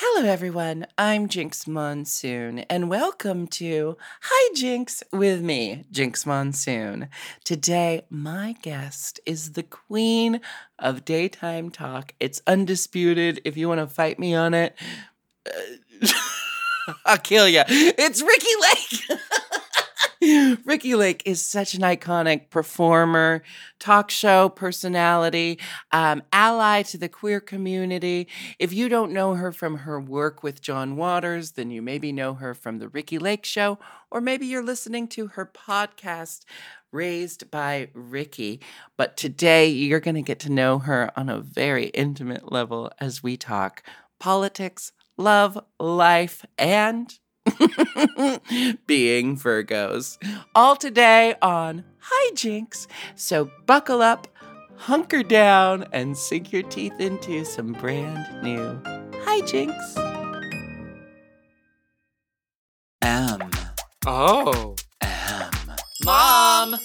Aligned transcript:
Hello, 0.00 0.28
everyone. 0.28 0.86
I'm 0.96 1.26
Jinx 1.26 1.66
Monsoon, 1.66 2.60
and 2.70 2.88
welcome 2.88 3.48
to 3.48 3.96
Hi 4.20 4.54
Jinx 4.54 5.02
with 5.12 5.42
me, 5.42 5.86
Jinx 5.90 6.24
Monsoon. 6.24 7.08
Today, 7.42 8.02
my 8.08 8.54
guest 8.62 9.18
is 9.26 9.54
the 9.54 9.64
queen 9.64 10.40
of 10.78 11.04
daytime 11.04 11.70
talk. 11.70 12.14
It's 12.20 12.40
undisputed. 12.46 13.40
If 13.44 13.56
you 13.56 13.66
want 13.66 13.80
to 13.80 13.88
fight 13.88 14.20
me 14.20 14.36
on 14.36 14.54
it, 14.54 14.76
uh, 15.44 16.06
I'll 17.04 17.18
kill 17.18 17.48
you. 17.48 17.64
It's 17.66 18.22
Ricki 18.22 18.46
Lake. 18.62 19.20
Ricki 20.64 20.94
Lake 20.96 21.22
is 21.24 21.44
such 21.44 21.74
an 21.74 21.82
iconic 21.82 22.50
performer, 22.50 23.42
talk 23.78 24.10
show 24.10 24.48
personality, 24.48 25.60
um, 25.92 26.22
ally 26.32 26.82
to 26.82 26.98
the 26.98 27.08
queer 27.08 27.40
community. 27.40 28.26
If 28.58 28.72
you 28.72 28.88
don't 28.88 29.12
know 29.12 29.34
her 29.34 29.52
from 29.52 29.78
her 29.78 30.00
work 30.00 30.42
with 30.42 30.60
John 30.60 30.96
Waters, 30.96 31.52
then 31.52 31.70
you 31.70 31.82
maybe 31.82 32.10
know 32.10 32.34
her 32.34 32.52
from 32.52 32.78
The 32.78 32.88
Ricki 32.88 33.18
Lake 33.18 33.44
Show, 33.44 33.78
or 34.10 34.20
maybe 34.20 34.46
you're 34.46 34.64
listening 34.64 35.06
to 35.08 35.28
her 35.28 35.46
podcast, 35.46 36.44
Raised 36.90 37.50
by 37.50 37.90
Ricki. 37.92 38.60
But 38.96 39.16
today 39.16 39.68
you're 39.68 40.00
going 40.00 40.14
to 40.16 40.22
get 40.22 40.40
to 40.40 40.50
know 40.50 40.78
her 40.80 41.12
on 41.16 41.28
a 41.28 41.38
very 41.38 41.86
intimate 41.88 42.50
level 42.50 42.90
as 42.98 43.22
we 43.22 43.36
talk 43.36 43.82
politics, 44.18 44.90
love, 45.16 45.58
life, 45.78 46.44
and 46.56 47.18
being 48.86 49.36
Virgos. 49.36 50.18
All 50.54 50.76
today 50.76 51.34
on 51.42 51.84
Hi 51.98 52.34
Jinx. 52.34 52.86
So 53.16 53.50
buckle 53.66 54.02
up, 54.02 54.28
hunker 54.76 55.22
down, 55.22 55.86
and 55.92 56.16
sink 56.16 56.52
your 56.52 56.62
teeth 56.64 57.00
into 57.00 57.44
some 57.44 57.72
brand 57.72 58.42
new 58.42 58.80
Hi 59.24 59.40
Jinx. 59.42 59.74
M. 63.02 63.50
Oh. 64.06 64.76
M. 65.00 65.72
Mom! 66.04 66.76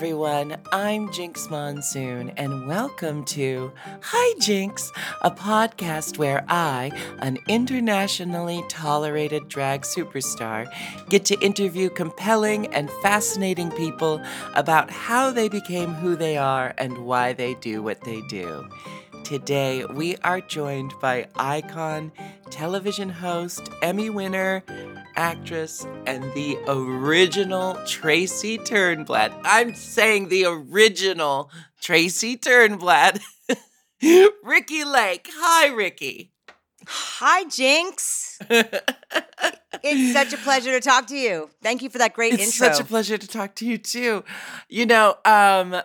Everyone. 0.00 0.56
I'm 0.72 1.12
Jinx 1.12 1.50
Monsoon, 1.50 2.30
and 2.38 2.66
welcome 2.66 3.22
to 3.26 3.70
Hi 4.00 4.38
Jinx, 4.40 4.90
a 5.20 5.30
podcast 5.30 6.16
where 6.16 6.42
I, 6.48 6.90
an 7.18 7.36
internationally 7.48 8.64
tolerated 8.70 9.46
drag 9.50 9.82
superstar, 9.82 10.72
get 11.10 11.26
to 11.26 11.38
interview 11.40 11.90
compelling 11.90 12.68
and 12.68 12.88
fascinating 13.02 13.70
people 13.72 14.22
about 14.54 14.88
how 14.90 15.30
they 15.32 15.50
became 15.50 15.92
who 15.92 16.16
they 16.16 16.38
are 16.38 16.72
and 16.78 17.04
why 17.04 17.34
they 17.34 17.52
do 17.56 17.82
what 17.82 18.00
they 18.00 18.22
do. 18.22 18.66
Today, 19.22 19.84
we 19.84 20.16
are 20.24 20.40
joined 20.40 20.94
by 21.02 21.28
icon, 21.36 22.10
television 22.48 23.10
host, 23.10 23.68
Emmy 23.82 24.08
winner, 24.08 24.64
actress, 25.20 25.86
and 26.06 26.24
the 26.32 26.56
original 26.66 27.74
Tracy 27.86 28.56
Turnblad. 28.56 29.38
I'm 29.44 29.74
saying 29.74 30.30
the 30.30 30.46
original 30.46 31.50
Tracy 31.78 32.38
Turnblad. 32.38 33.20
Ricki 34.42 34.82
Lake. 34.82 35.28
Hi, 35.30 35.68
Ricki. 35.68 36.30
Hi, 36.86 37.44
Jinx. 37.44 38.38
it's 38.50 40.14
such 40.14 40.32
a 40.32 40.38
pleasure 40.38 40.70
to 40.70 40.80
talk 40.80 41.06
to 41.08 41.16
you. 41.16 41.50
Thank 41.62 41.82
you 41.82 41.90
for 41.90 41.98
that 41.98 42.14
great 42.14 42.32
It's 42.32 42.42
intro. 42.42 42.68
It's 42.68 42.78
such 42.78 42.86
a 42.86 42.88
pleasure 42.88 43.18
to 43.18 43.28
talk 43.28 43.54
to 43.56 43.66
you 43.66 43.76
too. 43.76 44.24
You 44.70 44.86
know, 44.86 45.16
um 45.26 45.82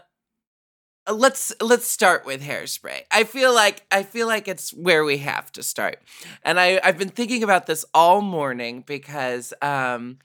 let's 1.11 1.53
let's 1.61 1.87
start 1.87 2.25
with 2.25 2.41
hairspray. 2.41 3.01
I 3.11 3.23
feel 3.23 3.53
like 3.53 3.83
I 3.91 4.03
feel 4.03 4.27
like 4.27 4.47
it's 4.47 4.71
where 4.73 5.03
we 5.03 5.17
have 5.19 5.51
to 5.53 5.63
start. 5.63 5.99
And 6.43 6.59
I 6.59 6.79
I've 6.83 6.97
been 6.97 7.09
thinking 7.09 7.43
about 7.43 7.67
this 7.67 7.85
all 7.93 8.21
morning 8.21 8.83
because 8.85 9.53
um 9.61 10.17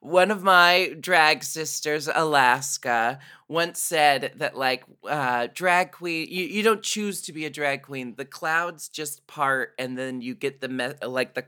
one 0.00 0.30
of 0.30 0.42
my 0.42 0.94
drag 1.00 1.42
sisters, 1.42 2.08
Alaska, 2.14 3.18
once 3.48 3.82
said 3.82 4.32
that 4.36 4.56
like 4.56 4.84
uh, 5.08 5.48
drag 5.52 5.90
queen, 5.90 6.28
you, 6.30 6.44
you 6.44 6.62
don't 6.62 6.82
choose 6.82 7.20
to 7.22 7.32
be 7.32 7.44
a 7.44 7.50
drag 7.50 7.82
queen. 7.82 8.14
The 8.16 8.24
clouds 8.24 8.88
just 8.88 9.26
part, 9.26 9.74
and 9.78 9.98
then 9.98 10.20
you 10.20 10.34
get 10.34 10.60
the 10.60 10.68
me- 10.68 10.92
like 11.02 11.34
the 11.34 11.44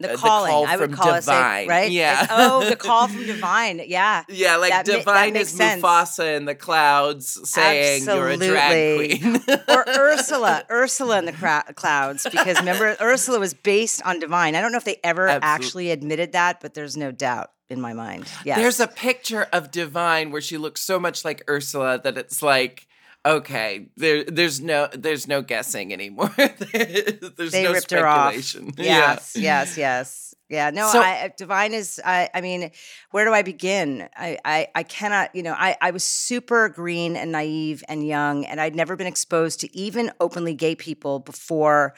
the 0.00 0.12
uh, 0.12 0.16
calling, 0.16 0.50
call 0.52 0.66
I 0.66 0.76
would 0.76 0.90
from 0.90 0.98
call 0.98 1.14
it, 1.14 1.20
Divine. 1.20 1.68
right? 1.68 1.90
Yeah. 1.90 2.18
Like, 2.20 2.28
oh, 2.32 2.68
the 2.68 2.76
call 2.88 3.08
from 3.08 3.24
Divine. 3.26 3.82
Yeah. 3.86 4.24
Yeah, 4.28 4.56
like 4.56 4.70
That 4.70 4.84
Divine 4.86 5.32
makes 5.32 5.50
is 5.50 5.56
sense. 5.56 5.82
Mufasa 5.82 6.36
in 6.36 6.44
the 6.44 6.54
clouds 6.54 7.38
saying 7.48 8.04
you're 8.04 8.28
a 8.28 8.36
drag 8.36 9.10
Absolutely. 9.10 9.18
queen. 9.18 9.58
or 9.68 9.84
Ursula, 9.88 10.64
Ursula 10.70 11.18
in 11.18 11.24
the 11.26 11.32
cra- 11.32 11.64
clouds, 11.74 12.26
because 12.30 12.58
remember, 12.58 12.96
Ursula 13.00 13.38
was 13.38 13.54
based 13.54 14.02
on 14.04 14.20
Divine. 14.20 14.54
I 14.54 14.60
don't 14.60 14.72
know 14.72 14.78
if 14.78 14.84
they 14.84 14.98
ever 15.04 15.28
Absolute- 15.28 15.44
actually 15.44 15.90
admitted 15.90 16.32
that, 16.32 16.60
but 16.60 16.74
there's 16.74 16.96
no 16.96 17.10
doubt 17.12 17.50
in 17.68 17.80
my 17.80 17.92
mind. 17.92 18.26
Yes. 18.44 18.58
There's 18.58 18.80
a 18.80 18.86
picture 18.86 19.46
of 19.52 19.70
Divine 19.70 20.30
where 20.30 20.40
she 20.40 20.56
looks 20.56 20.80
so 20.82 21.00
much 21.00 21.24
like 21.24 21.42
Ursula 21.48 22.00
that 22.04 22.16
it's 22.16 22.42
like, 22.42 22.85
okay, 23.26 23.88
there, 23.96 24.24
there's 24.24 24.60
no, 24.60 24.88
there's 24.92 25.26
no 25.26 25.42
guessing 25.42 25.92
anymore. 25.92 26.28
there's 26.36 27.52
they 27.52 27.64
no 27.64 27.72
ripped 27.72 27.90
her 27.90 28.06
off. 28.06 28.34
speculation. 28.34 28.72
Yes, 28.78 29.36
yes, 29.36 29.76
yes. 29.76 30.34
Yeah, 30.48 30.70
no, 30.70 30.88
So- 30.92 31.00
I, 31.00 31.32
Divine 31.36 31.74
is, 31.74 32.00
I, 32.04 32.28
I 32.32 32.40
mean, 32.40 32.70
where 33.10 33.24
do 33.24 33.32
I 33.34 33.42
begin? 33.42 34.08
I, 34.16 34.38
I, 34.44 34.68
I 34.76 34.82
cannot, 34.84 35.34
you 35.34 35.42
know, 35.42 35.54
I, 35.58 35.76
I 35.80 35.90
was 35.90 36.04
super 36.04 36.68
green 36.68 37.16
and 37.16 37.32
naive 37.32 37.82
and 37.88 38.06
young, 38.06 38.46
and 38.46 38.60
I'd 38.60 38.76
never 38.76 38.94
been 38.94 39.08
exposed 39.08 39.60
to 39.60 39.76
even 39.76 40.12
openly 40.20 40.54
gay 40.54 40.76
people 40.76 41.18
before 41.18 41.94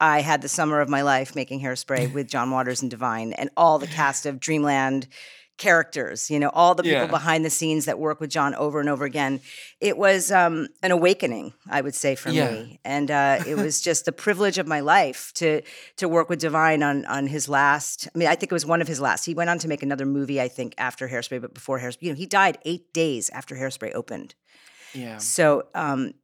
I 0.00 0.20
had 0.20 0.42
the 0.42 0.48
summer 0.48 0.80
of 0.80 0.88
my 0.88 1.02
life 1.02 1.36
making 1.36 1.60
hairspray 1.60 2.12
with 2.12 2.26
John 2.26 2.50
Waters 2.50 2.82
and 2.82 2.90
Divine 2.90 3.34
and 3.34 3.50
all 3.56 3.78
the 3.78 3.86
cast 3.86 4.26
of 4.26 4.40
Dreamland 4.40 5.06
characters, 5.58 6.30
you 6.30 6.38
know, 6.40 6.48
all 6.50 6.74
the 6.74 6.82
people 6.82 7.02
Yeah. 7.02 7.06
behind 7.06 7.44
the 7.44 7.50
scenes 7.50 7.84
that 7.84 7.98
work 7.98 8.20
with 8.20 8.30
John 8.30 8.54
over 8.56 8.80
and 8.80 8.88
over 8.88 9.04
again. 9.04 9.40
It 9.80 9.96
was 9.96 10.32
um, 10.32 10.68
an 10.82 10.90
awakening, 10.90 11.52
I 11.70 11.80
would 11.82 11.94
say, 11.94 12.14
for 12.16 12.30
Yeah. 12.30 12.50
me, 12.50 12.80
and 12.84 13.10
uh, 13.10 13.38
it 13.46 13.56
was 13.56 13.80
just 13.88 14.04
the 14.04 14.12
privilege 14.12 14.58
of 14.58 14.66
my 14.66 14.80
life 14.80 15.30
to 15.34 15.62
to 15.96 16.08
work 16.08 16.28
with 16.28 16.40
Divine 16.40 16.82
on 16.82 17.04
on 17.06 17.26
his 17.28 17.48
last. 17.48 18.08
I 18.14 18.18
mean, 18.18 18.28
I 18.28 18.34
think 18.34 18.50
it 18.50 18.54
was 18.54 18.66
one 18.66 18.80
of 18.82 18.88
his 18.88 19.00
last. 19.00 19.24
He 19.26 19.34
went 19.34 19.50
on 19.50 19.58
to 19.58 19.68
make 19.68 19.82
another 19.82 20.06
movie, 20.06 20.40
I 20.40 20.48
think, 20.48 20.74
after 20.78 21.08
Hairspray, 21.08 21.40
but 21.40 21.54
before 21.54 21.78
Hairspray, 21.80 22.02
you 22.02 22.08
know, 22.10 22.16
he 22.16 22.26
died 22.26 22.58
eight 22.64 22.92
days 22.92 23.30
after 23.30 23.54
Hairspray 23.56 23.94
opened. 23.94 24.34
Yeah. 24.94 25.18
So 25.18 25.64
um, 25.74 26.14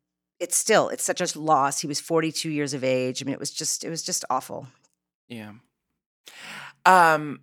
it's 0.40 0.56
still 0.56 0.88
it's 0.88 1.04
such 1.04 1.20
a 1.20 1.38
loss. 1.38 1.80
He 1.80 1.86
was 1.86 2.00
42 2.00 2.50
years 2.50 2.74
of 2.74 2.82
age. 2.82 3.22
I 3.22 3.24
mean, 3.24 3.34
it 3.34 3.40
was 3.40 3.50
just 3.52 3.84
it 3.84 3.90
was 3.90 4.02
just 4.02 4.24
awful. 4.30 4.66
Yeah. 5.28 5.52
Um, 6.86 7.40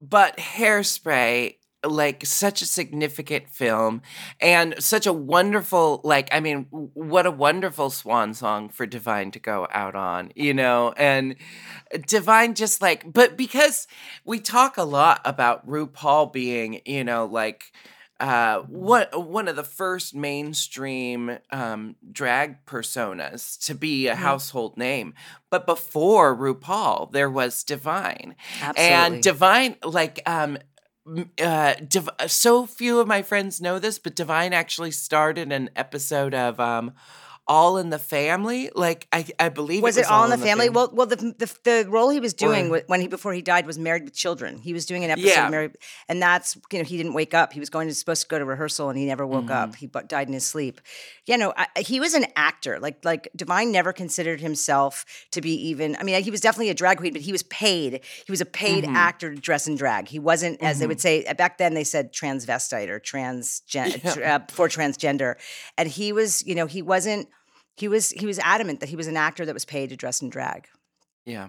but 0.00 0.36
hairspray, 0.36 1.54
like 1.86 2.26
such 2.26 2.60
a 2.60 2.66
significant 2.66 3.48
film 3.48 4.02
and 4.40 4.74
such 4.82 5.06
a 5.06 5.12
wonderful 5.12 6.00
like 6.02 6.28
i 6.32 6.40
mean 6.40 6.66
what 6.70 7.24
a 7.24 7.30
wonderful 7.30 7.88
swan 7.88 8.34
song 8.34 8.68
for 8.68 8.84
divine 8.84 9.30
to 9.30 9.38
go 9.38 9.64
out 9.70 9.94
on 9.94 10.32
you 10.34 10.52
know 10.52 10.92
and 10.96 11.36
uh, 11.94 11.98
divine 12.08 12.54
just 12.54 12.82
like 12.82 13.12
but 13.12 13.36
because 13.36 13.86
we 14.24 14.40
talk 14.40 14.76
a 14.76 14.82
lot 14.82 15.20
about 15.24 15.64
rupaul 15.68 16.32
being 16.32 16.80
you 16.84 17.04
know 17.04 17.24
like 17.26 17.70
uh, 18.20 18.60
what 18.62 19.26
one 19.28 19.46
of 19.48 19.54
the 19.56 19.62
first 19.64 20.14
mainstream 20.14 21.38
um, 21.52 21.94
drag 22.10 22.64
personas 22.66 23.56
to 23.66 23.74
be 23.74 24.08
a 24.08 24.14
Mhm. 24.14 24.18
household 24.18 24.76
name. 24.76 25.14
But 25.50 25.66
before 25.66 26.36
RuPaul, 26.36 27.12
there 27.12 27.30
was 27.30 27.62
Divine, 27.62 28.34
Absolutely. 28.60 28.94
and 28.94 29.22
Divine, 29.22 29.76
like, 29.84 30.20
um, 30.28 30.58
uh, 31.40 31.74
Div- 31.86 32.10
so 32.26 32.66
few 32.66 32.98
of 33.00 33.06
my 33.06 33.22
friends 33.22 33.60
know 33.60 33.78
this, 33.78 33.98
but 33.98 34.14
Divine 34.16 34.52
actually 34.52 34.90
started 34.90 35.52
an 35.52 35.70
episode 35.76 36.34
of 36.34 36.58
um, 36.60 36.92
All 37.48 37.78
in 37.78 37.88
the 37.90 37.98
Family. 37.98 38.70
Like, 38.74 39.06
I, 39.12 39.24
I 39.40 39.48
believe 39.48 39.82
was 39.82 39.96
it 39.96 40.00
it 40.00 40.02
was 40.04 40.10
all 40.10 40.24
in 40.24 40.30
the 40.30 40.36
Fam- 40.36 40.46
family? 40.58 40.68
Well, 40.68 40.90
well, 40.92 41.06
the, 41.06 41.16
the 41.16 41.56
the 41.64 41.86
role 41.88 42.10
he 42.10 42.20
was 42.20 42.34
doing 42.34 42.70
Or- 42.70 42.82
when 42.86 43.00
he 43.00 43.08
before 43.08 43.32
he 43.32 43.40
died 43.42 43.66
was 43.66 43.78
Married 43.78 44.04
with 44.04 44.14
Children. 44.14 44.58
He 44.58 44.72
was 44.74 44.84
doing 44.86 45.02
an 45.04 45.10
episode 45.10 45.28
Yeah. 45.28 45.44
of 45.46 45.50
Married, 45.50 45.76
and 46.08 46.20
that's 46.20 46.56
you 46.72 46.78
know 46.78 46.84
he 46.84 46.96
didn't 46.96 47.14
wake 47.14 47.32
up. 47.34 47.52
He 47.52 47.60
was 47.60 47.70
going 47.70 47.88
to 47.88 47.94
supposed 47.94 48.22
to 48.22 48.28
go 48.28 48.38
to 48.38 48.44
rehearsal, 48.44 48.90
and 48.90 48.98
he 48.98 49.06
never 49.06 49.26
woke 49.26 49.46
Mm-hmm. 49.46 49.52
up. 49.70 49.76
He 49.76 49.86
died 49.86 50.28
in 50.28 50.34
his 50.34 50.44
sleep. 50.46 50.80
Yeah, 51.26 51.36
no, 51.36 51.52
I, 51.56 51.66
he 51.78 52.00
was 52.00 52.14
an 52.14 52.26
actor. 52.36 52.78
Like 52.80 53.04
like 53.04 53.28
Divine 53.34 53.72
never 53.72 53.92
considered 53.92 54.40
himself 54.40 55.04
to 55.30 55.40
be 55.40 55.52
even. 55.68 55.96
I 55.96 56.02
mean, 56.02 56.22
he 56.22 56.30
was 56.30 56.40
definitely 56.40 56.70
a 56.70 56.74
drag 56.74 56.98
queen, 56.98 57.12
but 57.12 57.22
he 57.22 57.32
was 57.32 57.42
paid. 57.44 58.00
He 58.26 58.30
was 58.32 58.40
a 58.40 58.46
paid 58.46 58.84
Mm-hmm. 58.84 58.96
actor 58.96 59.34
to 59.34 59.40
dress 59.40 59.66
in 59.66 59.76
drag. 59.76 60.08
He 60.08 60.18
wasn't, 60.18 60.62
as 60.62 60.78
they 60.80 60.86
would 60.86 61.00
say 61.00 61.24
back 61.34 61.58
then. 61.58 61.74
They 61.74 61.84
said 61.84 62.12
transvestite 62.12 62.88
or 62.88 63.00
transgen 63.00 64.04
uh, 64.26 64.40
for 64.50 64.68
transgender, 64.68 65.36
and 65.76 65.88
he 65.88 66.12
was. 66.12 66.46
You 66.46 66.54
know, 66.54 66.66
he 66.66 66.82
wasn't. 66.82 67.28
He 67.78 67.88
was 67.88 68.10
he 68.10 68.26
was 68.26 68.38
adamant 68.40 68.80
that 68.80 68.88
he 68.88 68.96
was 68.96 69.06
an 69.06 69.16
actor 69.16 69.46
that 69.46 69.54
was 69.54 69.64
paid 69.64 69.90
to 69.90 69.96
dress 69.96 70.20
in 70.20 70.30
drag. 70.30 70.66
Yeah. 71.24 71.48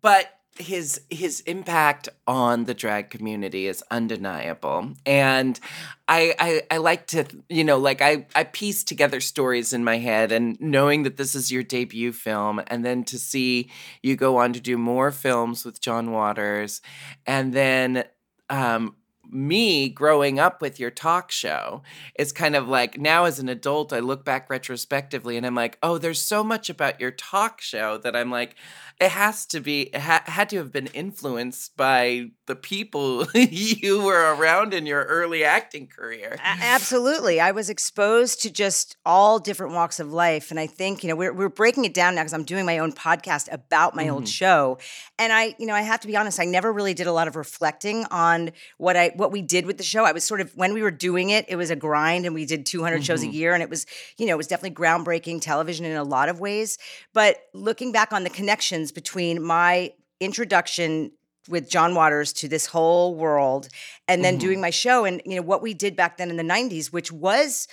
But 0.00 0.40
his 0.58 1.00
his 1.10 1.40
impact 1.40 2.08
on 2.26 2.64
the 2.64 2.74
drag 2.74 3.10
community 3.10 3.66
is 3.66 3.82
undeniable. 3.90 4.92
And 5.04 5.58
I, 6.06 6.34
I 6.38 6.62
I 6.70 6.76
like 6.76 7.06
to 7.08 7.24
you 7.48 7.64
know, 7.64 7.78
like 7.78 8.02
I, 8.02 8.26
I 8.34 8.44
piece 8.44 8.84
together 8.84 9.20
stories 9.20 9.72
in 9.72 9.82
my 9.82 9.98
head 9.98 10.30
and 10.30 10.60
knowing 10.60 11.02
that 11.04 11.16
this 11.16 11.34
is 11.34 11.50
your 11.50 11.62
debut 11.62 12.12
film 12.12 12.60
and 12.66 12.84
then 12.84 13.04
to 13.04 13.18
see 13.18 13.70
you 14.02 14.16
go 14.16 14.36
on 14.36 14.52
to 14.52 14.60
do 14.60 14.78
more 14.78 15.10
films 15.10 15.64
with 15.64 15.80
John 15.80 16.12
Waters 16.12 16.82
and 17.26 17.52
then 17.52 18.04
um 18.48 18.94
me 19.32 19.88
growing 19.88 20.38
up 20.38 20.60
with 20.60 20.80
your 20.80 20.90
talk 20.90 21.30
show 21.30 21.82
it's 22.14 22.32
kind 22.32 22.56
of 22.56 22.68
like 22.68 22.98
now 22.98 23.24
as 23.24 23.38
an 23.38 23.48
adult 23.48 23.92
i 23.92 23.98
look 24.00 24.24
back 24.24 24.50
retrospectively 24.50 25.36
and 25.36 25.46
i'm 25.46 25.54
like 25.54 25.78
oh 25.82 25.98
there's 25.98 26.20
so 26.20 26.42
much 26.42 26.68
about 26.68 27.00
your 27.00 27.10
talk 27.10 27.60
show 27.60 27.96
that 27.98 28.16
i'm 28.16 28.30
like 28.30 28.56
it 29.00 29.10
has 29.10 29.46
to 29.46 29.60
be 29.60 29.82
it 29.82 30.00
ha- 30.00 30.24
had 30.26 30.48
to 30.48 30.56
have 30.56 30.72
been 30.72 30.88
influenced 30.88 31.76
by 31.76 32.30
the 32.50 32.56
people 32.56 33.26
you 33.34 34.02
were 34.02 34.34
around 34.34 34.74
in 34.74 34.84
your 34.84 35.04
early 35.04 35.44
acting 35.44 35.86
career 35.86 36.36
absolutely. 36.60 37.40
I 37.40 37.50
was 37.52 37.70
exposed 37.70 38.42
to 38.42 38.50
just 38.50 38.96
all 39.04 39.38
different 39.38 39.72
walks 39.72 40.00
of 40.00 40.12
life. 40.12 40.50
And 40.50 40.58
I 40.58 40.66
think, 40.66 41.02
you 41.02 41.08
know, 41.08 41.16
we're, 41.16 41.32
we're 41.32 41.48
breaking 41.48 41.84
it 41.84 41.94
down 41.94 42.14
now 42.14 42.22
because 42.22 42.32
I'm 42.32 42.44
doing 42.44 42.66
my 42.66 42.78
own 42.78 42.92
podcast 42.92 43.52
about 43.52 43.94
my 43.94 44.08
old 44.08 44.24
mm-hmm. 44.24 44.26
show. 44.26 44.78
And 45.18 45.32
I, 45.32 45.54
you 45.58 45.66
know, 45.66 45.74
I 45.74 45.82
have 45.82 46.00
to 46.00 46.06
be 46.06 46.16
honest, 46.16 46.40
I 46.40 46.44
never 46.44 46.72
really 46.72 46.94
did 46.94 47.06
a 47.06 47.12
lot 47.12 47.28
of 47.28 47.36
reflecting 47.36 48.04
on 48.10 48.52
what 48.78 48.96
I, 48.96 49.12
what 49.16 49.32
we 49.32 49.42
did 49.42 49.66
with 49.66 49.78
the 49.78 49.84
show. 49.84 50.04
I 50.04 50.12
was 50.12 50.24
sort 50.24 50.40
of, 50.40 50.54
when 50.56 50.74
we 50.74 50.82
were 50.82 50.90
doing 50.90 51.30
it, 51.30 51.46
it 51.48 51.56
was 51.56 51.70
a 51.70 51.76
grind 51.76 52.26
and 52.26 52.34
we 52.34 52.46
did 52.46 52.66
200 52.66 53.04
shows 53.04 53.22
a 53.22 53.26
mm-hmm. 53.26 53.34
year. 53.34 53.54
And 53.54 53.62
it 53.62 53.70
was, 53.70 53.86
you 54.16 54.26
know, 54.26 54.34
it 54.34 54.38
was 54.38 54.46
definitely 54.46 54.76
groundbreaking 54.76 55.40
television 55.40 55.84
in 55.84 55.96
a 55.96 56.04
lot 56.04 56.28
of 56.28 56.40
ways. 56.40 56.78
But 57.12 57.38
looking 57.54 57.92
back 57.92 58.12
on 58.12 58.24
the 58.24 58.30
connections 58.30 58.92
between 58.92 59.42
my 59.42 59.92
introduction 60.20 61.12
with 61.50 61.68
John 61.68 61.94
Waters 61.94 62.32
to 62.34 62.48
this 62.48 62.66
whole 62.66 63.14
world 63.14 63.68
and 64.08 64.24
then 64.24 64.34
mm-hmm. 64.34 64.40
doing 64.40 64.60
my 64.60 64.70
show 64.70 65.04
and 65.04 65.20
you 65.24 65.36
know 65.36 65.42
what 65.42 65.62
we 65.62 65.74
did 65.74 65.96
back 65.96 66.16
then 66.16 66.30
in 66.30 66.36
the 66.36 66.42
90s 66.42 66.92
which 66.92 67.12
was 67.12 67.66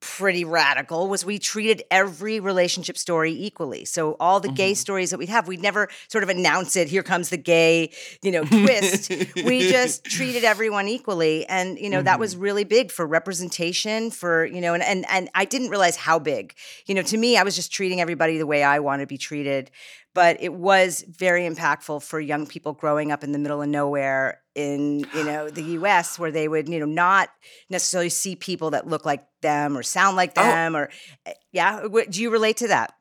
pretty 0.00 0.44
radical 0.44 1.08
was 1.08 1.24
we 1.24 1.38
treated 1.38 1.82
every 1.90 2.40
relationship 2.40 2.96
story 2.96 3.32
equally. 3.32 3.84
So 3.84 4.16
all 4.18 4.40
the 4.40 4.48
gay 4.48 4.72
mm-hmm. 4.72 4.76
stories 4.76 5.10
that 5.10 5.18
we'd 5.18 5.28
have, 5.28 5.46
we'd 5.46 5.60
never 5.60 5.88
sort 6.08 6.24
of 6.24 6.30
announce 6.30 6.74
it, 6.76 6.88
here 6.88 7.02
comes 7.02 7.28
the 7.28 7.36
gay, 7.36 7.92
you 8.22 8.30
know, 8.30 8.44
twist. 8.44 9.10
we 9.36 9.70
just 9.70 10.04
treated 10.06 10.42
everyone 10.42 10.88
equally. 10.88 11.46
And, 11.46 11.78
you 11.78 11.90
know, 11.90 12.02
that 12.02 12.18
was 12.18 12.34
mm-hmm. 12.34 12.42
really 12.42 12.64
big 12.64 12.90
for 12.90 13.06
representation, 13.06 14.10
for, 14.10 14.46
you 14.46 14.60
know, 14.60 14.74
and, 14.74 14.82
and 14.82 15.04
and 15.10 15.28
I 15.34 15.44
didn't 15.44 15.68
realize 15.68 15.96
how 15.96 16.18
big. 16.18 16.54
You 16.86 16.94
know, 16.94 17.02
to 17.02 17.16
me, 17.16 17.36
I 17.36 17.42
was 17.42 17.54
just 17.54 17.72
treating 17.72 18.00
everybody 18.00 18.38
the 18.38 18.46
way 18.46 18.62
I 18.62 18.78
want 18.78 19.00
to 19.00 19.06
be 19.06 19.18
treated. 19.18 19.70
But 20.14 20.42
it 20.42 20.52
was 20.52 21.04
very 21.08 21.42
impactful 21.42 22.02
for 22.02 22.18
young 22.18 22.46
people 22.46 22.72
growing 22.72 23.12
up 23.12 23.22
in 23.22 23.30
the 23.32 23.38
middle 23.38 23.62
of 23.62 23.68
nowhere 23.68 24.40
in, 24.56 25.00
you 25.14 25.24
know, 25.24 25.48
the 25.50 25.62
US 25.78 26.18
where 26.18 26.32
they 26.32 26.48
would, 26.48 26.68
you 26.68 26.80
know, 26.80 26.86
not 26.86 27.28
necessarily 27.68 28.08
see 28.08 28.34
people 28.34 28.70
that 28.70 28.86
look 28.88 29.04
like 29.04 29.24
them 29.42 29.76
or 29.76 29.82
sound 29.84 30.16
like 30.16 30.32
Oh. 30.36 30.42
them 30.42 30.74
or 30.76 30.90
eh, 31.26 31.32
yeah, 31.52 31.86
do 32.08 32.20
you 32.20 32.30
relate 32.30 32.56
to 32.58 32.68
that? 32.68 32.94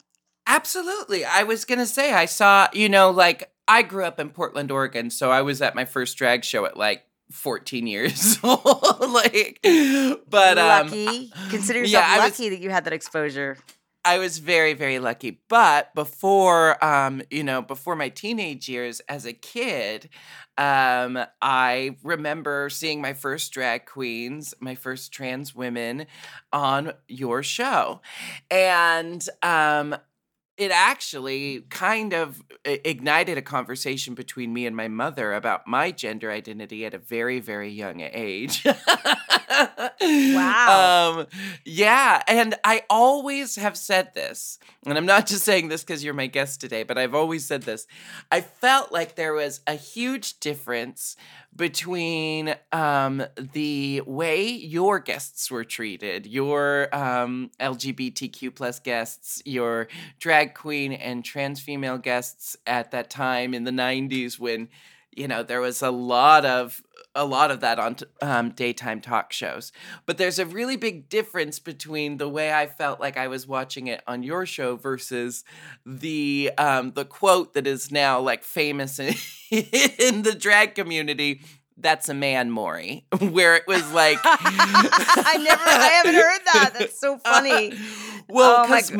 Absolutely. 0.46 1.26
I 1.26 1.44
was 1.44 1.66
going 1.66 1.80
to 1.80 1.86
say, 1.86 2.14
I 2.14 2.26
saw, 2.26 2.68
you 2.74 2.90
know, 2.90 3.10
like 3.12 3.52
I 3.68 3.82
grew 3.82 4.04
up 4.06 4.20
in 4.20 4.30
Portland, 4.30 4.72
Oregon. 4.72 5.10
So 5.10 5.32
I 5.32 5.42
was 5.42 5.62
at 5.62 5.76
my 5.76 5.86
first 5.86 6.18
drag 6.18 6.44
show 6.44 6.66
at 6.66 6.78
like 6.78 7.04
14 7.32 7.86
years 7.88 8.38
old. 8.44 8.62
like, 9.00 9.60
but, 10.30 10.58
um, 10.58 10.88
lucky. 10.88 11.32
Consider 11.50 11.80
yeah, 11.84 12.00
yourself 12.14 12.24
was- 12.32 12.40
lucky 12.40 12.50
that 12.50 12.60
you 12.62 12.70
had 12.70 12.86
that 12.86 12.94
exposure. 12.94 13.58
I 14.10 14.18
was 14.18 14.40
very, 14.40 14.74
very 14.74 14.98
lucky. 14.98 15.40
But 15.50 15.94
before, 15.94 16.84
um, 16.84 17.22
you 17.30 17.44
know, 17.44 17.62
before 17.62 17.96
my 17.96 18.10
teenage 18.10 18.68
years 18.68 19.02
as 19.02 19.28
a 19.28 19.34
kid, 19.34 20.10
um, 20.58 21.20
I 21.44 21.96
remember 22.02 22.72
seeing 22.72 23.02
my 23.02 23.14
first 23.14 23.54
drag 23.54 23.86
queens, 23.86 24.56
my 24.60 24.74
first 24.74 25.12
trans 25.12 25.54
women 25.54 26.08
on 26.52 26.94
your 27.08 27.44
show. 27.44 28.02
And 28.50 29.24
um, 29.44 29.96
it 30.60 30.72
actually 30.72 31.62
kind 31.70 32.14
of 32.14 32.44
ignited 32.66 33.38
a 33.38 33.42
conversation 33.42 34.14
between 34.14 34.54
me 34.54 34.66
and 34.66 34.76
my 34.76 34.90
mother 34.90 35.34
about 35.34 35.66
my 35.66 35.90
gender 35.90 36.30
identity 36.30 36.86
at 36.86 36.94
a 36.94 36.98
very, 36.98 37.40
very 37.40 37.70
young 37.70 38.02
age. 38.02 38.66
Wow. 40.02 41.20
Um, 41.20 41.28
yeah. 41.66 42.24
And 42.28 42.56
I 42.64 42.84
always 42.90 43.56
have 43.58 43.78
said 43.78 44.14
this, 44.14 44.58
and 44.86 44.98
I'm 44.98 45.06
not 45.06 45.28
just 45.28 45.44
saying 45.44 45.68
this 45.68 45.84
because 45.84 46.04
you're 46.04 46.14
my 46.14 46.28
guest 46.28 46.62
today, 46.62 46.84
but 46.84 46.98
I've 46.98 47.14
always 47.14 47.46
said 47.46 47.64
this. 47.64 47.86
I 48.32 48.42
felt 48.42 48.92
like 48.92 49.16
there 49.16 49.34
was 49.34 49.62
a 49.68 49.74
huge 49.74 50.40
difference 50.40 51.16
between 51.60 52.56
um, 52.72 53.22
the 53.52 54.02
way 54.06 54.48
your 54.48 54.98
guests 54.98 55.52
were 55.52 55.66
treated, 55.66 56.26
your 56.26 56.88
um, 56.96 57.52
LGBTQ 57.60 58.56
plus 58.56 58.80
guests, 58.80 59.42
your 59.44 59.90
drag 60.20 60.56
queen 60.56 60.94
and 60.94 61.26
trans 61.26 61.60
female 61.60 61.98
guests 61.98 62.56
at 62.66 62.92
that 62.92 63.10
time 63.10 63.54
in 63.54 63.66
the 63.66 63.72
90s 63.72 64.40
when 64.40 64.70
you 65.20 65.28
know 65.28 65.44
there 65.44 65.62
was 65.62 65.82
a 65.82 65.92
lot 65.92 66.46
of 66.46 66.82
a 67.16 67.26
lot 67.26 67.52
of 67.52 67.60
that 67.60 67.78
on 67.80 67.96
t- 67.96 68.06
um, 68.22 68.52
daytime 68.52 69.02
talk 69.02 69.34
shows 69.34 69.72
but 70.06 70.18
there's 70.18 70.40
a 70.40 70.46
really 70.46 70.78
big 70.78 71.10
difference 71.10 71.60
between 71.60 72.18
the 72.18 72.30
way 72.30 72.54
i 72.54 72.66
felt 72.66 73.00
like 73.00 73.18
i 73.18 73.28
was 73.28 73.46
watching 73.46 73.88
it 73.88 74.02
on 74.08 74.24
your 74.24 74.46
show 74.46 74.76
versus 74.78 75.44
the 75.86 76.52
um, 76.58 76.92
the 76.94 77.04
quote 77.06 77.54
that 77.54 77.68
is 77.68 77.92
now 77.92 78.20
like 78.20 78.44
famous 78.44 78.98
in, 79.00 79.14
in 79.52 80.22
the 80.22 80.36
drag 80.40 80.74
community 80.76 81.42
that's 81.78 82.10
a 82.10 82.14
man 82.14 82.50
maury 82.52 83.06
where 83.20 83.56
it 83.56 83.68
was 83.68 83.92
like 83.92 84.20
I 84.24 85.38
never 85.44 85.64
I 85.64 85.90
haven't 86.04 86.14
heard 86.16 86.40
that. 86.54 86.74
That's 86.78 87.00
so 87.00 87.18
funny. 87.20 87.74
well 88.28 88.66
Oh 88.66 88.68
my 88.68 88.82
because 88.82 88.92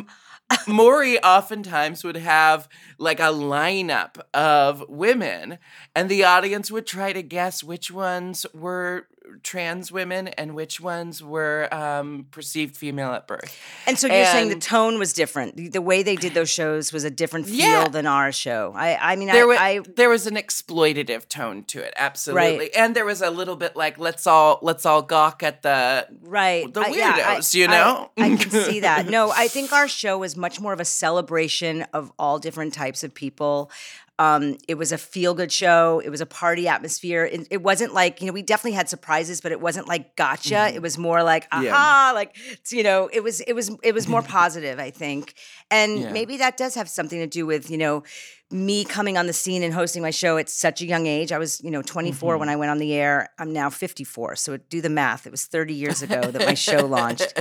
Maury 0.68 1.22
oftentimes 1.22 2.04
would 2.04 2.18
have 2.18 2.68
like 2.98 3.20
a 3.20 3.32
lineup 3.34 4.20
of 4.34 4.84
women, 4.90 5.60
and 5.96 6.10
the 6.10 6.24
audience 6.24 6.72
would 6.72 6.88
try 6.88 7.14
to 7.14 7.22
guess 7.22 7.64
which 7.64 7.92
ones 7.92 8.46
were 8.54 9.08
trans 9.44 9.92
women 9.92 10.28
and 10.30 10.56
which 10.56 10.80
ones 10.82 11.24
were 11.24 11.68
um, 11.74 12.26
perceived 12.32 12.76
female 12.78 13.12
at 13.14 13.28
birth. 13.28 13.58
And 13.88 13.98
so 13.98 14.08
you're 14.08 14.26
saying 14.26 14.50
the 14.50 14.56
tone 14.56 15.00
was 15.00 15.14
different. 15.14 15.56
The- 15.74 15.80
way 15.82 16.04
they 16.04 16.16
did 16.18 16.34
those 16.34 16.50
shows 16.50 16.92
was 16.94 17.04
a 17.04 17.10
different 17.10 17.46
feel 17.48 17.56
Yeah. 17.58 17.88
than 17.88 18.06
our 18.06 18.32
show. 18.32 18.74
I 18.76 19.14
I 19.14 19.16
mean 19.16 19.28
There, 19.30 19.44
I, 19.44 19.46
was, 19.46 19.58
I 19.60 19.80
there 19.96 20.10
was 20.10 20.28
an 20.28 20.36
exploitative 20.36 21.28
tone 21.30 21.64
to 21.66 21.80
it, 21.80 21.94
absolutely, 21.98 22.74
and 22.76 22.96
there 22.96 23.06
was 23.06 23.22
a 23.22 23.30
little 23.30 23.56
bit 23.56 23.76
like 23.76 23.98
let's 23.98 24.28
all 24.28 24.60
let's 24.62 24.86
all 24.86 25.02
gawk 25.02 25.42
at 25.44 25.62
the 25.62 26.08
right 26.22 26.72
the 26.74 26.82
I- 26.82 26.88
yeah, 26.90 27.14
I- 27.26 27.38
weirdos, 27.38 27.54
you 27.56 27.66
I- 27.66 27.68
know? 27.68 28.12
I, 28.18 28.36
can 28.36 28.50
see 28.70 28.82
that 28.82 29.08
no 29.08 29.32
i 29.32 29.48
think 29.48 29.72
our 29.74 29.88
show 29.88 30.18
was 30.18 30.36
much 30.36 30.60
more 30.60 30.74
of 30.74 30.80
a 30.80 30.86
celebration 30.86 31.84
of 31.94 32.12
all 32.20 32.40
different 32.40 32.74
types 32.74 33.04
of 33.04 33.14
people 33.14 33.72
Um, 34.20 34.58
it 34.68 34.76
was 34.76 34.92
a 34.92 34.98
feel 34.98 35.34
good 35.34 35.50
show. 35.50 36.02
It 36.04 36.10
was 36.10 36.20
a 36.20 36.26
party 36.26 36.68
atmosphere. 36.68 37.24
It, 37.24 37.48
it, 37.50 37.64
wasn't 37.64 37.94
like, 37.94 38.20
you 38.20 38.28
know, 38.28 38.34
we 38.34 38.42
definitely 38.42 38.74
had 38.74 38.90
surprises, 38.90 39.40
but 39.40 39.54
it 39.54 39.62
wasn't 39.62 39.88
like 39.88 40.18
gotcha. 40.18 40.56
Mm-hmm. 40.56 40.76
It 40.76 40.82
was 40.82 40.98
more 40.98 41.24
like, 41.24 41.48
aha, 41.54 41.64
yeah. 41.64 42.12
like, 42.14 42.36
you 42.70 42.84
know, 42.84 43.10
it 43.14 43.24
was, 43.24 43.40
it 43.40 43.54
was, 43.54 43.72
it 43.82 43.94
was 43.94 44.10
more 44.10 44.22
positive, 44.38 44.78
I 44.78 44.92
think. 44.92 45.36
And 45.72 46.00
yeah. 46.00 46.12
maybe 46.12 46.36
that 46.36 46.58
does 46.58 46.76
have 46.76 46.90
something 46.90 47.18
to 47.18 47.28
do 47.28 47.46
with, 47.46 47.72
you 47.72 47.78
know, 47.78 48.04
me 48.52 48.84
coming 48.84 49.18
on 49.18 49.26
the 49.26 49.34
scene 49.34 49.64
and 49.64 49.74
hosting 49.74 50.02
my 50.02 50.10
show 50.10 50.38
at 50.38 50.50
such 50.50 50.82
a 50.82 50.86
young 50.86 51.06
age. 51.06 51.32
I 51.32 51.38
was, 51.38 51.62
you 51.64 51.72
know, 51.72 51.82
24 51.82 52.34
mm-hmm. 52.34 52.40
when 52.42 52.50
I 52.50 52.58
went 52.58 52.72
on 52.72 52.80
the 52.80 52.94
air. 52.94 53.30
I'm 53.40 53.54
now 53.54 53.70
54. 53.70 54.36
So 54.36 54.58
do 54.58 54.82
the 54.82 54.90
math. 54.90 55.28
It 55.28 55.32
was 55.32 55.46
30 55.46 55.76
years 55.76 56.02
ago 56.02 56.20
that 56.20 56.46
my 56.46 56.56
show 56.56 56.86
launched. 56.86 57.34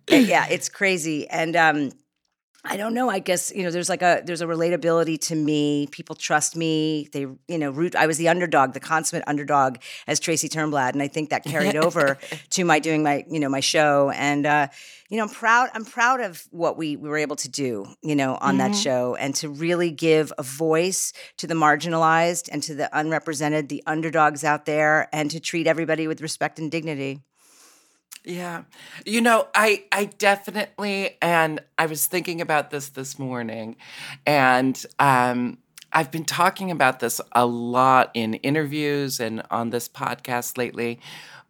yeah, 0.08 0.48
it's 0.50 0.68
crazy. 0.68 1.28
And 1.28 1.54
um, 1.54 1.92
I 2.66 2.78
don't 2.78 2.94
know. 2.94 3.10
I 3.10 3.18
guess 3.18 3.52
you 3.54 3.62
know 3.62 3.70
there's 3.70 3.90
like 3.90 4.00
a 4.00 4.22
there's 4.24 4.40
a 4.40 4.46
relatability 4.46 5.20
to 5.28 5.34
me. 5.34 5.86
People 5.90 6.16
trust 6.16 6.56
me. 6.56 7.10
They 7.12 7.20
you 7.20 7.58
know 7.58 7.70
root. 7.70 7.94
I 7.94 8.06
was 8.06 8.16
the 8.16 8.28
underdog, 8.28 8.72
the 8.72 8.80
consummate 8.80 9.24
underdog 9.26 9.76
as 10.06 10.18
Tracy 10.18 10.48
Turnblad, 10.48 10.94
and 10.94 11.02
I 11.02 11.08
think 11.08 11.28
that 11.28 11.44
carried 11.44 11.76
over 11.84 12.18
to 12.50 12.64
my 12.64 12.78
doing 12.78 13.02
my 13.02 13.24
you 13.28 13.38
know 13.38 13.50
my 13.50 13.60
show. 13.60 14.10
And 14.10 14.46
uh, 14.46 14.68
you 15.10 15.18
know 15.18 15.24
I'm 15.24 15.28
proud. 15.28 15.68
I'm 15.74 15.84
proud 15.84 16.20
of 16.20 16.42
what 16.50 16.78
we, 16.78 16.96
we 16.96 17.06
were 17.06 17.18
able 17.18 17.36
to 17.36 17.50
do. 17.50 17.86
You 18.02 18.16
know 18.16 18.36
on 18.40 18.56
mm-hmm. 18.56 18.72
that 18.72 18.76
show 18.76 19.14
and 19.14 19.34
to 19.36 19.50
really 19.50 19.90
give 19.90 20.32
a 20.38 20.42
voice 20.42 21.12
to 21.36 21.46
the 21.46 21.54
marginalized 21.54 22.48
and 22.50 22.62
to 22.62 22.74
the 22.74 22.88
unrepresented, 22.98 23.68
the 23.68 23.82
underdogs 23.86 24.42
out 24.42 24.64
there, 24.64 25.08
and 25.12 25.30
to 25.32 25.38
treat 25.38 25.66
everybody 25.66 26.08
with 26.08 26.22
respect 26.22 26.58
and 26.58 26.70
dignity. 26.70 27.20
Yeah. 28.24 28.62
You 29.04 29.20
know, 29.20 29.48
I 29.54 29.84
I 29.92 30.06
definitely 30.06 31.16
and 31.20 31.60
I 31.78 31.86
was 31.86 32.06
thinking 32.06 32.40
about 32.40 32.70
this 32.70 32.88
this 32.90 33.18
morning 33.18 33.76
and 34.26 34.82
um 34.98 35.58
I've 35.92 36.10
been 36.10 36.24
talking 36.24 36.70
about 36.70 37.00
this 37.00 37.20
a 37.32 37.46
lot 37.46 38.10
in 38.14 38.34
interviews 38.34 39.20
and 39.20 39.42
on 39.50 39.70
this 39.70 39.88
podcast 39.88 40.58
lately, 40.58 40.98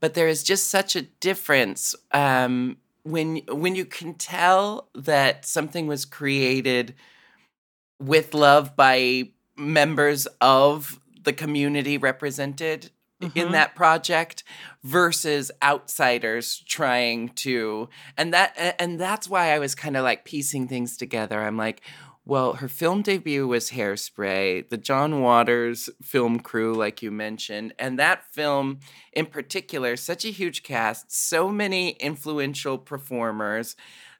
but 0.01 0.13
there 0.15 0.29
is 0.29 0.43
just 0.43 0.69
such 0.69 0.97
a 0.97 1.03
difference 1.03 1.95
um, 2.13 2.77
when 3.05 3.39
when 3.49 3.75
you 3.75 3.87
can 3.87 4.13
tell 4.15 4.89
that 4.95 5.47
something 5.47 5.87
was 5.87 6.05
created 6.05 6.95
with 7.99 8.35
love 8.35 8.77
by 8.77 9.31
members 9.57 10.27
of 10.41 10.99
the 11.23 11.33
community 11.33 11.97
represented 11.97 12.91
mm-hmm. 13.21 13.39
in 13.39 13.53
that 13.53 13.75
project 13.75 14.45
versus 14.83 15.51
outsiders 15.63 16.63
trying 16.67 17.29
to 17.31 17.89
and 18.17 18.33
that 18.33 18.77
and 18.79 19.01
that's 19.01 19.29
why 19.29 19.53
I 19.53 19.59
was 19.59 19.75
kind 19.75 19.97
of 19.97 20.05
like 20.05 20.25
piecing 20.25 20.69
things 20.69 20.97
together. 20.97 21.43
I'm 21.43 21.57
like, 21.57 21.83
well, 22.27 22.55
her 22.55 22.69
film 22.69 23.03
debut 23.03 23.47
was 23.47 23.71
Hairspray, 23.71 24.71
the 24.71 24.79
John 24.79 25.21
Waters 25.21 25.91
film 26.03 26.41
crew, 26.41 26.75
like 26.75 27.03
you 27.03 27.11
mentioned, 27.11 27.75
and 27.79 27.99
that 27.99 28.25
film 28.33 28.81
in 29.13 29.27
particular, 29.27 29.97
such 29.97 30.25
a 30.25 30.31
huge 30.31 30.63
cast, 30.63 31.13
so 31.13 31.51
many 31.51 31.91
influential 31.91 32.79
performers 32.79 33.77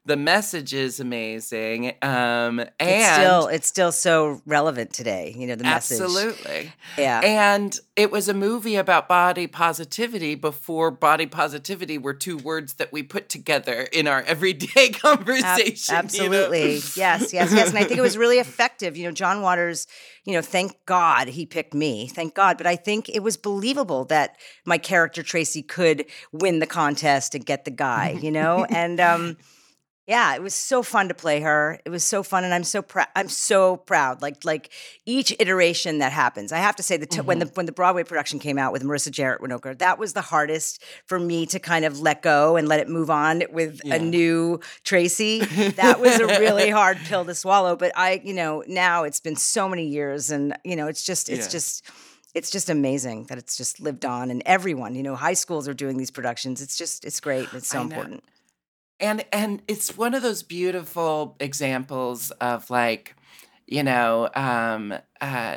the 0.07 0.17
message 0.17 0.75
is 0.75 1.01
amazing. 1.01 1.95
Um, 2.03 2.61
and 2.61 2.71
it's 2.81 3.15
still 3.15 3.47
it's 3.47 3.67
still 3.67 3.93
so 3.93 4.43
relevant 4.45 4.93
today. 4.93 5.35
You 5.35 5.47
know 5.47 5.55
the 5.55 5.65
message. 5.65 6.01
Absolutely. 6.01 6.73
Yeah. 6.99 7.21
And 7.21 7.79
it 7.97 8.11
was 8.11 8.29
a 8.29 8.35
movie 8.35 8.77
about 8.77 9.09
body 9.09 9.47
positivity 9.47 10.35
before 10.35 10.91
body 10.91 11.27
positivity 11.27 11.97
were 11.97 12.13
two 12.13 12.37
words 12.37 12.75
that 12.75 12.93
we 12.93 13.03
put 13.03 13.31
together 13.31 13.89
in 13.93 14.07
our 14.07 14.23
everyday 14.27 14.91
conversation. 14.91 15.95
Ab- 15.95 16.05
absolutely. 16.05 16.61
You 16.61 16.67
know? 16.67 16.81
Yes. 16.97 17.33
Yes. 17.33 17.53
Yes. 17.53 17.71
And 17.71 17.79
I 17.79 17.85
think 17.85 17.99
it 17.99 18.03
was 18.03 18.19
really 18.19 18.39
effective. 18.39 18.97
You 18.99 19.05
know, 19.05 19.13
John 19.13 19.41
Waters. 19.41 19.87
You 20.25 20.33
know, 20.33 20.43
thank 20.43 20.73
God 20.87 21.29
he 21.29 21.45
picked 21.45 21.75
me. 21.75 22.09
Thank 22.09 22.35
God. 22.35 22.57
But 22.57 22.67
I 22.67 22.77
think 22.77 23.11
it 23.11 23.23
was 23.23 23.37
believable 23.37 24.07
that 24.07 24.37
my 24.65 24.79
character 24.79 25.23
Tracy 25.23 25.63
could 25.63 26.07
win 26.33 26.61
the 26.61 26.67
contest 26.67 27.35
and 27.35 27.45
get 27.45 27.65
the 27.65 27.71
guy. 27.71 28.19
You 28.21 28.31
know, 28.31 28.65
and 28.71 29.01
um 29.01 29.37
yeah, 30.07 30.35
it 30.35 30.43
was 30.43 30.55
so 30.55 30.83
fun 30.83 31.09
to 31.09 31.15
play 31.15 31.41
her. 31.41 31.81
It 31.87 31.89
was 31.89 32.05
so 32.05 32.23
fun, 32.23 32.45
and 32.45 32.53
I'm 32.53 32.65
so 32.65 32.83
proud. 32.83 33.07
I'm 33.17 33.29
so 33.31 33.79
proud. 33.79 34.21
Like 34.21 34.45
like 34.45 34.71
each 35.07 35.35
iteration 35.39 35.99
that 35.99 36.13
happens, 36.13 36.53
I 36.53 36.59
have 36.59 36.77
to 36.77 36.83
say 36.83 36.99
that 36.99 37.09
mm-hmm. 37.11 37.27
when 37.27 37.39
the 37.39 37.47
when 37.55 37.65
the 37.65 37.73
Broadway 37.73 38.05
production 38.05 38.39
came 38.39 38.59
out 38.59 38.71
with 38.71 38.83
Marissa 38.83 39.11
Jaret 39.11 39.39
Winokur, 39.41 39.79
that 39.79 39.99
was 39.99 40.13
the 40.13 40.21
hardest 40.21 40.83
for 41.07 41.19
me 41.19 41.47
to 41.47 41.59
kind 41.59 41.87
of 41.87 42.01
let 42.01 42.21
go 42.21 42.57
and 42.57 42.69
let 42.69 42.81
it 42.81 42.89
move 42.89 43.09
on 43.09 43.45
with 43.51 43.81
yeah. 43.83 43.95
a 43.95 43.99
new 43.99 44.61
Tracy. 44.85 45.41
That 45.77 46.01
was 46.01 46.21
a 46.21 46.27
really 46.27 46.69
hard 46.69 46.99
pill 46.99 47.25
to 47.25 47.35
swallow. 47.35 47.75
But 47.75 47.93
I, 47.97 48.21
you 48.23 48.35
know, 48.35 48.63
now 48.67 49.05
it's 49.05 49.21
been 49.21 49.37
so 49.37 49.69
many 49.69 49.87
years, 49.87 50.31
and 50.31 50.55
you 50.65 50.77
know, 50.77 50.87
it's 50.87 51.03
just 51.03 51.31
it's 51.31 51.47
yeah. 51.47 51.51
just 51.51 51.91
it's 52.35 52.51
just 52.51 52.69
amazing 52.69 53.25
that 53.25 53.39
it's 53.39 53.57
just 53.57 53.81
lived 53.81 54.05
on 54.05 54.31
and 54.31 54.43
everyone 54.45 54.95
you 54.95 55.03
know 55.03 55.15
high 55.15 55.35
schools 55.35 55.69
are 55.69 55.75
doing 55.75 55.97
these 55.97 56.11
productions 56.11 56.61
it's 56.61 56.77
just 56.77 57.05
it's 57.05 57.21
great 57.21 57.49
it's 57.53 57.69
so 57.69 57.81
important 57.81 58.25
and 59.01 59.25
and 59.33 59.63
it's 59.69 59.97
one 59.97 60.15
of 60.15 60.23
those 60.23 60.43
beautiful 60.43 61.37
examples 61.41 62.31
of 62.33 62.71
like 62.71 63.15
you 63.67 63.83
know 63.83 64.29
um 64.35 64.95
uh 65.21 65.57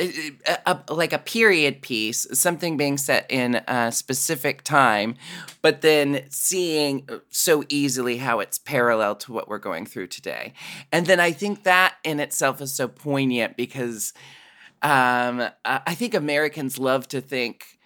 a, 0.00 0.32
a, 0.66 0.80
like 0.92 1.12
a 1.12 1.18
period 1.18 1.82
piece, 1.82 2.26
something 2.32 2.76
being 2.76 2.96
set 2.96 3.26
in 3.28 3.56
a 3.66 3.90
specific 3.90 4.62
time, 4.62 5.16
but 5.60 5.80
then 5.80 6.24
seeing 6.30 7.04
uh, 7.08 7.18
so 7.30 7.64
easily 7.68 8.18
how 8.18 8.40
it's 8.40 8.58
parallel 8.58 9.16
to 9.16 9.32
what 9.32 9.48
we're 9.48 9.58
going 9.58 9.86
through 9.86 10.06
today. 10.06 10.52
And 10.92 11.06
then 11.06 11.20
I 11.20 11.32
think 11.32 11.64
that 11.64 11.96
in 12.04 12.20
itself 12.20 12.60
is 12.60 12.74
so 12.74 12.86
poignant 12.86 13.56
because 13.56 14.12
um, 14.82 15.48
I 15.64 15.94
think 15.94 16.14
Americans 16.14 16.78
love 16.78 17.08
to 17.08 17.20
think 17.20 17.77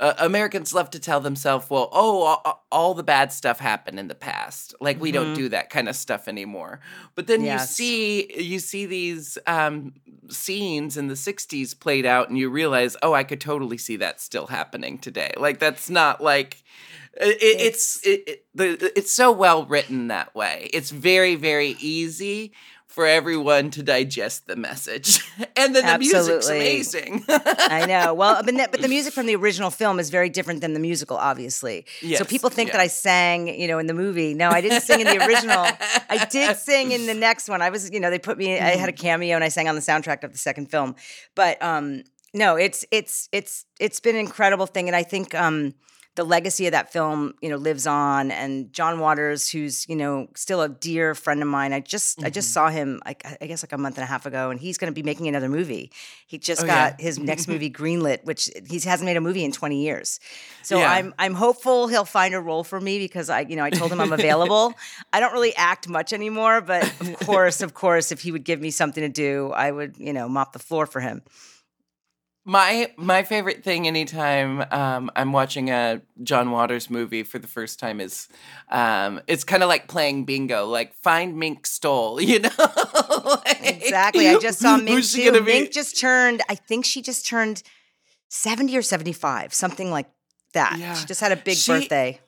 uh, 0.00 0.14
Americans 0.18 0.72
love 0.72 0.90
to 0.90 1.00
tell 1.00 1.20
themselves, 1.20 1.68
well, 1.68 1.88
oh, 1.92 2.22
all, 2.22 2.64
all, 2.70 2.94
the 2.94 3.02
bad 3.02 3.32
stuff 3.32 3.58
happened 3.58 3.98
in 3.98 4.06
the 4.06 4.14
past. 4.14 4.74
Like 4.80 5.00
we 5.00 5.10
mm-hmm. 5.10 5.24
don't 5.24 5.34
do 5.34 5.48
that 5.48 5.70
kind 5.70 5.88
of 5.88 5.96
stuff 5.96 6.28
anymore. 6.28 6.80
But 7.16 7.26
then 7.26 7.42
yes. 7.42 7.60
you 7.60 7.66
see 7.84 8.42
you 8.42 8.58
see 8.60 8.86
these 8.86 9.38
um, 9.46 9.94
scenes 10.28 10.96
in 10.96 11.08
the 11.08 11.14
60s 11.14 11.78
played 11.78 12.06
out 12.06 12.28
and 12.28 12.38
you 12.38 12.48
realize, 12.48 12.96
oh, 13.02 13.12
I 13.12 13.24
could 13.24 13.40
totally 13.40 13.78
see 13.78 13.96
that 13.96 14.20
still 14.20 14.46
happening 14.46 14.98
today. 14.98 15.32
Like 15.36 15.58
that's 15.58 15.90
not 15.90 16.22
like 16.22 16.62
it, 17.20 17.38
it's 17.40 18.06
it, 18.06 18.22
it, 18.28 18.44
the, 18.54 18.92
it's 18.96 19.10
so 19.10 19.32
well 19.32 19.64
written 19.66 20.08
that 20.08 20.32
way. 20.32 20.70
It's 20.72 20.90
very 20.90 21.34
very 21.34 21.76
easy 21.80 22.52
for 22.88 23.06
everyone 23.06 23.70
to 23.70 23.82
digest 23.82 24.46
the 24.46 24.56
message. 24.56 25.20
and 25.56 25.76
then 25.76 25.84
the 25.84 25.90
Absolutely. 25.90 26.32
music's 26.32 26.48
amazing. 26.48 27.24
I 27.28 27.84
know. 27.86 28.14
Well, 28.14 28.42
but, 28.42 28.54
but 28.72 28.80
the 28.80 28.88
music 28.88 29.12
from 29.12 29.26
the 29.26 29.36
original 29.42 29.70
film 29.70 30.00
is 30.00 30.10
very 30.10 30.30
different 30.30 30.62
than 30.62 30.72
the 30.72 30.80
musical, 30.80 31.16
obviously. 31.16 31.84
Yes. 32.00 32.18
So 32.18 32.24
people 32.24 32.50
think 32.50 32.72
that 32.72 32.80
I 32.80 32.86
sang, 32.86 33.48
you 33.48 33.68
know, 33.68 33.78
in 33.78 33.86
the 33.86 33.94
movie. 33.94 34.34
No, 34.34 34.48
I 34.48 34.60
didn't 34.62 34.80
sing 34.80 35.00
in 35.00 35.06
the 35.06 35.24
original. 35.24 35.66
I 36.08 36.26
did 36.30 36.56
sing 36.56 36.92
in 36.92 37.06
the 37.06 37.14
next 37.14 37.48
one. 37.48 37.60
I 37.60 37.70
was, 37.70 37.90
you 37.90 38.00
know, 38.00 38.10
they 38.10 38.18
put 38.18 38.38
me, 38.38 38.48
mm. 38.48 38.60
I 38.60 38.70
had 38.70 38.88
a 38.88 38.92
mm-hmm. 38.92 39.02
cameo 39.02 39.34
and 39.36 39.44
I 39.44 39.48
sang 39.48 39.68
on 39.68 39.74
the 39.74 39.82
soundtrack 39.82 40.24
of 40.24 40.32
the 40.32 40.38
second 40.38 40.70
film. 40.70 40.96
But 41.34 41.62
um, 41.62 42.04
no, 42.32 42.56
it's 42.56 42.84
it's 42.90 43.28
it's 43.32 43.64
it's 43.78 44.00
been 44.00 44.16
an 44.16 44.20
incredible 44.20 44.66
thing. 44.66 44.88
And 44.88 44.96
I 44.96 45.02
think 45.02 45.34
um 45.34 45.74
the 46.18 46.24
legacy 46.24 46.66
of 46.66 46.72
that 46.72 46.92
film, 46.92 47.32
you 47.40 47.48
know, 47.48 47.56
lives 47.56 47.86
on. 47.86 48.32
And 48.32 48.72
John 48.72 48.98
Waters, 48.98 49.48
who's 49.48 49.88
you 49.88 49.94
know 49.94 50.26
still 50.34 50.60
a 50.60 50.68
dear 50.68 51.14
friend 51.14 51.40
of 51.40 51.46
mine, 51.46 51.72
I 51.72 51.78
just 51.78 52.18
mm-hmm. 52.18 52.26
I 52.26 52.30
just 52.30 52.48
mm-hmm. 52.48 52.54
saw 52.54 52.68
him, 52.70 53.00
like, 53.06 53.24
I 53.40 53.46
guess, 53.46 53.62
like 53.62 53.72
a 53.72 53.78
month 53.78 53.98
and 53.98 54.02
a 54.02 54.06
half 54.06 54.26
ago, 54.26 54.50
and 54.50 54.58
he's 54.58 54.78
going 54.78 54.92
to 54.92 54.94
be 54.94 55.04
making 55.04 55.28
another 55.28 55.48
movie. 55.48 55.92
He 56.26 56.36
just 56.36 56.64
oh, 56.64 56.66
got 56.66 56.96
yeah. 56.98 57.04
his 57.04 57.20
next 57.20 57.46
movie 57.52 57.70
greenlit, 57.70 58.24
which 58.24 58.50
he 58.68 58.80
hasn't 58.80 59.06
made 59.06 59.16
a 59.16 59.20
movie 59.20 59.44
in 59.44 59.52
twenty 59.52 59.84
years. 59.84 60.18
So 60.64 60.78
yeah. 60.78 60.90
I'm 60.90 61.14
I'm 61.20 61.34
hopeful 61.34 61.86
he'll 61.86 62.04
find 62.04 62.34
a 62.34 62.40
role 62.40 62.64
for 62.64 62.80
me 62.80 62.98
because 62.98 63.30
I 63.30 63.42
you 63.42 63.54
know 63.54 63.62
I 63.62 63.70
told 63.70 63.92
him 63.92 64.00
I'm 64.00 64.12
available. 64.20 64.74
I 65.12 65.20
don't 65.20 65.32
really 65.32 65.54
act 65.54 65.88
much 65.88 66.12
anymore, 66.12 66.60
but 66.60 66.82
of 67.00 67.16
course, 67.26 67.60
of 67.60 67.74
course, 67.74 68.10
if 68.10 68.22
he 68.22 68.32
would 68.32 68.44
give 68.44 68.60
me 68.60 68.72
something 68.72 69.02
to 69.02 69.08
do, 69.08 69.52
I 69.52 69.70
would 69.70 69.96
you 69.98 70.12
know 70.12 70.28
mop 70.28 70.52
the 70.52 70.58
floor 70.58 70.84
for 70.86 70.98
him. 70.98 71.22
My 72.48 72.90
my 72.96 73.24
favorite 73.24 73.62
thing 73.62 73.86
anytime 73.86 74.64
um, 74.70 75.10
I'm 75.14 75.32
watching 75.32 75.68
a 75.68 76.00
John 76.22 76.50
Waters 76.50 76.88
movie 76.88 77.22
for 77.22 77.38
the 77.38 77.46
first 77.46 77.78
time 77.78 78.00
is 78.00 78.26
um, 78.70 79.20
it's 79.26 79.44
kind 79.44 79.62
of 79.62 79.68
like 79.68 79.86
playing 79.86 80.24
bingo, 80.24 80.64
like 80.64 80.94
find 80.94 81.36
Mink 81.36 81.66
stole, 81.66 82.18
you 82.22 82.38
know? 82.38 82.48
like, 82.56 83.58
exactly. 83.60 84.28
I 84.28 84.38
just 84.38 84.60
saw 84.60 84.76
Mink 84.82 85.04
too. 85.04 85.38
Mink 85.42 85.72
just 85.72 86.00
turned. 86.00 86.40
I 86.48 86.54
think 86.54 86.86
she 86.86 87.02
just 87.02 87.26
turned 87.26 87.62
seventy 88.30 88.78
or 88.78 88.82
seventy 88.82 89.12
five, 89.12 89.52
something 89.52 89.90
like 89.90 90.08
that. 90.54 90.78
Yeah. 90.78 90.94
She 90.94 91.04
just 91.04 91.20
had 91.20 91.32
a 91.32 91.36
big 91.36 91.58
she, 91.58 91.70
birthday. 91.70 92.18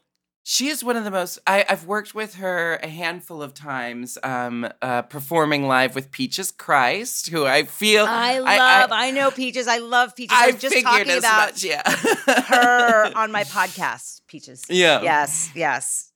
She 0.42 0.68
is 0.68 0.82
one 0.82 0.96
of 0.96 1.04
the 1.04 1.10
most. 1.10 1.38
I, 1.46 1.64
have 1.68 1.84
worked 1.84 2.14
with 2.14 2.36
her 2.36 2.76
a 2.82 2.88
handful 2.88 3.42
of 3.42 3.52
times, 3.52 4.16
um, 4.22 4.66
uh, 4.80 5.02
performing 5.02 5.68
live 5.68 5.94
with 5.94 6.10
Peaches 6.10 6.50
Christ, 6.50 7.28
who 7.28 7.44
I 7.44 7.64
feel 7.64 8.06
I 8.06 8.38
love. 8.38 8.90
I, 8.90 9.04
I, 9.04 9.08
I 9.08 9.10
know 9.10 9.30
Peaches. 9.30 9.68
I 9.68 9.78
love 9.78 10.16
Peaches. 10.16 10.36
I, 10.38 10.44
I 10.44 10.50
was 10.52 10.60
just 10.60 10.82
talking 10.82 11.18
about 11.18 11.50
much, 11.52 11.62
yeah. 11.62 11.82
her 11.84 13.12
on 13.16 13.30
my 13.30 13.44
podcast, 13.44 14.22
Peaches. 14.26 14.64
Yeah. 14.68 15.02
Yes. 15.02 15.50
Yes. 15.54 16.09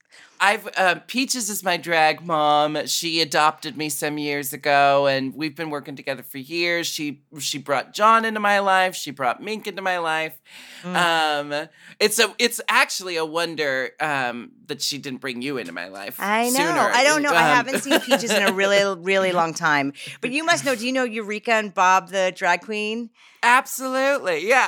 I've 0.45 0.69
uh, 0.77 0.97
Peaches 1.07 1.49
is 1.49 1.63
my 1.65 1.79
drag 1.79 2.21
mom. 2.25 2.87
She 2.87 3.23
adopted 3.23 3.79
me 3.79 3.89
some 3.89 4.19
years 4.19 4.53
ago, 4.53 5.07
and 5.07 5.35
we've 5.35 5.57
been 5.57 5.71
working 5.71 5.97
together 5.97 6.23
for 6.23 6.37
years. 6.37 6.87
She 6.87 7.23
she 7.39 7.57
brought 7.57 7.95
John 7.95 8.27
into 8.27 8.41
my 8.41 8.59
life. 8.59 8.95
She 8.95 9.11
brought 9.11 9.43
Mink 9.43 9.67
into 9.67 9.81
my 9.81 9.97
life. 9.99 10.39
Um, 10.85 11.55
it's 11.99 12.19
a 12.19 12.35
it's 12.39 12.61
actually 12.69 13.17
a 13.17 13.25
wonder 13.25 13.93
um, 14.01 14.53
that 14.67 14.83
she 14.83 14.99
didn't 14.99 15.23
bring 15.23 15.41
you 15.41 15.57
into 15.57 15.73
my 15.73 15.89
life. 15.89 16.17
I 16.19 16.51
know. 16.51 16.57
sooner. 16.57 16.91
I 16.93 17.05
don't 17.05 17.23
know. 17.23 17.33
I 17.33 17.51
Um, 17.51 17.57
haven't 17.57 17.81
seen 17.83 18.01
Peaches 18.01 18.31
in 18.31 18.43
a 18.43 18.53
really, 18.53 19.01
really 19.03 19.33
long 19.33 19.55
time. 19.55 19.95
But 20.21 20.31
you 20.31 20.45
must 20.45 20.67
know. 20.67 20.75
Do 20.75 20.85
you 20.87 20.93
know 20.93 21.05
Eureka 21.05 21.53
and 21.53 21.73
Bob, 21.73 22.11
the 22.11 22.33
drag 22.37 22.61
queen? 22.61 23.09
Absolutely, 23.45 24.49
yeah. 24.49 24.67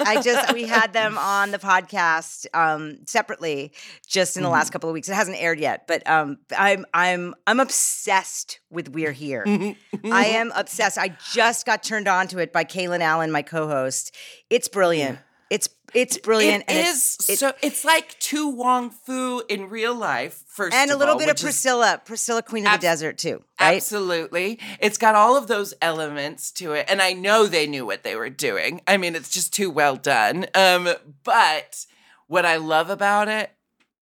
I 0.00 0.20
just 0.22 0.52
we 0.52 0.64
had 0.64 0.92
them 0.92 1.16
on 1.16 1.50
the 1.52 1.58
podcast 1.58 2.46
um, 2.54 2.98
separately 3.06 3.72
just 4.06 4.36
in 4.36 4.42
the 4.42 4.46
Mm-hmm. 4.48 4.52
last 4.54 4.70
couple 4.72 4.88
of 4.90 4.94
weeks. 4.94 5.08
It 5.08 5.14
hasn't 5.14 5.40
aired 5.40 5.58
yet, 5.58 5.86
but 5.86 6.08
um, 6.08 6.38
I'm 6.56 6.84
I'm 6.92 7.34
I'm 7.46 7.60
obsessed 7.60 8.60
with 8.70 8.90
We're 8.90 9.12
Here. 9.12 9.44
I 9.46 9.74
am 10.26 10.52
obsessed. 10.54 10.98
I 10.98 11.16
just 11.32 11.64
got 11.66 11.82
turned 11.82 12.08
on 12.08 12.28
to 12.28 12.38
it 12.38 12.52
by 12.52 12.64
Kalen 12.64 13.00
Allen, 13.00 13.30
my 13.32 13.42
co-host. 13.42 14.14
It's 14.50 14.68
brilliant. 14.68 15.18
It's 15.50 15.68
it's 15.92 16.18
brilliant 16.18 16.64
It 16.68 16.86
is 16.86 17.16
it's, 17.28 17.40
so. 17.40 17.52
It's 17.62 17.84
like 17.84 18.16
To 18.20 18.48
Wong 18.48 18.90
Foo 18.90 19.42
in 19.48 19.68
real 19.68 19.92
life. 19.94 20.44
First, 20.46 20.76
and 20.76 20.88
a 20.90 20.96
little 20.96 21.14
all, 21.14 21.18
bit 21.18 21.28
of 21.28 21.32
which 21.32 21.40
is- 21.40 21.44
Priscilla, 21.44 22.00
Priscilla 22.04 22.42
Queen 22.42 22.64
of 22.64 22.74
Abs- 22.74 22.80
the 22.80 22.86
Desert 22.86 23.18
too, 23.18 23.42
right? 23.60 23.74
Absolutely. 23.76 24.60
It's 24.78 24.98
got 24.98 25.16
all 25.16 25.36
of 25.36 25.48
those 25.48 25.74
elements 25.82 26.52
to 26.52 26.72
it. 26.74 26.86
And 26.88 27.02
I 27.02 27.12
know 27.12 27.46
they 27.46 27.66
knew 27.66 27.84
what 27.84 28.04
they 28.04 28.14
were 28.14 28.30
doing. 28.30 28.80
I 28.86 28.96
mean, 28.98 29.16
it's 29.16 29.30
just 29.30 29.52
too 29.52 29.68
well 29.70 29.96
done. 29.96 30.46
Um, 30.54 30.88
but 31.24 31.86
what 32.28 32.46
I 32.46 32.56
love 32.56 32.88
about 32.88 33.26
it, 33.26 33.50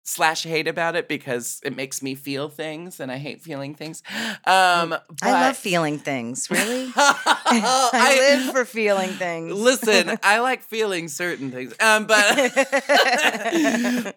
slash 0.06 0.42
hate 0.44 0.68
about 0.68 0.94
it, 0.96 1.08
because 1.08 1.60
it 1.64 1.74
makes 1.74 2.02
me 2.02 2.14
feel 2.14 2.48
things 2.50 3.00
and 3.00 3.10
I 3.10 3.16
hate 3.16 3.40
feeling 3.40 3.74
things. 3.74 4.02
Um, 4.46 4.92
Mm, 4.94 5.00
I 5.22 5.32
love 5.32 5.56
feeling 5.56 5.98
things. 5.98 6.50
Really, 6.50 6.92
I, 6.96 7.90
I 7.92 8.16
live 8.18 8.52
for 8.52 8.64
feeling 8.64 9.10
things. 9.10 9.52
Listen, 9.52 10.18
I 10.22 10.40
like 10.40 10.62
feeling 10.62 11.08
certain 11.08 11.50
things. 11.50 11.74
Um, 11.80 12.06
but 12.06 12.22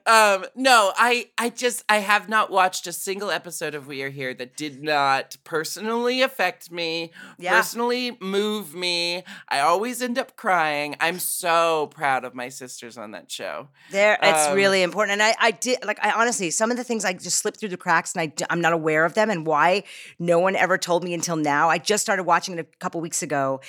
um, 0.05 0.45
no, 0.55 0.91
I 0.95 1.29
I 1.37 1.49
just 1.49 1.83
I 1.89 1.97
have 1.97 2.29
not 2.29 2.51
watched 2.51 2.87
a 2.87 2.93
single 2.93 3.31
episode 3.31 3.75
of 3.75 3.87
We 3.87 4.01
Are 4.03 4.09
Here 4.09 4.33
that 4.33 4.55
did 4.55 4.83
not 4.83 5.37
personally 5.43 6.21
affect 6.21 6.71
me, 6.71 7.11
Yeah. 7.37 7.55
personally 7.55 8.17
move 8.19 8.73
me. 8.75 9.23
I 9.49 9.59
always 9.61 10.01
end 10.01 10.17
up 10.17 10.35
crying. 10.35 10.95
I'm 10.99 11.19
so 11.19 11.87
proud 11.87 12.25
of 12.25 12.35
my 12.35 12.49
sisters 12.49 12.97
on 12.97 13.11
that 13.11 13.31
show. 13.31 13.69
There, 13.91 14.17
it's 14.21 14.47
Um, 14.47 14.55
really 14.55 14.81
important. 14.83 15.13
And 15.13 15.23
I, 15.23 15.35
I 15.39 15.51
did 15.51 15.76
like 15.83 15.99
I 16.03 16.11
honestly, 16.11 16.49
some 16.51 16.71
of 16.71 16.77
the 16.77 16.83
things 16.83 17.05
I 17.05 17.13
just 17.13 17.37
slipped 17.37 17.59
through 17.59 17.69
the 17.69 17.77
cracks, 17.77 18.13
and 18.15 18.21
I, 18.21 18.45
I'm 18.49 18.61
not 18.61 18.73
aware 18.73 19.05
of 19.05 19.13
them, 19.13 19.29
and 19.29 19.45
why 19.45 19.83
no 20.19 20.39
one 20.39 20.55
ever 20.55 20.77
told 20.77 21.03
me 21.03 21.13
until 21.13 21.35
now. 21.35 21.69
I 21.69 21.77
just 21.77 22.01
started 22.01 22.23
watching 22.23 22.57
it 22.57 22.59
a 22.59 22.77
couple 22.79 23.01
weeks 23.01 23.21
ago, 23.21 23.61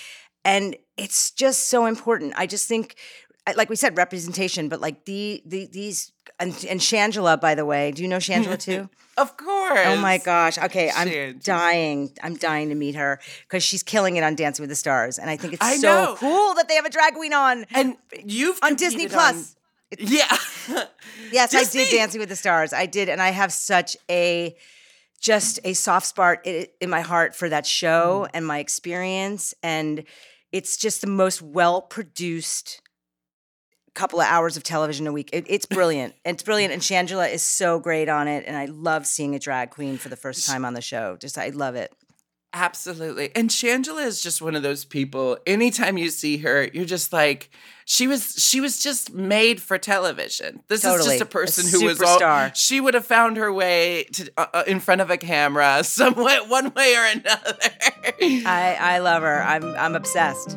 and 0.45 0.77
it's 0.97 1.31
just 1.31 1.69
so 1.69 1.87
important. 1.87 2.35
I 2.37 2.47
just 2.47 2.67
think, 2.69 2.97
like 3.57 3.69
we 3.71 3.77
said, 3.77 3.97
representation, 3.97 4.69
but 4.69 4.81
like 4.81 5.05
the 5.05 5.43
the 5.47 5.69
these 5.71 6.13
and, 6.39 6.53
and 6.69 6.81
Shangela, 6.81 7.41
by 7.41 7.55
the 7.55 7.65
way, 7.65 7.91
do 7.93 8.03
you 8.03 8.09
know 8.09 8.19
Shangela 8.19 8.59
too? 8.69 8.89
Of 9.17 9.37
course. 9.37 9.81
Oh 9.85 9.97
my 9.97 10.19
gosh. 10.19 10.59
Okay, 10.59 10.91
I'm 10.95 11.09
Shangela. 11.09 11.43
dying. 11.43 12.13
I'm 12.23 12.37
dying 12.37 12.69
to 12.69 12.77
meet 12.77 12.95
her 12.95 13.19
because 13.49 13.65
she's 13.65 13.83
killing 13.83 14.17
it 14.17 14.23
on 14.23 14.37
Dancing 14.37 14.63
with 14.63 14.71
the 14.71 14.77
Stars, 14.77 15.19
and 15.19 15.29
I 15.29 15.37
think 15.37 15.55
it's 15.55 15.65
I 15.65 15.77
so 15.77 15.89
know. 16.05 16.17
cool 16.19 16.55
that 16.55 16.69
they 16.69 16.75
have 16.77 16.85
a 16.85 16.91
drag 16.91 17.15
queen 17.15 17.33
on 17.33 17.67
And 17.73 17.97
you've 18.25 18.59
on 18.63 18.77
Disney 18.77 19.09
Plus. 19.09 19.57
On- 19.93 20.07
yeah. 20.07 20.37
Yes, 21.33 21.55
I 21.55 21.65
did 21.65 21.91
Dancing 21.91 22.21
with 22.21 22.29
the 22.31 22.37
Stars. 22.37 22.73
I 22.73 22.87
did, 22.87 23.09
and 23.11 23.21
I 23.21 23.31
have 23.31 23.53
such 23.53 23.97
a 24.11 24.57
just 25.21 25.59
a 25.65 25.73
soft 25.75 26.07
spot 26.07 26.39
in, 26.47 26.89
my 26.89 27.01
heart 27.01 27.35
for 27.35 27.49
that 27.49 27.67
show 27.67 28.23
Mm-hmm. 28.25 28.37
and 28.37 28.47
my 28.47 28.61
experience. 28.61 29.53
And 29.63 30.05
it's 30.53 30.77
just 30.77 31.01
the 31.01 31.07
most 31.07 31.43
well 31.43 31.83
produced 31.83 32.81
couple 33.95 34.21
of 34.21 34.27
hours 34.29 34.57
of 34.57 34.63
television 34.63 35.07
a 35.09 35.13
week. 35.13 35.29
It, 35.33 35.45
it's 35.49 35.67
brilliant. 35.79 36.15
it's 36.25 36.43
brilliant. 36.45 36.73
And 36.73 36.81
Shangela 36.81 37.31
is 37.33 37.43
so 37.43 37.81
great 37.81 38.09
on 38.09 38.29
it. 38.29 38.45
And 38.47 38.57
I 38.57 38.67
love 38.67 39.07
seeing 39.07 39.35
a 39.35 39.39
drag 39.41 39.71
queen 39.71 39.99
for 39.99 40.09
the 40.09 40.17
first 40.17 40.47
time 40.47 40.65
on 40.65 40.73
the 40.75 40.81
show. 40.81 41.17
Just 41.17 41.37
I 41.37 41.49
love 41.49 41.75
it. 41.75 41.93
Absolutely. 42.55 43.31
And 43.37 43.51
Shangela 43.51 44.05
is 44.07 44.23
just 44.23 44.41
one 44.41 44.57
of 44.57 44.63
those 44.63 44.85
people. 44.85 45.39
Anytime 45.47 45.99
you 45.99 46.09
see 46.09 46.39
her, 46.39 46.69
you're 46.73 46.87
just 46.87 47.13
like, 47.13 47.51
she 47.85 48.07
was 48.07 48.35
she 48.39 48.61
was 48.61 48.83
just 48.83 49.13
made 49.13 49.61
for 49.61 49.79
television. 49.79 50.61
This 50.69 50.85
is 50.85 51.05
just 51.05 51.21
a 51.21 51.25
A 51.25 51.27
person 51.27 51.69
who 51.69 51.87
was 51.87 52.01
all 52.01 52.51
she 52.55 52.81
would 52.81 52.95
have 52.95 53.07
found 53.07 53.37
her 53.37 53.53
way 53.53 54.05
to 54.13 54.31
uh, 54.37 54.47
uh, 54.55 54.65
in 54.67 54.81
front 54.81 55.01
of 55.01 55.11
a 55.11 55.17
camera 55.17 55.81
some 55.85 56.15
way, 56.15 56.39
one 56.47 56.73
way 56.75 56.95
or 56.97 57.05
another. 57.05 57.57
I, 58.47 58.77
I 58.81 58.99
love 58.99 59.23
her. 59.23 59.43
I'm 59.43 59.65
I'm 59.77 59.95
obsessed. 59.95 60.57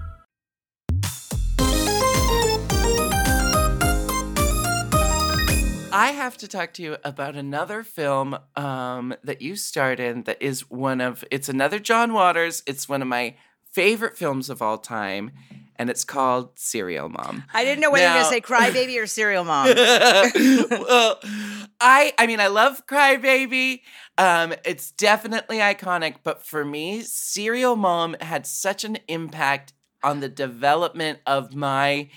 I 5.93 6.11
have 6.11 6.37
to 6.37 6.47
talk 6.47 6.73
to 6.73 6.81
you 6.83 6.97
about 7.03 7.35
another 7.35 7.83
film 7.83 8.37
um, 8.55 9.13
that 9.23 9.41
you 9.41 9.55
starred 9.55 9.99
in 9.99 10.23
that 10.23 10.41
is 10.41 10.69
one 10.69 11.01
of 11.01 11.23
it's 11.29 11.49
another 11.49 11.79
John 11.79 12.13
Waters. 12.13 12.63
It's 12.65 12.87
one 12.87 13.01
of 13.01 13.07
my 13.07 13.35
favorite 13.71 14.17
films 14.17 14.49
of 14.49 14.61
all 14.61 14.77
time, 14.77 15.31
and 15.75 15.89
it's 15.89 16.03
called 16.03 16.57
Serial 16.57 17.09
Mom. 17.09 17.43
I 17.53 17.63
didn't 17.65 17.81
know 17.81 17.91
whether 17.91 18.05
you 18.05 18.09
were 18.09 18.15
Now- 18.15 18.23
gonna 18.23 18.35
say 18.35 18.41
crybaby 18.41 19.01
or 19.01 19.07
serial 19.07 19.43
mom. 19.43 19.67
well, 20.87 21.19
I 21.79 22.13
I 22.17 22.27
mean 22.27 22.39
I 22.39 22.47
love 22.47 22.85
Crybaby. 22.87 23.81
Um, 24.17 24.53
it's 24.65 24.91
definitely 24.91 25.57
iconic, 25.57 26.15
but 26.23 26.45
for 26.45 26.63
me, 26.63 27.01
Serial 27.01 27.75
Mom 27.75 28.15
had 28.21 28.45
such 28.45 28.83
an 28.83 28.97
impact 29.07 29.73
on 30.03 30.19
the 30.19 30.29
development 30.29 31.19
of 31.25 31.55
my 31.55 32.09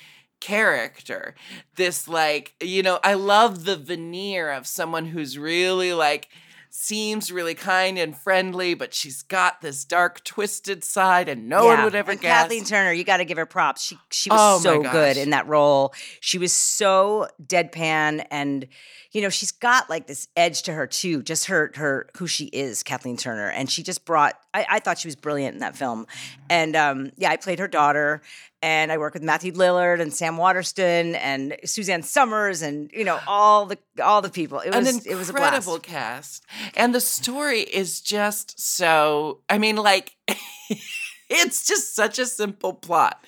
character. 0.45 1.35
This 1.77 2.07
like, 2.07 2.55
you 2.61 2.83
know, 2.83 3.01
I 3.03 3.15
love 3.15 3.65
the 3.65 3.77
veneer 3.77 4.51
of 4.51 4.67
someone 4.67 5.07
who's 5.07 5.39
really 5.39 5.95
like 5.95 6.29
seems 6.69 7.33
really 7.33 7.55
kind 7.55 7.99
and 7.99 8.15
friendly, 8.15 8.75
but 8.75 8.93
she's 8.93 9.23
got 9.23 9.63
this 9.63 9.85
dark, 9.85 10.23
twisted 10.23 10.85
side, 10.85 11.29
and 11.29 11.49
no 11.49 11.65
one 11.65 11.85
would 11.85 11.95
ever 11.95 12.11
and 12.11 12.21
guess. 12.21 12.43
Kathleen 12.43 12.65
Turner, 12.65 12.93
you 12.93 13.05
got 13.05 13.19
to 13.19 13.25
give 13.25 13.39
her 13.39 13.47
props. 13.47 13.83
She 13.83 13.97
she 14.11 14.29
was 14.29 14.39
Oh 14.41 14.59
so 14.59 14.83
good 14.83 15.17
in 15.17 15.31
that 15.31 15.47
role. 15.47 15.95
She 16.21 16.37
was 16.37 16.53
so 16.53 17.29
deadpan, 17.43 18.27
and 18.31 18.67
you 19.13 19.23
know 19.23 19.31
she's 19.31 19.53
got 19.53 19.89
like 19.89 20.07
this 20.09 20.29
edge 20.37 20.63
to 20.65 20.75
her 20.75 20.87
too. 20.87 21.23
Just 21.23 21.47
her 21.47 21.73
her 21.77 22.09
who 22.19 22.27
she 22.27 22.47
is, 22.47 22.83
Kathleen 22.83 23.17
Turner, 23.17 23.49
and 23.49 23.71
she 23.71 23.83
just 23.83 24.05
brought. 24.05 24.39
I, 24.55 24.67
I 24.71 24.79
thought 24.79 24.99
she 24.99 25.09
was 25.09 25.17
brilliant 25.17 25.53
in 25.55 25.61
that 25.61 25.77
film, 25.77 26.07
and 26.49 26.75
um, 26.77 27.11
yeah, 27.19 27.31
I 27.31 27.37
played 27.37 27.59
her 27.59 27.69
daughter. 27.69 28.23
And 28.62 28.90
I 28.90 28.97
work 28.97 29.12
with 29.12 29.23
Matthew 29.23 29.53
Lillard 29.53 30.01
and 30.01 30.11
Sam 30.11 30.38
Waterston 30.38 31.17
and 31.17 31.55
Suzanne 31.67 32.03
Somers 32.03 32.62
and 32.62 32.90
you 32.95 33.05
know 33.05 33.21
all 33.27 33.67
the 33.67 33.77
all 34.03 34.23
the 34.23 34.31
people. 34.31 34.61
It 34.61 34.75
was 34.75 34.88
an 34.97 35.03
it 35.12 35.17
was 35.17 35.29
incredible 35.29 35.79
cast, 35.81 36.47
and 36.75 36.95
the 36.95 37.01
story 37.03 37.61
is 37.61 38.01
just 38.01 38.59
so. 38.59 39.40
I 39.51 39.59
mean, 39.59 39.77
like, 39.77 40.17
it's 41.29 41.67
just 41.67 41.95
such 41.95 42.19
a 42.19 42.25
simple 42.25 42.73
plot. 42.73 43.23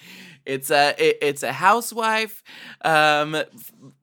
It's 0.46 0.70
a 0.70 0.94
it- 0.98 1.18
it's 1.20 1.42
a 1.42 1.52
housewife, 1.52 2.42
um, 2.82 3.36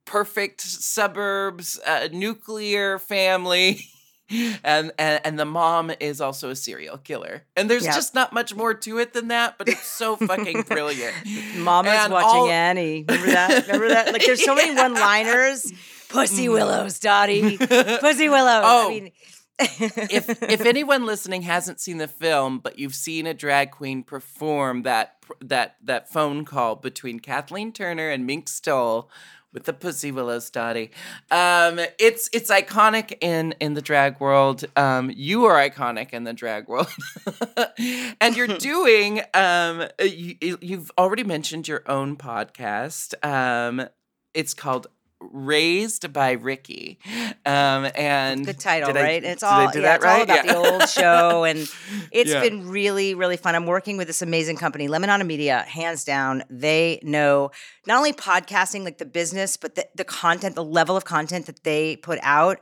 perfect 0.05 0.61
suburbs, 0.61 1.79
uh, 1.85 2.09
nuclear 2.11 2.99
family. 2.99 3.79
And, 4.29 4.91
and 4.97 5.21
and 5.23 5.37
the 5.37 5.45
mom 5.45 5.91
is 5.99 6.21
also 6.21 6.49
a 6.49 6.55
serial 6.55 6.97
killer, 6.97 7.43
and 7.55 7.69
there's 7.69 7.85
Yeah. 7.85 7.93
just 7.93 8.15
not 8.15 8.33
much 8.33 8.55
more 8.55 8.73
to 8.73 8.97
it 8.99 9.13
than 9.13 9.27
that. 9.27 9.57
But 9.57 9.69
it's 9.69 9.85
so 9.85 10.15
fucking 10.15 10.61
brilliant. 10.67 11.13
Mama's 11.57 11.93
And 11.93 12.13
watching 12.13 12.29
all- 12.41 12.49
Annie. 12.49 13.05
Remember 13.07 13.27
that? 13.31 13.65
Remember 13.67 13.87
that? 13.89 14.13
Like, 14.13 14.25
there's 14.25 14.43
so 14.43 14.55
many 14.55 14.73
one-liners. 14.75 15.71
Pussy 16.09 16.47
mm. 16.47 16.53
Willows, 16.53 16.99
Dottie. 16.99 17.57
Pussy 17.99 18.29
Willows. 18.29 18.63
Oh. 18.65 18.87
I 18.87 18.89
mean, 18.89 19.11
if 19.59 20.41
if 20.41 20.61
anyone 20.65 21.05
listening 21.05 21.43
hasn't 21.43 21.79
seen 21.79 21.97
the 21.97 22.07
film, 22.07 22.59
but 22.59 22.79
you've 22.79 22.95
seen 22.95 23.27
a 23.27 23.33
drag 23.33 23.71
queen 23.71 24.03
perform 24.03 24.83
that 24.83 25.15
that 25.41 25.75
that 25.83 26.09
phone 26.11 26.45
call 26.45 26.75
between 26.75 27.19
Kathleen 27.19 27.71
Turner 27.71 28.09
and 28.09 28.25
Mink 28.25 28.47
Stole 28.49 29.09
with 29.53 29.63
the 29.63 29.73
Pussy 29.73 30.11
Willows 30.11 30.49
Dottie, 30.49 30.91
um, 31.31 31.79
it's 31.99 32.29
it's 32.33 32.49
iconic 32.49 33.17
in 33.21 33.53
in 33.59 33.73
the 33.73 33.81
drag 33.81 34.19
world. 34.19 34.65
Um, 34.75 35.11
you 35.15 35.45
are 35.45 35.55
iconic 35.55 36.11
in 36.11 36.23
the 36.23 36.33
drag 36.33 36.67
world, 36.67 36.89
and 38.21 38.35
you're 38.35 38.47
doing. 38.57 39.21
Um, 39.33 39.87
you, 40.01 40.57
you've 40.61 40.91
already 40.97 41.23
mentioned 41.23 41.67
your 41.67 41.83
own 41.87 42.17
podcast. 42.17 43.13
Um, 43.25 43.87
it's 44.33 44.53
called 44.53 44.87
raised 45.31 46.11
by 46.11 46.31
Ricki. 46.31 46.99
Um, 47.45 47.89
and 47.95 48.45
good 48.45 48.59
title, 48.59 48.89
I, 48.97 49.01
right? 49.01 49.23
And 49.23 49.33
it's 49.33 49.43
all 49.43 49.61
yeah, 49.61 49.95
it's 49.95 50.03
right? 50.03 50.17
all 50.17 50.21
about 50.23 50.45
yeah. 50.45 50.53
the 50.53 50.57
old 50.57 50.89
show, 50.89 51.43
and 51.43 51.59
it's 52.11 52.31
Yeah. 52.31 52.41
been 52.41 52.67
really, 52.69 53.15
really 53.15 53.37
fun. 53.37 53.55
I'm 53.55 53.65
working 53.65 53.97
with 53.97 54.07
this 54.07 54.21
amazing 54.21 54.57
company, 54.57 54.87
Lemonada 54.87 55.25
Media, 55.25 55.59
hands 55.67 56.03
down. 56.03 56.43
They 56.49 56.99
know 57.03 57.51
not 57.87 57.97
only 57.97 58.13
podcasting, 58.13 58.83
like 58.83 58.97
the 58.97 59.05
business, 59.05 59.57
but 59.57 59.75
the, 59.75 59.87
the 59.95 60.03
content, 60.05 60.55
the 60.55 60.63
level 60.63 60.95
of 60.97 61.05
content 61.05 61.45
that 61.47 61.63
they 61.63 61.95
put 61.97 62.19
out. 62.21 62.59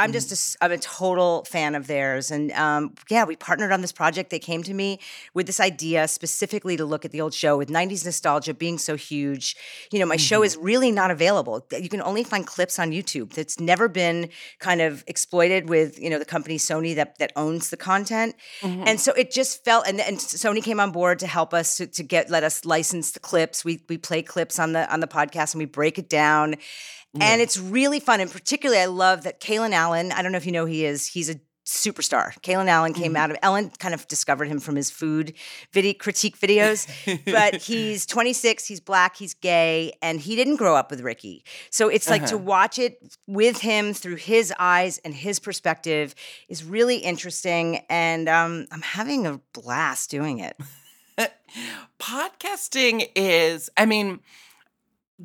I'm 0.00 0.08
mm-hmm. 0.08 0.12
just 0.14 0.56
a, 0.56 0.64
I'm 0.64 0.72
a 0.72 0.78
total 0.78 1.44
fan 1.44 1.74
of 1.74 1.86
theirs, 1.86 2.30
and 2.30 2.50
um, 2.52 2.94
yeah, 3.10 3.24
we 3.24 3.36
partnered 3.36 3.70
on 3.70 3.82
this 3.82 3.92
project. 3.92 4.30
They 4.30 4.38
came 4.38 4.62
to 4.62 4.72
me 4.72 4.98
with 5.34 5.46
this 5.46 5.60
idea 5.60 6.08
specifically 6.08 6.76
to 6.78 6.86
look 6.86 7.04
at 7.04 7.10
the 7.10 7.20
old 7.20 7.34
show 7.34 7.58
with 7.58 7.68
90s 7.68 8.04
nostalgia 8.04 8.54
being 8.54 8.78
so 8.78 8.96
huge. 8.96 9.56
You 9.92 9.98
know, 9.98 10.06
my 10.06 10.16
show 10.16 10.38
mm-hmm. 10.38 10.46
is 10.46 10.56
really 10.56 10.90
not 10.90 11.10
available. 11.10 11.66
You 11.78 11.90
can 11.90 12.00
only 12.00 12.24
find 12.24 12.46
clips 12.46 12.78
on 12.78 12.92
YouTube. 12.92 13.36
It's 13.36 13.60
never 13.60 13.88
been 13.88 14.30
kind 14.58 14.80
of 14.80 15.04
exploited 15.06 15.68
with 15.68 15.98
you 15.98 16.08
know 16.08 16.18
the 16.18 16.24
company 16.24 16.56
Sony 16.56 16.94
that 16.94 17.18
that 17.18 17.32
owns 17.36 17.68
the 17.68 17.76
content, 17.76 18.34
and 18.62 18.80
mm-hmm. 18.80 18.96
so 18.96 19.12
it 19.12 19.30
just 19.30 19.64
felt. 19.64 19.86
And, 19.86 20.00
and 20.00 20.16
Sony 20.16 20.62
came 20.62 20.80
on 20.80 20.92
board 20.92 21.18
to 21.18 21.26
help 21.26 21.52
us 21.52 21.76
to, 21.76 21.86
to 21.86 22.02
get 22.02 22.30
let 22.30 22.42
us 22.42 22.64
license 22.64 23.10
the 23.10 23.20
clips. 23.20 23.66
We 23.66 23.82
we 23.88 23.98
play 23.98 24.22
clips 24.22 24.58
on 24.58 24.72
the 24.72 24.90
on 24.90 25.00
the 25.00 25.08
podcast 25.08 25.52
and 25.52 25.58
we 25.58 25.66
break 25.66 25.98
it 25.98 26.08
down. 26.08 26.56
And 27.18 27.40
it's 27.40 27.58
really 27.58 27.98
fun. 27.98 28.20
And 28.20 28.30
particularly, 28.30 28.80
I 28.80 28.86
love 28.86 29.24
that 29.24 29.40
Kalen 29.40 29.72
Allen, 29.72 30.12
I 30.12 30.22
don't 30.22 30.32
know 30.32 30.38
if 30.38 30.46
you 30.46 30.52
know 30.52 30.66
who 30.66 30.72
he 30.72 30.84
is, 30.84 31.08
he's 31.08 31.28
a 31.28 31.36
superstar. 31.66 32.32
Kalen 32.40 32.68
Allen 32.68 32.92
came 32.92 33.16
out 33.16 33.30
of, 33.30 33.36
Ellen 33.42 33.70
kind 33.78 33.94
of 33.94 34.06
discovered 34.08 34.46
him 34.46 34.58
from 34.58 34.76
his 34.76 34.90
food 34.90 35.34
video, 35.72 35.92
critique 35.94 36.38
videos. 36.38 36.86
but 37.24 37.56
he's 37.62 38.06
26, 38.06 38.66
he's 38.66 38.80
black, 38.80 39.16
he's 39.16 39.34
gay, 39.34 39.92
and 40.02 40.20
he 40.20 40.36
didn't 40.36 40.56
grow 40.56 40.74
up 40.74 40.90
with 40.90 41.00
Ricki. 41.00 41.44
So 41.70 41.88
it's 41.88 42.10
like 42.10 42.26
to 42.26 42.38
watch 42.38 42.78
it 42.78 42.98
with 43.26 43.60
him 43.60 43.92
through 43.92 44.16
his 44.16 44.52
eyes 44.58 44.98
and 45.04 45.14
his 45.14 45.38
perspective 45.38 46.14
is 46.48 46.64
really 46.64 46.96
interesting. 46.96 47.84
And 47.88 48.28
um, 48.28 48.66
I'm 48.72 48.82
having 48.82 49.26
a 49.26 49.40
blast 49.52 50.10
doing 50.10 50.40
it. 50.40 50.56
podcasting 52.00 53.06
is 53.14 53.68
i 53.76 53.84
mean 53.84 54.20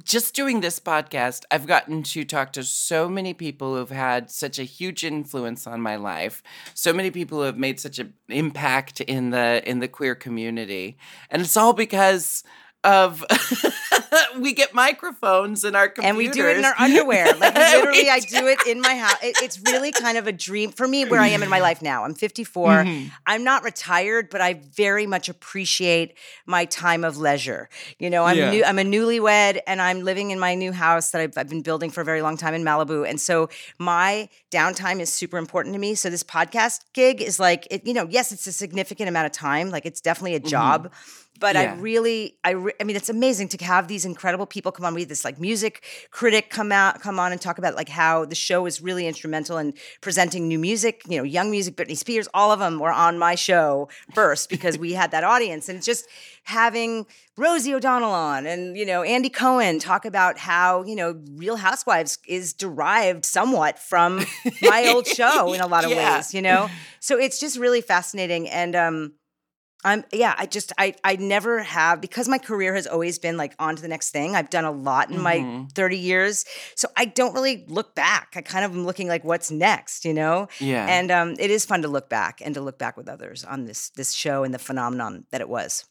just 0.03 0.35
doing 0.35 0.61
this 0.61 0.79
podcast 0.79 1.43
i've 1.51 1.67
gotten 1.67 2.03
to 2.03 2.25
talk 2.25 2.51
to 2.51 2.63
so 2.63 3.07
many 3.07 3.33
people 3.33 3.75
who've 3.75 3.89
had 3.89 4.29
such 4.29 4.59
a 4.59 4.63
huge 4.63 5.03
influence 5.03 5.65
on 5.67 5.81
my 5.81 5.95
life. 5.95 6.43
So 6.73 6.93
many 6.93 7.11
people 7.11 7.39
who 7.39 7.45
have 7.45 7.57
made 7.57 7.79
such 7.79 7.99
an 7.99 8.13
impact 8.29 9.01
in 9.01 9.31
the 9.31 9.67
in 9.67 9.79
the 9.79 9.87
queer 9.87 10.15
community. 10.15 10.97
And 11.29 11.41
it's 11.41 11.57
all 11.57 11.73
because 11.73 12.43
of 12.85 13.23
we 14.39 14.53
get 14.53 14.73
microphones 14.73 15.63
in 15.63 15.75
our 15.75 15.87
computers 15.89 16.07
and 16.09 16.17
we 16.17 16.29
do 16.29 16.47
it 16.47 16.57
in 16.57 16.65
our 16.65 16.75
underwear. 16.79 17.25
Like 17.35 17.55
literally, 17.55 18.09
I 18.09 18.19
do 18.19 18.47
it 18.47 18.59
in 18.67 18.79
my 18.81 18.95
house. 18.95 19.17
It, 19.23 19.35
it's 19.41 19.59
really 19.61 19.91
kind 19.91 20.17
of 20.17 20.27
a 20.27 20.31
dream 20.31 20.71
for 20.71 20.87
me 20.87 21.03
where 21.05 21.19
I 21.19 21.27
am 21.29 21.43
in 21.43 21.49
my 21.49 21.59
life 21.59 21.81
now. 21.81 22.05
I'm 22.05 22.13
54. 22.13 22.69
Mm-hmm. 22.69 23.07
I'm 23.25 23.43
not 23.43 23.63
retired, 23.63 24.29
but 24.29 24.41
I 24.41 24.53
very 24.75 25.07
much 25.07 25.29
appreciate 25.29 26.17
my 26.45 26.65
time 26.65 27.03
of 27.03 27.17
leisure. 27.17 27.69
You 27.99 28.09
know, 28.09 28.23
I'm 28.23 28.37
Yeah. 28.37 28.51
new. 28.51 28.63
I'm 28.63 28.79
a 28.79 28.83
newlywed, 28.83 29.59
and 29.65 29.81
I'm 29.81 30.01
living 30.03 30.31
in 30.31 30.39
my 30.39 30.55
new 30.55 30.71
house 30.71 31.11
that 31.11 31.21
I've, 31.21 31.37
I've 31.37 31.49
been 31.49 31.61
building 31.63 31.89
for 31.89 32.01
a 32.01 32.05
very 32.05 32.21
long 32.21 32.37
time 32.37 32.53
in 32.53 32.63
Malibu. 32.63 33.07
And 33.09 33.19
so 33.19 33.49
my 33.79 34.29
downtime 34.51 34.99
is 34.99 35.11
super 35.11 35.37
important 35.37 35.73
to 35.73 35.79
me. 35.79 35.95
So 35.95 36.09
this 36.09 36.23
podcast 36.23 36.81
gig 36.93 37.21
is 37.21 37.39
like, 37.39 37.67
it, 37.71 37.85
you 37.87 37.93
know, 37.93 38.07
yes, 38.09 38.31
it's 38.31 38.45
a 38.47 38.51
significant 38.51 39.09
amount 39.09 39.25
of 39.25 39.31
time. 39.31 39.71
Like 39.71 39.85
it's 39.85 40.01
definitely 40.01 40.35
a 40.35 40.39
job 40.39 40.91
but 41.39 41.55
Yeah. 41.55 41.73
I 41.73 41.75
really, 41.75 42.37
I, 42.43 42.51
re- 42.51 42.73
I 42.79 42.83
mean, 42.85 42.95
it's 42.95 43.09
amazing 43.09 43.49
to 43.49 43.63
have 43.65 43.87
these 43.87 44.05
incredible 44.05 44.45
people 44.45 44.71
come 44.71 44.85
on. 44.85 44.93
We 44.93 45.01
had 45.01 45.09
this 45.09 45.25
like 45.25 45.39
music 45.39 45.83
critic 46.11 46.49
come 46.49 46.71
out, 46.71 47.01
come 47.01 47.19
on 47.19 47.31
and 47.31 47.41
talk 47.41 47.57
about 47.57 47.75
like 47.75 47.89
how 47.89 48.25
the 48.25 48.35
show 48.35 48.65
is 48.65 48.81
really 48.81 49.05
instrumental 49.07 49.57
in 49.57 49.73
presenting 50.01 50.47
new 50.47 50.59
music. 50.59 51.01
You 51.07 51.17
know, 51.17 51.23
young 51.23 51.51
music, 51.51 51.75
Britney 51.75 51.97
Spears, 51.97 52.27
all 52.33 52.51
of 52.51 52.59
them 52.59 52.79
were 52.79 52.91
on 52.91 53.19
my 53.19 53.35
show 53.35 53.89
first 54.13 54.49
because 54.49 54.77
we 54.77 54.93
had 54.93 55.11
that 55.11 55.23
audience, 55.23 55.67
and 55.69 55.83
just 55.83 56.07
having 56.43 57.05
Rosie 57.37 57.73
O'Donnell 57.73 58.11
on 58.11 58.45
and 58.45 58.77
you 58.77 58.85
know 58.85 59.03
Andy 59.03 59.29
Cohen 59.29 59.79
talk 59.79 60.05
about 60.05 60.37
how 60.37 60.83
you 60.85 60.95
know 60.95 61.19
Real 61.35 61.57
Housewives 61.57 62.17
is 62.27 62.53
derived 62.53 63.25
somewhat 63.25 63.77
from 63.79 64.25
my 64.61 64.87
old 64.87 65.05
show 65.07 65.51
in 65.53 65.59
a 65.59 65.67
lot 65.67 65.83
of 65.83 65.91
Yeah. 65.95 66.17
ways. 66.17 66.33
You 66.33 66.41
know, 66.41 66.69
so 66.99 67.17
it's 67.17 67.39
just 67.39 67.57
really 67.59 67.81
fascinating 67.81 68.47
and. 68.49 68.75
um 68.75 69.13
I'm 69.85 70.03
yeah, 70.11 70.35
I 70.37 70.45
just 70.47 70.73
I 70.77 70.95
I 71.03 71.15
never 71.15 71.63
have 71.63 72.01
because 72.01 72.27
my 72.27 72.37
career 72.39 72.75
has 72.75 72.87
always 72.87 73.19
been 73.19 73.37
like 73.37 73.53
on 73.59 73.75
to 73.75 73.81
the 73.81 73.87
next 73.87 74.09
thing. 74.09 74.35
I've 74.35 74.49
done 74.49 74.65
a 74.65 74.71
lot 74.71 75.11
in 75.11 75.21
my 75.21 75.65
30 75.75 75.97
years. 75.97 76.43
So 76.75 76.89
I 76.97 77.05
don't 77.05 77.33
really 77.33 77.63
look 77.67 77.95
back. 77.95 78.33
I 78.35 78.41
kind 78.41 78.65
of 78.65 78.71
am 78.71 78.85
looking 78.85 79.07
like 79.07 79.23
what's 79.23 79.51
next, 79.51 80.03
you 80.03 80.13
know? 80.13 80.47
Yeah. 80.59 80.85
And 80.89 81.11
um 81.11 81.35
it 81.39 81.51
is 81.51 81.65
fun 81.65 81.83
to 81.83 81.87
look 81.87 82.09
back 82.09 82.41
and 82.43 82.53
to 82.55 82.61
look 82.61 82.77
back 82.79 82.97
with 82.97 83.07
others 83.07 83.45
on 83.45 83.65
this 83.65 83.89
this 83.91 84.11
show 84.11 84.43
and 84.43 84.53
the 84.53 84.59
phenomenon 84.59 85.25
that 85.31 85.41
it 85.41 85.47
was. 85.49 85.85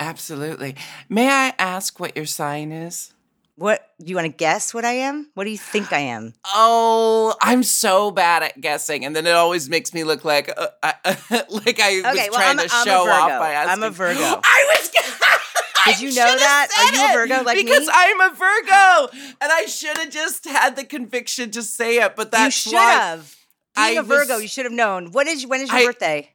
absolutely 0.00 0.74
may 1.08 1.28
i 1.28 1.52
ask 1.58 2.00
what 2.00 2.16
your 2.16 2.26
sign 2.26 2.72
is 2.72 3.14
What 3.62 3.86
do 4.00 4.06
you 4.06 4.16
want 4.16 4.24
to 4.26 4.32
guess 4.36 4.74
what 4.74 4.84
I 4.84 4.90
am? 4.94 5.30
What 5.34 5.44
do 5.44 5.50
you 5.50 5.56
think 5.56 5.92
I 5.92 6.00
am? 6.00 6.34
Oh, 6.54 7.36
I'm 7.40 7.62
so 7.62 8.10
bad 8.10 8.42
at 8.42 8.60
guessing, 8.60 9.04
and 9.04 9.14
then 9.14 9.24
it 9.24 9.30
always 9.34 9.68
makes 9.68 9.94
me 9.94 10.02
look 10.02 10.24
like 10.24 10.50
uh, 10.56 10.66
I, 10.82 10.94
like 11.48 11.78
I 11.78 11.94
was 11.96 12.02
well, 12.02 12.14
trying 12.32 12.58
I'm 12.58 12.68
to 12.68 12.74
I'm 12.74 12.84
show 12.84 13.08
off 13.08 13.28
by 13.38 13.52
asking. 13.52 13.84
I'm 13.84 13.88
a 13.88 13.90
Virgo. 13.90 14.20
I 14.44 14.76
was. 14.80 14.90
Did 15.86 16.00
you 16.00 16.08
know 16.08 16.36
that? 16.36 16.68
Are 16.76 16.92
you 16.96 17.10
a 17.10 17.12
Virgo 17.20 17.44
like 17.44 17.56
me? 17.56 17.62
because 17.62 17.88
I'm 17.92 18.20
a 18.20 18.30
Virgo, 18.34 19.16
and 19.40 19.52
I 19.52 19.66
should 19.66 19.96
have 19.96 20.10
just 20.10 20.44
had 20.44 20.74
the 20.74 20.84
conviction 20.84 21.52
to 21.52 21.62
say 21.62 22.02
it. 22.02 22.16
But 22.16 22.34
you 22.36 22.50
should 22.50 22.74
have. 22.74 23.36
Being 23.76 23.86
I 23.86 23.90
a 23.92 24.02
Virgo, 24.02 24.34
was- 24.34 24.42
you 24.42 24.48
should 24.48 24.64
have 24.64 24.72
known. 24.74 25.12
When 25.12 25.28
is 25.28 25.46
when 25.46 25.60
is 25.60 25.68
your 25.70 25.78
I- 25.78 25.86
birthday? 25.86 26.30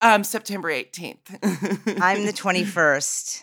um 0.00 0.22
September 0.22 0.68
18th. 0.70 1.18
I'm 2.00 2.24
the 2.24 2.32
21st. 2.32 3.42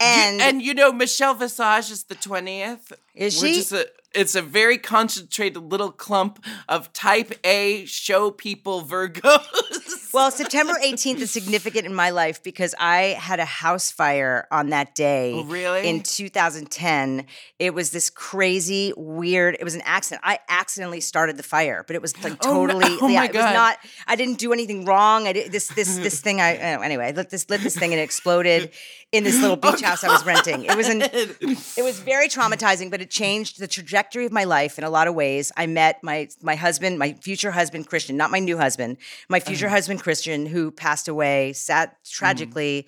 And 0.00 0.40
And, 0.40 0.42
and 0.42 0.62
you 0.62 0.74
know 0.74 0.92
Michelle 0.92 1.34
Visage 1.34 1.90
is 1.90 2.04
the 2.04 2.14
20th. 2.14 2.92
Is 3.14 3.38
she? 3.38 3.54
just 3.54 3.72
a- 3.72 3.88
it's 4.14 4.34
a 4.34 4.42
very 4.42 4.78
concentrated 4.78 5.62
little 5.62 5.90
clump 5.90 6.44
of 6.68 6.92
type 6.92 7.32
A 7.44 7.84
show 7.86 8.30
people 8.30 8.82
Virgos. 8.82 10.10
well, 10.14 10.30
September 10.30 10.74
18th 10.82 11.18
is 11.18 11.30
significant 11.30 11.86
in 11.86 11.94
my 11.94 12.10
life 12.10 12.42
because 12.42 12.74
I 12.78 13.16
had 13.18 13.40
a 13.40 13.44
house 13.44 13.90
fire 13.90 14.46
on 14.50 14.70
that 14.70 14.94
day. 14.94 15.34
Oh, 15.34 15.44
really? 15.44 15.88
In 15.88 16.02
2010. 16.02 17.26
It 17.58 17.74
was 17.74 17.90
this 17.90 18.10
crazy, 18.10 18.92
weird, 18.96 19.56
it 19.58 19.64
was 19.64 19.74
an 19.74 19.82
accident. 19.84 20.22
I 20.24 20.38
accidentally 20.48 21.00
started 21.00 21.36
the 21.36 21.42
fire, 21.42 21.84
but 21.86 21.96
it 21.96 22.02
was 22.02 22.16
like 22.22 22.34
Oh, 22.44 22.66
no- 22.66 22.74
totally, 22.74 22.96
oh 23.00 23.08
yeah, 23.08 23.20
my 23.20 23.26
it 23.26 23.34
was 23.34 23.44
not, 23.44 23.78
I 24.06 24.16
didn't 24.16 24.38
do 24.38 24.52
anything 24.52 24.84
wrong. 24.84 25.26
I 25.26 25.32
did 25.32 25.52
this, 25.52 25.68
this, 25.68 25.96
this 25.98 26.20
thing. 26.20 26.40
I, 26.40 26.56
oh, 26.74 26.80
anyway, 26.80 27.06
I 27.06 27.10
lit 27.10 27.30
this, 27.30 27.48
lit 27.50 27.60
this 27.62 27.76
thing 27.76 27.92
and 27.92 28.00
it 28.00 28.04
exploded 28.04 28.70
in 29.12 29.24
this 29.24 29.40
little 29.40 29.56
beach 29.56 29.74
oh, 29.82 29.86
house 29.86 30.04
I 30.04 30.08
was 30.08 30.24
renting. 30.24 30.64
It 30.64 30.76
was 30.76 30.88
an, 30.88 31.02
it 31.02 31.84
was 31.84 32.00
very 32.00 32.28
traumatizing, 32.28 32.90
but 32.90 33.00
it 33.00 33.10
changed 33.10 33.58
the 33.58 33.68
trajectory 33.68 34.03
of 34.14 34.32
my 34.32 34.44
life 34.44 34.78
in 34.78 34.84
a 34.84 34.90
lot 34.90 35.08
of 35.08 35.14
ways. 35.14 35.52
I 35.56 35.66
met 35.66 36.02
my 36.02 36.28
my 36.42 36.54
husband, 36.54 36.98
my 36.98 37.12
future 37.14 37.50
husband 37.50 37.86
Christian, 37.86 38.16
not 38.16 38.30
my 38.30 38.38
new 38.38 38.58
husband, 38.58 38.98
my 39.28 39.40
future 39.40 39.66
uh-huh. 39.66 39.76
husband 39.76 40.02
Christian, 40.02 40.46
who 40.46 40.70
passed 40.70 41.08
away, 41.08 41.52
sat 41.52 41.90
mm-hmm. 41.90 42.10
tragically 42.12 42.86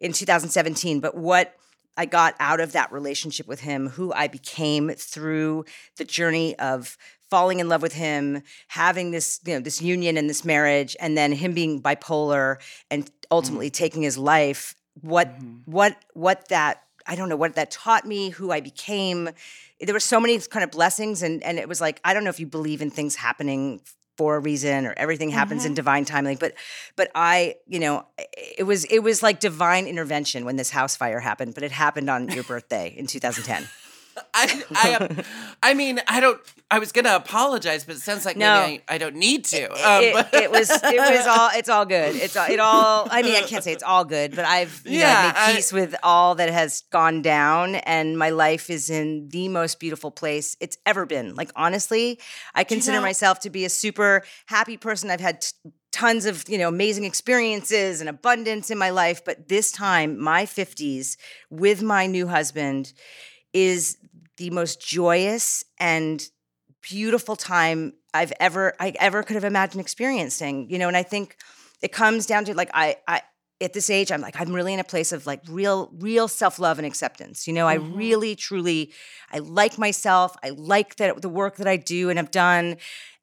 in 0.00 0.12
2017. 0.12 1.00
But 1.00 1.16
what 1.16 1.54
I 1.96 2.06
got 2.06 2.34
out 2.38 2.60
of 2.60 2.72
that 2.72 2.92
relationship 2.92 3.48
with 3.48 3.60
him, 3.60 3.88
who 3.88 4.12
I 4.12 4.28
became 4.28 4.90
through 4.90 5.64
the 5.96 6.04
journey 6.04 6.56
of 6.58 6.96
falling 7.28 7.60
in 7.60 7.68
love 7.68 7.82
with 7.82 7.94
him, 7.94 8.42
having 8.68 9.10
this, 9.10 9.40
you 9.44 9.54
know, 9.54 9.60
this 9.60 9.82
union 9.82 10.16
and 10.16 10.30
this 10.30 10.44
marriage, 10.44 10.96
and 11.00 11.16
then 11.16 11.32
him 11.32 11.52
being 11.52 11.82
bipolar 11.82 12.56
and 12.90 13.10
ultimately 13.30 13.66
mm-hmm. 13.66 13.84
taking 13.84 14.02
his 14.02 14.16
life. 14.16 14.74
What 15.00 15.28
mm-hmm. 15.28 15.70
what 15.70 15.96
what 16.14 16.48
that 16.48 16.82
I 17.08 17.16
don't 17.16 17.28
know 17.28 17.36
what 17.36 17.54
that 17.54 17.70
taught 17.70 18.04
me, 18.04 18.30
who 18.30 18.52
I 18.52 18.60
became. 18.60 19.30
There 19.80 19.94
were 19.94 20.00
so 20.00 20.20
many 20.20 20.38
kind 20.38 20.62
of 20.62 20.70
blessings, 20.70 21.22
and 21.22 21.42
and 21.42 21.58
it 21.58 21.68
was 21.68 21.80
like 21.80 22.00
I 22.04 22.14
don't 22.14 22.22
know 22.22 22.30
if 22.30 22.38
you 22.38 22.46
believe 22.46 22.82
in 22.82 22.90
things 22.90 23.16
happening 23.16 23.80
for 24.18 24.34
a 24.34 24.40
reason 24.40 24.84
or 24.84 24.92
everything 24.96 25.30
happens 25.30 25.64
in 25.64 25.70
mm-hmm. 25.70 25.76
divine 25.76 26.04
timing, 26.04 26.36
but 26.36 26.52
but 26.96 27.10
I, 27.14 27.54
you 27.66 27.78
know, 27.78 28.04
it 28.58 28.64
was 28.64 28.84
it 28.84 28.98
was 28.98 29.22
like 29.22 29.40
divine 29.40 29.86
intervention 29.86 30.44
when 30.44 30.56
this 30.56 30.70
house 30.70 30.96
fire 30.96 31.20
happened, 31.20 31.54
but 31.54 31.62
it 31.62 31.72
happened 31.72 32.10
on 32.10 32.28
your 32.28 32.44
birthday 32.44 32.94
in 32.96 33.06
2010. 33.06 33.68
I, 34.34 34.62
I, 34.72 35.24
I 35.62 35.74
mean, 35.74 36.00
I 36.08 36.20
don't. 36.20 36.40
I 36.70 36.78
was 36.80 36.92
gonna 36.92 37.14
apologize, 37.14 37.84
but 37.84 37.96
it 37.96 38.00
sounds 38.00 38.26
like 38.26 38.36
No. 38.36 38.60
maybe 38.66 38.82
I, 38.88 38.96
I 38.96 38.98
don't 38.98 39.16
need 39.16 39.46
to. 39.46 39.56
it, 39.56 39.70
Um, 39.72 40.24
it 40.34 40.50
was 40.50 40.70
it 40.70 40.98
was 40.98 41.26
all 41.26 41.50
it's 41.54 41.68
all 41.70 41.86
good. 41.86 42.14
It's 42.14 42.36
all 42.36 42.46
it 42.50 42.60
all. 42.60 43.08
I 43.10 43.22
mean, 43.22 43.34
I 43.36 43.42
can't 43.42 43.64
say 43.64 43.72
it's 43.72 43.82
all 43.82 44.04
good, 44.04 44.36
but 44.36 44.44
I've 44.44 44.82
you 44.84 44.98
Yeah, 44.98 45.32
know, 45.32 45.32
I- 45.40 45.46
made 45.48 45.56
peace 45.56 45.72
with 45.72 45.94
all 46.02 46.34
that 46.34 46.50
has 46.50 46.82
gone 46.90 47.22
down, 47.22 47.76
and 47.76 48.18
my 48.18 48.28
life 48.30 48.68
is 48.68 48.90
in 48.90 49.28
the 49.30 49.48
most 49.48 49.80
beautiful 49.80 50.10
place 50.10 50.56
it's 50.60 50.76
ever 50.84 51.06
been. 51.06 51.34
Like 51.34 51.50
honestly, 51.56 52.20
I 52.54 52.64
consider 52.64 52.98
know- 52.98 53.02
myself 53.02 53.40
to 53.40 53.50
be 53.50 53.64
a 53.64 53.70
super 53.70 54.22
happy 54.46 54.76
person. 54.76 55.10
I've 55.10 55.20
had. 55.20 55.40
T- 55.40 55.48
Tons 55.90 56.26
of 56.26 56.44
you 56.50 56.58
know 56.58 56.68
amazing 56.68 57.04
experiences 57.04 58.00
and 58.00 58.10
abundance 58.10 58.70
in 58.70 58.76
my 58.76 58.90
life, 58.90 59.24
but 59.24 59.48
this 59.48 59.72
time, 59.72 60.20
my 60.20 60.44
fifties 60.44 61.16
with 61.50 61.80
my 61.82 62.06
new 62.06 62.26
husband 62.28 62.92
is 63.54 63.96
the 64.38 64.50
most 64.50 64.80
joyous 64.80 65.64
and 65.78 66.26
beautiful 66.80 67.36
time 67.36 67.92
I've 68.14 68.32
ever 68.40 68.74
I 68.80 68.94
ever 68.98 69.22
could 69.22 69.34
have 69.34 69.44
imagined 69.44 69.80
experiencing. 69.80 70.70
You 70.70 70.78
know, 70.78 70.88
and 70.88 70.96
I 70.96 71.02
think 71.02 71.36
it 71.82 71.92
comes 71.92 72.26
down 72.26 72.44
to 72.46 72.54
like 72.54 72.70
I 72.72 72.96
I 73.06 73.22
at 73.60 73.72
this 73.72 73.90
age 73.90 74.12
I'm 74.12 74.20
like 74.20 74.40
I'm 74.40 74.52
really 74.52 74.72
in 74.72 74.80
a 74.80 74.84
place 74.84 75.12
of 75.12 75.26
like 75.26 75.40
real 75.48 75.90
real 75.98 76.28
self-love 76.28 76.78
and 76.78 76.86
acceptance. 76.86 77.46
You 77.46 77.52
know, 77.52 77.66
I 77.66 77.74
really 77.74 78.36
truly 78.36 78.92
I 79.32 79.38
like 79.38 79.78
myself. 79.78 80.36
I 80.42 80.50
like 80.50 80.96
that 80.96 81.20
the 81.22 81.28
work 81.28 81.56
that 81.56 81.66
I 81.66 81.76
do 81.76 82.10
and 82.10 82.18
have 82.18 82.30
done 82.30 82.76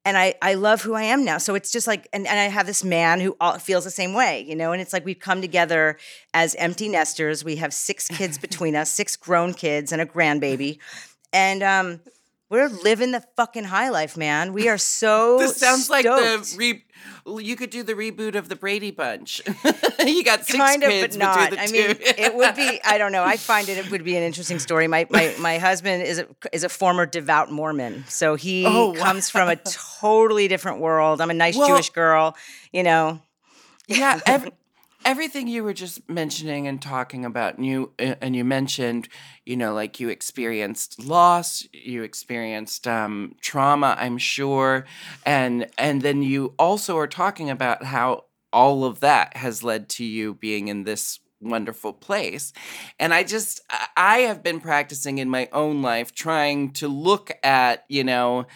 and 0.05 0.15
I, 0.15 0.35
I 0.39 0.53
love 0.53 0.83
who 0.83 0.93
I 0.93 1.01
am 1.01 1.25
now. 1.25 1.39
So 1.39 1.55
it's 1.55 1.71
just 1.71 1.87
like, 1.87 2.07
and, 2.13 2.27
and 2.27 2.39
I 2.39 2.43
have 2.43 2.67
this 2.67 2.83
man 2.83 3.19
who 3.19 3.35
all, 3.41 3.57
feels 3.57 3.85
the 3.85 3.91
same 3.91 4.13
way, 4.13 4.45
you 4.47 4.55
know, 4.55 4.71
and 4.71 4.79
it's 4.79 4.93
like 4.93 5.03
we've 5.03 5.19
come 5.19 5.41
together 5.41 5.97
as 6.31 6.53
empty 6.55 6.87
nesters. 6.87 7.43
We 7.43 7.55
have 7.55 7.73
six 7.73 8.07
kids 8.07 8.37
between 8.47 8.75
us, 8.75 8.91
six 8.91 9.15
grown 9.15 9.55
kids 9.55 9.91
and 9.91 9.99
a 9.99 10.05
grandbaby. 10.05 10.77
And 11.33 11.63
um, 11.63 12.01
we're 12.55 12.69
living 12.69 13.11
the 13.11 13.23
fucking 13.35 13.65
high 13.65 13.89
life, 13.89 14.17
man. 14.17 14.53
We 14.53 14.67
are 14.69 14.77
so 14.77 15.37
this 15.39 15.57
sounds 15.57 15.89
like 15.89 16.05
the 16.05 16.55
re. 16.57 16.83
You 17.27 17.55
could 17.55 17.69
do 17.69 17.83
the 17.83 17.93
reboot 17.93 18.35
of 18.35 18.49
the 18.49 18.55
Brady 18.55 18.91
Bunch. 18.91 19.41
you 20.05 20.23
got 20.23 20.45
six 20.45 20.57
kind 20.57 20.83
of, 20.83 20.89
kids 20.89 21.17
but 21.17 21.23
not. 21.25 21.59
I 21.59 21.67
mean, 21.67 21.97
it 21.99 22.35
would 22.35 22.55
be. 22.55 22.79
I 22.85 22.97
don't 22.97 23.11
know. 23.11 23.23
I 23.23 23.37
find 23.37 23.67
it, 23.69 23.77
it 23.77 23.91
would 23.91 24.03
be 24.03 24.15
an 24.15 24.23
interesting 24.23 24.59
story. 24.59 24.87
My 24.87 25.05
my 25.09 25.35
my 25.39 25.57
husband 25.57 26.03
is 26.03 26.19
a 26.19 26.27
is 26.51 26.63
a 26.63 26.69
former 26.69 27.05
devout 27.05 27.51
Mormon, 27.51 28.05
so 28.07 28.35
he 28.35 28.65
Oh, 28.65 28.89
wow. 28.91 29.03
comes 29.03 29.29
from 29.29 29.49
a 29.49 29.55
totally 29.57 30.47
different 30.47 30.79
world. 30.79 31.21
I'm 31.21 31.29
a 31.29 31.33
nice 31.35 31.57
Well- 31.57 31.67
Jewish 31.67 31.89
girl, 31.91 32.35
you 32.71 32.83
know. 32.83 33.19
yeah 33.87 34.19
ev- 34.25 34.49
everything 35.05 35.47
you 35.47 35.63
were 35.63 35.73
just 35.73 36.09
mentioning 36.09 36.67
and 36.67 36.81
talking 36.81 37.25
about 37.25 37.57
and 37.57 37.65
you 37.65 37.91
uh, 37.99 38.15
and 38.21 38.35
you 38.35 38.43
mentioned 38.43 39.07
you 39.45 39.55
know 39.55 39.73
like 39.73 39.99
you 39.99 40.09
experienced 40.09 41.03
loss 41.03 41.67
you 41.71 42.03
experienced 42.03 42.87
um, 42.87 43.35
trauma 43.41 43.95
i'm 43.99 44.17
sure 44.17 44.85
and 45.25 45.67
and 45.77 46.01
then 46.01 46.23
you 46.23 46.53
also 46.59 46.97
are 46.97 47.07
talking 47.07 47.49
about 47.49 47.83
how 47.83 48.25
all 48.51 48.85
of 48.85 48.99
that 49.01 49.37
has 49.37 49.63
led 49.63 49.89
to 49.89 50.03
you 50.03 50.33
being 50.33 50.69
in 50.69 50.83
this 50.85 51.19
wonderful 51.41 51.93
place. 51.93 52.53
And 52.99 53.13
i 53.13 53.23
just 53.23 53.61
I- 53.69 53.87
i 53.97 54.17
have 54.19 54.41
been 54.41 54.59
practicing 54.59 55.19
in 55.19 55.29
my 55.29 55.47
own 55.51 55.81
life 55.83 56.13
trying 56.15 56.71
to 56.73 56.87
look 56.87 57.31
at 57.43 57.85
you 57.89 58.03
know 58.03 58.47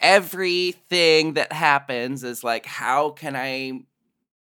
everything 0.00 1.34
that 1.34 1.52
happens 1.52 2.24
is 2.24 2.44
like 2.44 2.66
how 2.66 3.10
can 3.10 3.36
i 3.36 3.80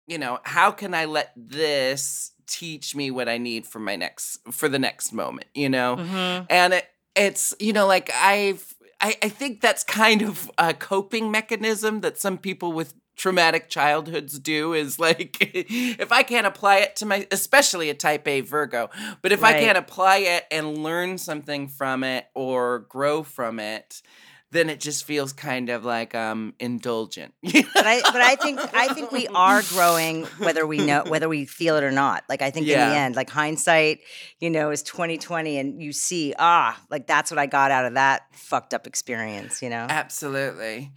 you 0.09 0.17
know, 0.17 0.39
how 0.43 0.71
can 0.71 0.93
I 0.93 1.05
let 1.05 1.31
this 1.35 2.31
teach 2.47 2.95
me 2.95 3.11
what 3.11 3.29
I 3.29 3.37
need 3.37 3.67
for 3.67 3.79
my 3.79 3.95
next 3.95 4.39
for 4.51 4.67
the 4.67 4.79
next 4.79 5.13
moment, 5.13 5.47
you 5.53 5.69
know? 5.69 5.97
Mm-hmm. 5.97 6.45
And 6.49 6.73
it, 6.73 6.85
it's, 7.15 7.53
you 7.59 7.73
know, 7.73 7.87
like 7.87 8.09
I've 8.13 8.75
I, 9.01 9.15
I 9.21 9.29
think 9.29 9.61
that's 9.61 9.83
kind 9.83 10.21
of 10.21 10.51
a 10.57 10.73
coping 10.73 11.31
mechanism 11.31 12.01
that 12.01 12.19
some 12.19 12.37
people 12.37 12.73
with 12.73 12.93
traumatic 13.15 13.69
childhoods 13.69 14.39
do 14.39 14.73
is 14.73 14.97
like 14.97 15.37
if 15.41 16.11
I 16.11 16.23
can't 16.23 16.47
apply 16.47 16.77
it 16.77 16.95
to 16.97 17.05
my 17.05 17.27
especially 17.31 17.89
a 17.89 17.93
type 17.93 18.27
A 18.27 18.41
Virgo, 18.41 18.89
but 19.21 19.31
if 19.31 19.43
I 19.43 19.53
can't 19.53 19.77
apply 19.77 20.17
it 20.19 20.45
and 20.51 20.77
learn 20.77 21.17
something 21.17 21.67
from 21.67 22.03
it 22.03 22.27
or 22.33 22.79
grow 22.79 23.23
from 23.23 23.59
it, 23.59 24.01
then 24.51 24.69
it 24.69 24.79
just 24.79 25.05
feels 25.05 25.31
kind 25.31 25.69
of 25.69 25.85
like 25.85 26.15
um 26.15 26.53
indulgent. 26.59 27.33
But 27.79 27.87
I 27.87 28.01
but 28.01 28.21
I 28.21 28.35
think 28.35 28.59
I 28.73 28.93
think 28.93 29.11
we 29.11 29.27
are 29.27 29.61
growing 29.69 30.25
whether 30.37 30.67
we 30.67 30.79
know 30.79 31.03
whether 31.07 31.29
we 31.29 31.45
feel 31.45 31.77
it 31.77 31.83
or 31.83 31.91
not. 31.91 32.23
Like 32.27 32.41
I 32.41 32.51
think 32.51 32.67
in 32.67 32.77
the 32.77 32.95
end, 32.95 33.15
like 33.15 33.29
hindsight, 33.29 33.99
you 34.39 34.49
know, 34.49 34.71
is 34.71 34.83
twenty 34.83 35.17
twenty, 35.17 35.57
and 35.57 35.81
you 35.81 35.93
see 35.93 36.33
ah, 36.37 36.77
like 36.89 37.07
that's 37.07 37.31
what 37.31 37.37
I 37.37 37.45
got 37.45 37.71
out 37.71 37.85
of 37.85 37.93
that 37.93 38.23
fucked 38.33 38.73
up 38.73 38.85
experience. 38.85 39.61
You 39.61 39.69
know. 39.69 39.87
Absolutely. 39.89 40.91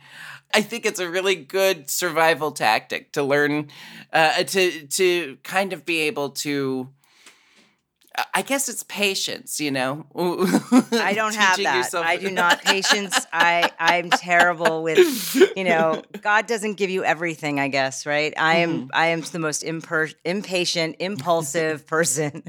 I 0.55 0.63
think 0.63 0.85
it's 0.85 1.01
a 1.01 1.09
really 1.09 1.37
good 1.37 1.89
survival 1.89 2.51
tactic 2.51 3.13
to 3.13 3.23
learn 3.23 3.69
uh, 4.13 4.43
to 4.43 4.87
to 4.87 5.37
kind 5.45 5.73
of 5.73 5.87
be 5.87 6.01
able 6.01 6.31
to 6.31 6.89
I 8.35 8.43
guess 8.43 8.69
it's 8.69 8.83
patience, 8.83 9.61
you 9.61 9.71
know. 9.71 10.07
I 10.93 11.13
don't 11.15 11.35
have 11.35 11.57
that. 11.63 11.77
yourself- 11.77 12.05
I 12.07 12.17
do 12.17 12.31
not 12.31 12.63
patience. 12.65 13.15
I 13.33 13.71
I'm 13.79 14.11
terrible 14.11 14.83
with, 14.83 15.35
you 15.57 15.65
know, 15.65 16.03
God 16.21 16.47
doesn't 16.47 16.75
give 16.75 16.91
you 16.91 17.05
everything. 17.05 17.59
I 17.61 17.69
guess 17.69 18.05
right. 18.07 18.35
I 18.37 18.57
am 18.57 18.73
Mm-hmm. 18.73 18.87
I 18.93 19.07
am 19.09 19.21
the 19.23 19.39
most 19.39 19.63
imper- 19.63 20.15
impatient, 20.25 20.97
impulsive 20.99 21.87
person. 21.87 22.43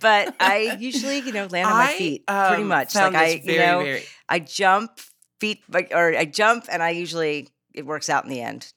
but 0.00 0.34
I 0.38 0.76
usually, 0.78 1.18
you 1.18 1.32
know, 1.32 1.46
land 1.46 1.66
on 1.68 1.72
my 1.76 1.92
feet 1.94 2.26
pretty 2.26 2.62
um, 2.62 2.68
much. 2.68 2.94
like 2.94 3.14
I, 3.14 3.36
this 3.36 3.44
you 3.46 3.58
know, 3.58 3.80
very- 3.82 4.04
I 4.28 4.38
jump 4.38 5.00
feet, 5.40 5.62
or 5.92 6.14
I 6.16 6.24
jump, 6.24 6.66
and 6.70 6.82
I 6.82 6.90
usually 6.90 7.48
it 7.74 7.84
works 7.84 8.08
out 8.08 8.24
in 8.24 8.30
the 8.30 8.40
end. 8.40 8.72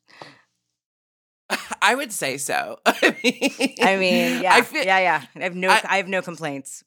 I 1.82 1.96
would 1.96 2.12
say 2.12 2.38
so. 2.38 2.80
I 2.86 3.16
mean, 3.24 3.76
I 3.82 3.96
mean, 3.98 4.42
yeah, 4.44 4.54
I 4.56 4.62
feel, 4.62 4.84
yeah, 4.84 5.00
yeah. 5.00 5.24
I 5.36 5.44
have 5.44 5.56
no, 5.56 5.70
I- 5.70 5.82
I, 5.88 5.98
have 5.98 6.08
no 6.08 6.22
complaints. 6.22 6.84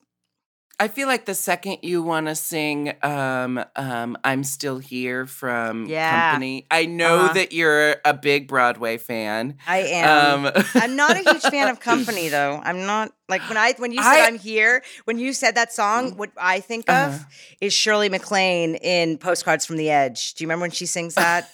I 0.80 0.88
feel 0.88 1.06
like 1.06 1.26
the 1.26 1.34
second 1.34 1.78
you 1.82 2.02
want 2.02 2.26
to 2.26 2.34
sing 2.34 2.92
um, 3.04 3.62
um, 3.76 4.16
I'm 4.24 4.42
Still 4.42 4.78
Here 4.78 5.26
from 5.26 5.86
Yeah. 5.86 6.30
Company, 6.32 6.66
I 6.72 6.86
know 6.86 7.18
Uh-huh. 7.20 7.34
that 7.34 7.52
you're 7.52 7.96
a 8.04 8.12
big 8.14 8.48
Broadway 8.48 8.96
fan. 8.98 9.58
I 9.66 9.78
am. 9.82 10.46
Um, 10.46 10.52
I'm 10.74 10.96
not 10.96 11.12
a 11.16 11.20
huge 11.30 11.42
fan 11.42 11.68
of 11.68 11.78
company 11.90 12.28
though. 12.30 12.60
I'm 12.64 12.84
not 12.84 13.12
like 13.28 13.42
when 13.48 13.58
I 13.58 13.74
when 13.78 13.92
you 13.92 14.02
said 14.02 14.24
I- 14.24 14.26
am 14.26 14.38
here, 14.38 14.82
when 15.04 15.18
you 15.20 15.32
said 15.34 15.54
that 15.54 15.72
song, 15.72 16.16
what 16.16 16.30
I 16.36 16.58
think 16.58 16.90
of 16.90 17.14
Uh-huh. 17.14 17.24
is 17.60 17.72
Shirley 17.72 18.08
MacLaine 18.08 18.74
in 18.76 19.18
Postcards 19.18 19.64
from 19.64 19.76
the 19.76 19.88
Edge. 19.90 20.34
Do 20.34 20.42
you 20.42 20.48
remember 20.48 20.62
when 20.64 20.70
she 20.72 20.86
sings 20.86 21.14
that? 21.14 21.48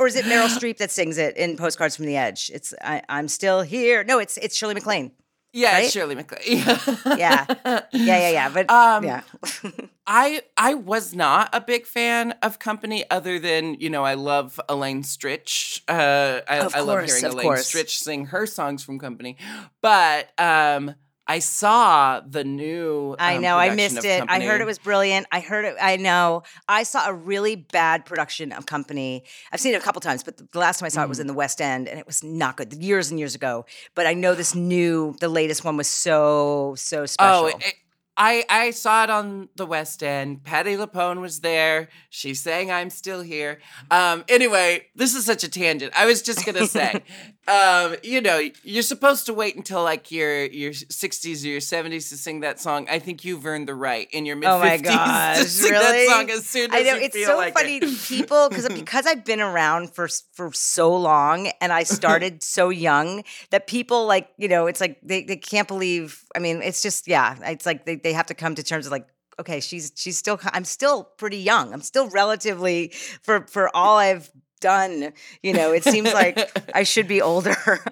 Or 0.00 0.06
is 0.08 0.16
it 0.16 0.24
Meryl 0.24 0.48
Streep 0.58 0.78
that 0.78 0.90
sings 0.90 1.18
it 1.18 1.36
in 1.36 1.56
Postcards 1.56 1.94
from 1.96 2.06
the 2.06 2.16
Edge? 2.16 2.50
It's 2.52 2.74
I, 2.82 3.02
I'm 3.08 3.28
still 3.28 3.62
here. 3.62 4.02
No, 4.02 4.18
it's 4.18 4.36
it's 4.38 4.56
Shirley 4.56 4.74
MacLaine. 4.74 5.12
yeah, 5.52 5.72
right? 5.74 5.84
it's 5.84 5.92
Shirley 5.92 6.14
MacLaine. 6.14 6.42
Yeah. 7.18 7.44
Yeah, 7.66 7.80
yeah, 7.92 8.30
yeah. 8.30 8.48
But 8.48 8.70
Um, 8.70 9.04
yeah. 9.04 9.22
I 10.06 10.42
I 10.56 10.74
was 10.74 11.14
not 11.14 11.50
a 11.52 11.60
big 11.60 11.86
fan 11.86 12.32
of 12.42 12.58
Company, 12.58 13.04
other 13.10 13.38
than 13.38 13.74
you 13.74 13.90
know 13.90 14.02
I 14.04 14.14
love 14.14 14.58
Elaine 14.68 15.02
Stritch. 15.02 15.82
Uh, 15.88 16.40
I, 16.48 16.58
Of 16.60 16.74
I 16.74 16.80
love 16.80 17.04
hearing 17.04 17.24
Elaine 17.24 17.42
course. 17.46 17.70
Stritch 17.70 17.90
sing 17.98 18.26
her 18.26 18.46
songs 18.46 18.82
from 18.82 18.98
Company, 18.98 19.36
but 19.82 20.30
um, 20.40 20.94
I 21.30 21.38
saw 21.38 22.18
the 22.26 22.42
new. 22.42 23.14
I 23.16 23.36
um, 23.36 23.42
know. 23.42 23.56
I 23.56 23.72
missed 23.72 24.04
it. 24.04 24.24
I 24.28 24.40
heard 24.40 24.60
it 24.60 24.64
was 24.64 24.80
brilliant. 24.80 25.28
I 25.30 25.38
heard 25.38 25.64
it. 25.64 25.76
I 25.80 25.96
know. 25.96 26.42
I 26.68 26.82
saw 26.82 27.08
a 27.08 27.14
really 27.14 27.54
bad 27.54 28.04
production 28.04 28.50
of 28.50 28.66
Company. 28.66 29.22
I've 29.52 29.60
seen 29.60 29.72
it 29.72 29.76
a 29.76 29.80
couple 29.80 30.00
times, 30.00 30.24
but 30.24 30.38
the 30.38 30.58
last 30.58 30.80
time 30.80 30.86
I 30.86 30.88
saw 30.88 31.02
it 31.02 31.06
Mm. 31.06 31.08
was 31.10 31.20
in 31.20 31.28
the 31.28 31.34
West 31.34 31.60
End, 31.60 31.86
and 31.88 32.00
it 32.00 32.06
was 32.06 32.24
not 32.24 32.56
good. 32.56 32.72
Years 32.72 33.10
and 33.10 33.20
years 33.20 33.36
ago. 33.36 33.64
But 33.94 34.08
I 34.08 34.14
know 34.14 34.34
this 34.34 34.56
new, 34.56 35.14
the 35.20 35.28
latest 35.28 35.64
one 35.64 35.76
was 35.76 35.86
so 35.86 36.74
so 36.76 37.06
special. 37.06 37.44
Oh, 37.44 37.46
it, 37.46 37.74
I 38.22 38.44
I 38.50 38.70
saw 38.70 39.04
it 39.04 39.10
on 39.10 39.48
the 39.56 39.64
West 39.64 40.02
End. 40.02 40.44
Patti 40.44 40.76
LuPone 40.76 41.22
was 41.22 41.40
there. 41.40 41.88
She 42.10 42.34
sang 42.34 42.70
"I'm 42.70 42.90
Still 42.90 43.22
Here." 43.22 43.60
Um, 43.90 44.24
anyway, 44.28 44.88
this 44.94 45.14
is 45.14 45.24
such 45.24 45.42
a 45.42 45.48
tangent. 45.48 45.94
I 45.96 46.04
was 46.04 46.20
just 46.20 46.44
gonna 46.44 46.66
say, 46.66 47.02
um, 47.48 47.96
you 48.02 48.20
know, 48.20 48.40
you're 48.62 48.82
supposed 48.82 49.24
to 49.26 49.34
wait 49.34 49.56
until 49.56 49.82
like 49.82 50.10
your 50.10 50.44
your 50.44 50.72
60s 50.72 51.44
or 51.44 51.48
your 51.48 51.60
70s 51.60 52.10
to 52.10 52.16
sing 52.18 52.40
that 52.40 52.60
song. 52.60 52.86
I 52.90 52.98
think 52.98 53.24
you've 53.24 53.44
earned 53.46 53.66
the 53.66 53.74
right 53.74 54.06
in 54.12 54.26
your 54.26 54.36
mid 54.36 54.48
50s 54.48 54.54
Oh 54.54 54.58
my 54.58 55.34
to 55.38 55.44
sing 55.48 55.72
really? 55.72 56.06
that 56.06 56.14
song 56.14 56.30
as 56.30 56.46
soon 56.46 56.70
as 56.74 56.76
I 56.76 56.82
know 56.82 56.96
you 56.96 57.04
it's 57.04 57.24
so 57.24 57.36
like 57.38 57.54
funny. 57.54 57.78
it. 57.78 57.98
People, 58.02 58.50
because 58.50 58.68
because 58.74 59.06
I've 59.06 59.24
been 59.24 59.40
around 59.40 59.94
for 59.94 60.08
for 60.34 60.52
so 60.52 60.94
long, 60.94 61.50
and 61.62 61.72
I 61.72 61.84
started 61.84 62.42
so 62.42 62.68
young 62.68 63.24
that 63.48 63.66
people 63.66 64.06
like 64.06 64.28
you 64.36 64.48
know, 64.48 64.66
it's 64.66 64.80
like 64.80 65.00
they, 65.02 65.24
they 65.24 65.36
can't 65.36 65.66
believe. 65.66 66.22
I 66.36 66.38
mean, 66.38 66.60
it's 66.62 66.82
just 66.82 67.08
yeah, 67.08 67.36
it's 67.50 67.64
like 67.64 67.86
they, 67.86 67.96
they 67.96 68.09
have 68.12 68.26
to 68.26 68.34
come 68.34 68.54
to 68.54 68.62
terms 68.62 68.86
with 68.86 68.92
like. 68.92 69.06
Okay, 69.38 69.60
she's 69.60 69.92
she's 69.96 70.18
still. 70.18 70.38
I'm 70.52 70.64
still 70.64 71.04
pretty 71.04 71.38
young. 71.38 71.72
I'm 71.72 71.80
still 71.80 72.08
relatively 72.08 72.88
for 73.22 73.46
for 73.46 73.74
all 73.74 73.96
I've 73.96 74.30
done. 74.60 75.12
You 75.42 75.54
know, 75.54 75.72
it 75.72 75.84
seems 75.84 76.12
like 76.12 76.38
I 76.74 76.82
should 76.82 77.08
be 77.08 77.22
older. 77.22 77.56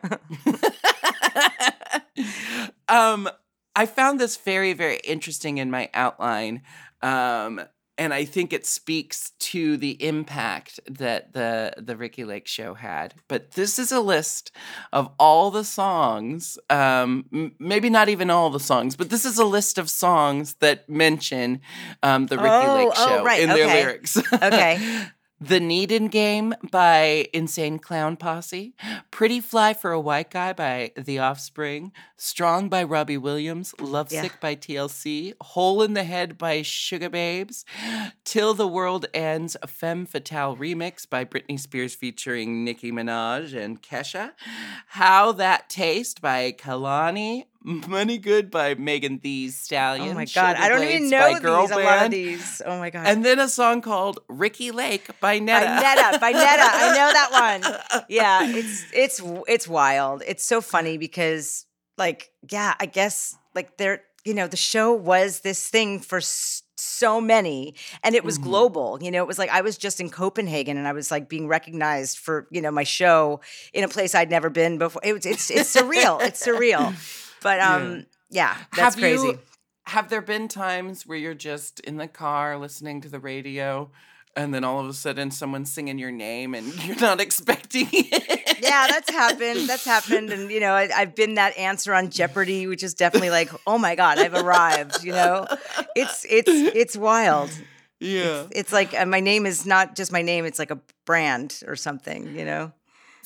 um 2.89 3.31
I 3.79 3.87
found 3.87 4.19
this 4.19 4.37
very, 4.37 4.73
very 4.73 4.97
interesting 5.05 5.59
in 5.59 5.71
my 5.71 5.89
outline. 5.95 6.63
Um, 7.01 7.61
and 7.99 8.15
I 8.15 8.25
think 8.25 8.53
it 8.53 8.65
speaks 8.65 9.33
to 9.41 9.77
the 9.77 10.03
impact 10.03 10.81
that 10.89 11.33
the 11.33 11.75
the 11.77 11.97
Ricki 11.97 12.25
Lake 12.25 12.47
show 12.47 12.75
had. 12.75 13.15
But 13.27 13.53
this 13.53 13.79
is 13.79 13.91
a 13.93 14.01
list 14.01 14.53
of 14.93 15.11
all 15.19 15.51
the 15.51 15.65
songs, 15.65 16.59
um, 16.71 17.27
m- 17.33 17.55
maybe 17.59 17.91
not 17.91 18.09
even 18.09 18.31
all 18.31 18.51
the 18.51 18.61
songs, 18.61 18.97
but 18.97 19.11
this 19.11 19.25
is 19.25 19.39
a 19.39 19.45
list 19.45 19.77
of 19.79 19.91
songs 19.91 20.55
that 20.61 20.89
mention 20.89 21.61
um, 22.03 22.27
the 22.27 22.37
Ricki 22.37 22.49
Oh, 22.67 22.75
Lake 22.75 22.89
oh, 22.97 23.09
show 23.09 23.25
right, 23.25 23.41
in 23.41 23.49
their 23.49 23.67
lyrics. 23.67 24.17
Okay. 24.33 25.09
The 25.41 25.61
Neden 25.61 26.09
Game 26.11 26.53
by 26.73 27.29
Insane 27.33 27.79
Clown 27.79 28.17
Posse, 28.17 28.75
Pretty 29.13 29.41
Fly 29.41 29.73
for 29.73 29.93
a 29.93 30.01
White 30.01 30.31
Guy 30.31 30.53
by 30.53 30.91
The 30.97 31.21
Offspring, 31.21 31.93
Strong 32.17 32.69
by 32.71 32.83
Robbie 32.83 33.19
Williams, 33.19 33.73
Lovesick 33.79 34.33
Yeah. 34.33 34.39
by 34.41 34.57
TLC, 34.57 35.35
Hole 35.41 35.83
in 35.83 35.95
the 35.95 36.03
Head 36.03 36.39
by 36.39 36.63
Sugababes, 36.63 37.63
Till 38.25 38.53
the 38.53 38.67
World 38.67 39.07
Ends, 39.15 39.57
Femme 39.67 40.07
Fatale 40.07 40.57
remix 40.57 41.09
by 41.09 41.25
Britney 41.25 41.61
Spears 41.61 41.95
featuring 41.95 42.65
Nicki 42.65 42.91
Minaj 42.91 43.55
and 43.55 43.81
Kesha, 43.81 44.33
How 44.89 45.31
That 45.31 45.69
Taste 45.71 46.21
by 46.21 46.51
Kalani, 46.51 47.45
Money 47.69 48.17
Good 48.17 48.51
by 48.51 48.75
Megan 48.75 49.19
Thee 49.19 49.51
Stallion. 49.51 50.09
Oh 50.09 50.15
my 50.15 50.25
god, 50.25 50.57
I 50.57 50.71
don't 50.71 50.83
even 50.83 51.11
know 51.11 51.35
by 51.35 51.39
Girl 51.39 51.67
these. 51.67 51.77
A 51.77 51.81
lot 51.81 52.05
of 52.07 52.11
these. 52.11 52.63
Oh 52.65 52.79
my 52.79 52.89
god. 52.89 53.07
and 53.07 53.23
then 53.23 53.39
a 53.39 53.49
song 53.49 53.83
called 53.83 54.21
Ricki 54.29 54.71
Lake 54.71 55.09
by 55.21 55.39
Netta. 55.39 55.67
by 55.67 55.81
Netta, 55.83 56.19
by 56.19 56.31
Netta. 56.33 56.63
I 56.63 56.89
know 56.89 57.13
that 57.13 57.91
one. 58.01 58.05
Yeah, 58.09 58.49
it's 58.49 58.87
it's 58.95 59.23
it's 59.47 59.69
wild. 59.69 60.23
It's 60.27 60.45
so 60.45 60.63
funny 60.63 60.97
because 60.97 61.67
like 61.99 62.33
yeah, 62.51 62.75
I 62.81 62.87
guess 62.87 63.37
like 63.55 63.77
there 63.77 64.03
you 64.25 64.33
know 64.33 64.47
the 64.47 64.57
show 64.57 64.95
was 64.95 65.41
this 65.41 65.69
thing 65.69 66.01
for 66.01 66.21
so 66.23 67.21
many 67.21 67.75
and 68.03 68.15
it 68.15 68.25
was 68.25 68.39
mm-hmm. 68.39 68.51
global 68.51 68.99
you 69.03 69.11
know 69.11 69.23
it 69.23 69.27
was 69.27 69.39
like 69.39 69.51
i 69.51 69.61
was 69.61 69.77
just 69.77 70.01
in 70.01 70.09
copenhagen 70.09 70.77
and 70.77 70.87
i 70.87 70.93
was 70.93 71.11
like 71.11 71.29
being 71.29 71.49
recognized 71.49 72.19
for 72.19 72.47
you 72.51 72.61
know 72.61 72.71
my 72.71 72.85
show 72.85 73.41
in 73.73 73.83
a 73.83 73.89
place 73.89 74.15
i'd 74.15 74.31
never 74.31 74.49
been 74.49 74.79
before 74.79 75.03
it 75.05 75.13
was 75.13 75.27
it's 75.27 75.51
it's 75.51 75.75
surreal 75.75 76.23
it's 76.23 76.45
surreal 76.45 76.95
but 77.43 77.61
um 77.61 78.07
yeah, 78.31 78.57
that's 78.75 78.95
have 78.95 78.97
crazy 78.97 79.27
You, 79.27 79.39
have 79.87 80.11
there 80.11 80.21
been 80.21 80.49
times 80.49 81.07
where 81.07 81.17
you're 81.17 81.35
just 81.35 81.81
in 81.81 81.97
the 81.97 82.09
car 82.09 82.59
listening 82.59 83.01
to 83.03 83.09
the 83.09 83.19
radio 83.19 83.91
and 84.37 84.55
then 84.55 84.63
all 84.63 84.81
of 84.81 84.87
a 84.87 84.93
sudden 84.93 85.31
someone's 85.31 85.73
singing 85.73 85.99
your 85.99 86.13
name 86.13 86.55
and 86.55 86.73
you're 86.85 87.01
not 87.01 87.21
expecting 87.21 87.89
it? 87.93 88.59
yeah, 88.63 88.87
that's 88.89 89.11
happened. 89.11 89.69
That's 89.69 89.85
happened, 89.85 90.31
and 90.31 90.51
you 90.51 90.61
know, 90.61 90.73
I, 90.73 90.89
I've 90.95 91.15
been 91.15 91.35
that 91.35 91.57
answer 91.57 91.95
on 91.95 92.11
Jeopardy, 92.11 92.67
which 92.67 92.83
is 92.83 92.95
definitely 92.95 93.31
like, 93.31 93.51
oh 93.67 93.79
my 93.79 93.95
god, 93.95 94.19
I've 94.19 94.35
arrived. 94.35 95.05
You 95.05 95.13
know, 95.13 95.47
it's 95.95 96.25
it's 96.29 96.49
it's 96.49 96.97
wild. 96.97 97.51
Yeah. 98.01 98.45
It's 98.53 98.73
like 98.73 98.95
uh, 98.95 99.07
my 99.07 99.21
name 99.21 99.47
is 99.47 99.67
not 99.67 99.97
just 99.97 100.13
my 100.13 100.23
name; 100.23 100.45
it's 100.45 100.59
like 100.59 100.71
a 100.71 100.81
brand 101.05 101.63
or 101.67 101.77
something. 101.77 102.37
You 102.37 102.45
know. 102.45 102.73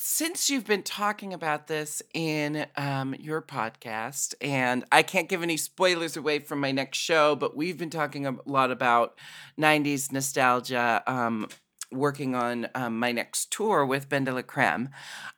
Since 0.05 0.49
you've 0.49 0.67
been 0.67 0.83
talking 0.83 1.33
about 1.33 1.67
this 1.67 2.01
in 2.13 2.65
um, 2.75 3.15
your 3.17 3.41
podcast, 3.41 4.33
and 4.41 4.83
I 4.91 5.01
can't 5.01 5.29
give 5.29 5.41
any 5.41 5.55
spoilers 5.55 6.17
away 6.17 6.39
from 6.39 6.59
my 6.59 6.73
next 6.73 6.97
show, 6.97 7.37
but 7.37 7.55
we've 7.55 7.77
been 7.77 7.89
talking 7.89 8.27
a 8.27 8.35
lot 8.45 8.69
about 8.69 9.17
90s 9.57 10.11
nostalgia, 10.11 11.01
um, 11.07 11.47
working 11.89 12.35
on 12.35 12.67
um, 12.75 12.99
my 12.99 13.13
next 13.13 13.49
tour 13.53 13.85
with 13.85 14.09
BenDeLaCreme. 14.09 14.89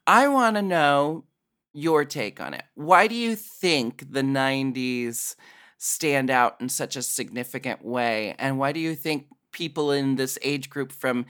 I 0.07 0.27
want 0.29 0.55
to 0.55 0.63
know 0.63 1.25
your 1.71 2.03
take 2.03 2.41
on 2.41 2.55
it. 2.55 2.63
Why 2.73 3.05
do 3.05 3.13
you 3.13 3.35
think 3.35 4.11
the 4.11 4.23
90s 4.23 5.35
stand 5.77 6.31
out 6.31 6.59
in 6.59 6.69
such 6.69 6.95
a 6.95 7.03
significant 7.03 7.85
way? 7.85 8.33
And 8.39 8.57
why 8.57 8.71
do 8.71 8.79
you 8.79 8.95
think 8.95 9.27
people 9.51 9.91
in 9.91 10.15
this 10.15 10.39
age 10.41 10.71
group 10.71 10.91
from 10.91 11.27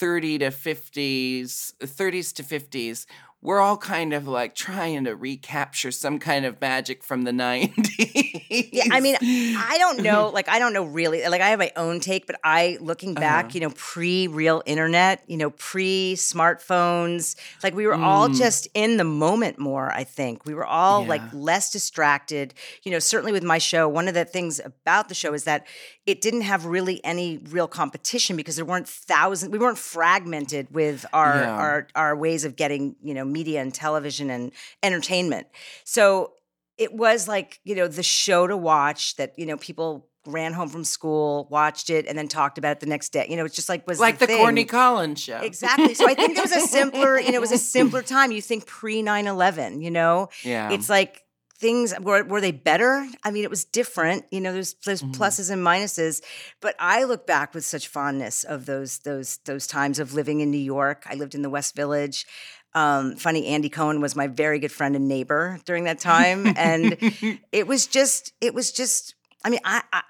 30 0.00 0.38
to 0.38 0.50
50s, 0.50 1.72
30s 1.80 2.32
to 2.34 2.42
50s, 2.42 3.06
we're 3.42 3.60
all 3.60 3.76
kind 3.78 4.12
of 4.12 4.26
like 4.28 4.54
trying 4.54 5.04
to 5.04 5.14
recapture 5.16 5.90
some 5.90 6.18
kind 6.18 6.44
of 6.44 6.60
magic 6.60 7.02
from 7.04 7.22
the 7.22 7.32
90s. 7.32 8.36
Yeah, 8.72 8.84
I 8.90 9.00
mean, 9.00 9.16
I 9.22 9.76
don't 9.78 10.00
know. 10.02 10.28
Like, 10.34 10.48
I 10.48 10.58
don't 10.58 10.72
know 10.72 10.84
really. 10.84 11.26
Like, 11.28 11.40
I 11.40 11.50
have 11.50 11.58
my 11.60 11.70
own 11.76 12.00
take, 12.00 12.26
but 12.26 12.36
I, 12.42 12.78
looking 12.80 13.14
back, 13.14 13.46
Uh-huh. 13.46 13.50
you 13.54 13.60
know, 13.60 13.72
pre 13.76 14.26
real 14.26 14.62
internet, 14.66 15.22
you 15.28 15.36
know, 15.36 15.50
pre 15.50 16.14
smartphones, 16.16 17.36
like 17.62 17.74
we 17.74 17.86
were 17.86 17.96
all 17.96 18.28
Mm. 18.28 18.36
just 18.36 18.68
in 18.74 18.96
the 18.96 19.04
moment 19.04 19.58
more, 19.58 19.92
I 19.92 20.04
think. 20.04 20.44
We 20.44 20.54
were 20.54 20.66
all 20.66 21.06
like 21.06 21.22
less 21.32 21.70
distracted. 21.70 22.54
You 22.82 22.90
know, 22.92 22.98
certainly 22.98 23.32
with 23.32 23.44
my 23.44 23.58
show, 23.58 23.88
one 23.88 24.08
of 24.08 24.14
the 24.14 24.24
things 24.24 24.60
about 24.64 25.08
the 25.08 25.14
show 25.14 25.32
is 25.32 25.44
that 25.44 25.66
it 26.10 26.20
didn't 26.20 26.42
have 26.42 26.66
really 26.66 27.02
any 27.04 27.38
real 27.50 27.68
competition 27.68 28.36
because 28.36 28.56
there 28.56 28.64
weren't 28.64 28.88
thousands, 28.88 29.50
we 29.52 29.58
weren't 29.58 29.78
fragmented 29.78 30.66
with 30.74 31.06
our, 31.12 31.34
Yeah. 31.36 31.50
our, 31.64 31.88
our 31.94 32.16
ways 32.16 32.44
of 32.44 32.56
getting, 32.56 32.96
you 33.02 33.14
know, 33.14 33.24
media 33.24 33.60
and 33.62 33.72
television 33.72 34.30
and 34.30 34.52
entertainment. 34.82 35.46
So, 35.84 36.32
it 36.78 36.94
was 36.94 37.28
like 37.28 37.60
you 37.64 37.74
know 37.74 37.86
the 37.88 38.02
show 38.02 38.46
to 38.46 38.56
watch 38.56 39.14
that 39.16 39.38
you 39.38 39.44
know 39.44 39.58
people 39.58 40.06
ran 40.26 40.54
home 40.54 40.68
from 40.70 40.82
school 40.82 41.46
watched 41.50 41.90
it 41.90 42.06
and 42.06 42.16
then 42.16 42.26
talked 42.26 42.56
about 42.56 42.72
it 42.72 42.80
the 42.80 42.86
next 42.86 43.10
day 43.12 43.26
you 43.28 43.36
know 43.36 43.44
it's 43.44 43.54
just 43.54 43.68
like 43.68 43.86
was 43.86 44.00
like 44.00 44.18
the, 44.18 44.26
thing. 44.26 44.38
Corny 44.38 44.64
Collins 44.64 45.20
show. 45.22 45.36
exactly 45.40 45.92
so 45.92 46.08
i 46.08 46.14
think 46.14 46.34
there 46.36 46.42
was 46.42 46.52
a 46.52 46.60
simpler 46.78 47.20
you 47.20 47.32
know 47.32 47.36
it 47.36 47.40
was 47.40 47.52
a 47.52 47.58
simpler 47.58 48.00
time 48.02 48.32
you 48.32 48.40
think 48.40 48.64
pre 48.64 49.02
9-11 49.02 49.82
you 49.82 49.90
know 49.90 50.30
Yeah. 50.42 50.70
it's 50.72 50.88
like 50.88 51.22
things 51.60 51.92
were, 52.00 52.24
were 52.24 52.40
they 52.40 52.52
better 52.52 53.06
i 53.22 53.30
mean 53.30 53.44
it 53.44 53.50
was 53.50 53.64
different 53.66 54.24
you 54.30 54.40
know 54.40 54.52
there's 54.52 54.74
there's 54.86 55.02
Mhm. 55.02 55.14
pluses 55.14 55.50
and 55.50 55.62
minuses 55.64 56.22
but 56.60 56.74
i 56.78 57.04
look 57.04 57.26
back 57.26 57.52
with 57.54 57.64
such 57.64 57.86
fondness 57.88 58.44
of 58.44 58.64
those 58.66 58.98
those 59.00 59.36
those 59.44 59.66
times 59.66 59.98
of 59.98 60.14
living 60.14 60.40
in 60.40 60.50
new 60.50 60.64
york 60.76 61.04
i 61.10 61.14
lived 61.14 61.34
in 61.34 61.42
the 61.42 61.50
west 61.50 61.76
village 61.76 62.26
um, 62.72 63.16
funny 63.16 63.46
andy 63.48 63.68
cohen 63.68 64.00
was 64.00 64.14
my 64.16 64.26
very 64.28 64.58
good 64.58 64.72
friend 64.72 64.96
and 64.96 65.06
neighbor 65.08 65.58
during 65.66 65.84
that 65.84 65.98
time 65.98 66.48
and 66.56 66.96
it 67.52 67.66
was 67.66 67.86
just 67.86 68.32
it 68.40 68.54
was 68.54 68.72
just 68.72 69.14
i 69.44 69.50
mean 69.50 69.60
i 69.64 69.82
i 69.92 70.02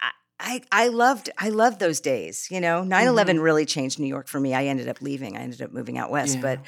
I, 0.43 0.61
I 0.71 0.87
loved 0.87 1.29
I 1.37 1.49
loved 1.49 1.79
those 1.79 1.99
days, 2.01 2.47
you 2.49 2.59
know. 2.61 2.81
9/11 2.83 3.39
really 3.43 3.63
changed 3.63 3.99
New 3.99 4.07
York 4.07 4.27
for 4.27 4.39
me. 4.39 4.55
I 4.55 4.65
ended 4.65 4.87
up 4.87 4.99
leaving. 4.99 5.37
I 5.37 5.41
ended 5.41 5.61
up 5.61 5.71
moving 5.71 5.99
out 5.99 6.09
west, 6.09 6.37
Yeah. 6.37 6.41
but 6.41 6.59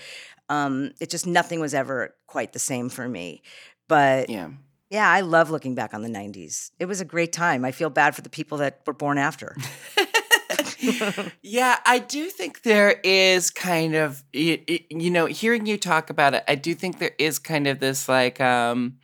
um, 0.48 0.92
it 1.02 1.10
just 1.10 1.26
nothing 1.26 1.60
was 1.60 1.74
ever 1.74 2.14
quite 2.28 2.54
the 2.54 2.60
same 2.60 2.88
for 2.90 3.10
me. 3.10 3.42
But 3.88 4.30
yeah. 4.30 4.50
Yeah, 4.94 5.10
I 5.10 5.22
love 5.22 5.50
looking 5.50 5.74
back 5.74 5.96
on 5.96 6.04
the 6.04 6.08
90s. 6.08 6.70
It 6.78 6.86
was 6.86 7.02
a 7.02 7.06
great 7.06 7.34
time. 7.34 7.66
I 7.66 7.72
feel 7.72 7.90
bad 7.90 8.14
for 8.16 8.22
the 8.22 8.30
people 8.30 8.60
that 8.60 8.82
were 8.86 8.94
born 8.94 9.18
after. 9.18 9.58
yeah, 11.42 11.80
I 11.84 11.98
do 11.98 12.30
think 12.30 12.62
there 12.62 13.02
is 13.04 13.50
kind 13.50 13.96
of 13.96 14.24
you 14.34 15.10
know, 15.10 15.26
hearing 15.26 15.66
you 15.66 15.80
talk 15.80 16.12
about 16.12 16.36
it, 16.36 16.44
I 16.48 16.54
do 16.54 16.76
think 16.76 17.00
there 17.00 17.16
is 17.18 17.40
kind 17.40 17.66
of 17.66 17.80
this 17.80 18.08
like 18.08 18.40
um 18.40 19.00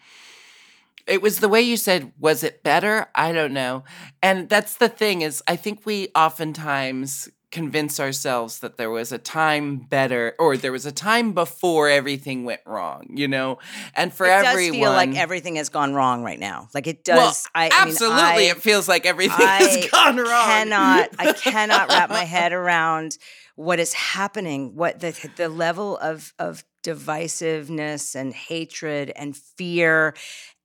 it 1.08 1.24
was 1.24 1.40
the 1.40 1.50
way 1.50 1.62
you 1.62 1.76
said 1.76 2.12
was 2.20 2.44
it 2.44 2.62
better? 2.62 3.08
I 3.16 3.32
don't 3.32 3.54
know. 3.54 3.84
And 4.22 4.48
that's 4.48 4.76
the 4.76 4.90
thing 4.90 5.24
is 5.24 5.42
I 5.48 5.56
think 5.56 5.88
we 5.88 6.10
oftentimes 6.14 7.30
convince 7.52 8.00
ourselves 8.00 8.60
that 8.60 8.78
there 8.78 8.92
was 8.92 9.12
a 9.12 9.18
time 9.18 9.78
better 9.78 10.36
or 10.38 10.56
there 10.56 10.72
was 10.72 10.86
a 10.86 10.92
time 10.92 11.34
before 11.34 11.90
everything 11.90 12.46
went 12.46 12.62
wrong, 12.66 13.08
you 13.10 13.28
know? 13.28 13.58
And 13.96 14.14
for 14.14 14.26
it 14.28 14.30
does 14.30 14.46
everyone 14.46 14.80
feel 14.80 14.92
like 14.92 15.16
everything 15.16 15.56
has 15.56 15.70
gone 15.70 15.96
wrong 15.96 16.24
right 16.24 16.40
now. 16.40 16.68
Like 16.76 16.86
it 16.86 17.04
does. 17.04 17.18
well, 17.18 17.36
I, 17.56 17.66
I 17.74 17.86
mean, 17.86 17.94
absolutely 17.94 18.22
I- 18.48 18.52
it 18.52 18.62
feels 18.62 18.88
like 18.88 19.06
everything 19.08 19.46
I 19.48 19.64
has 19.64 19.90
gone 19.90 20.18
wrong. 20.18 20.46
Cannot 20.46 21.10
I 21.18 21.34
cannot 21.38 21.90
wrap 21.90 22.10
my 22.12 22.24
head 22.24 22.54
around 22.54 23.18
what 23.56 23.80
is 23.80 23.94
happening. 23.94 24.76
What 24.76 25.00
the 25.00 25.18
the 25.36 25.50
level 25.50 25.98
of 25.98 26.34
of 26.38 26.64
divisiveness 26.84 28.16
and 28.16 28.34
hatred 28.34 29.12
and 29.16 29.36
fear 29.36 30.14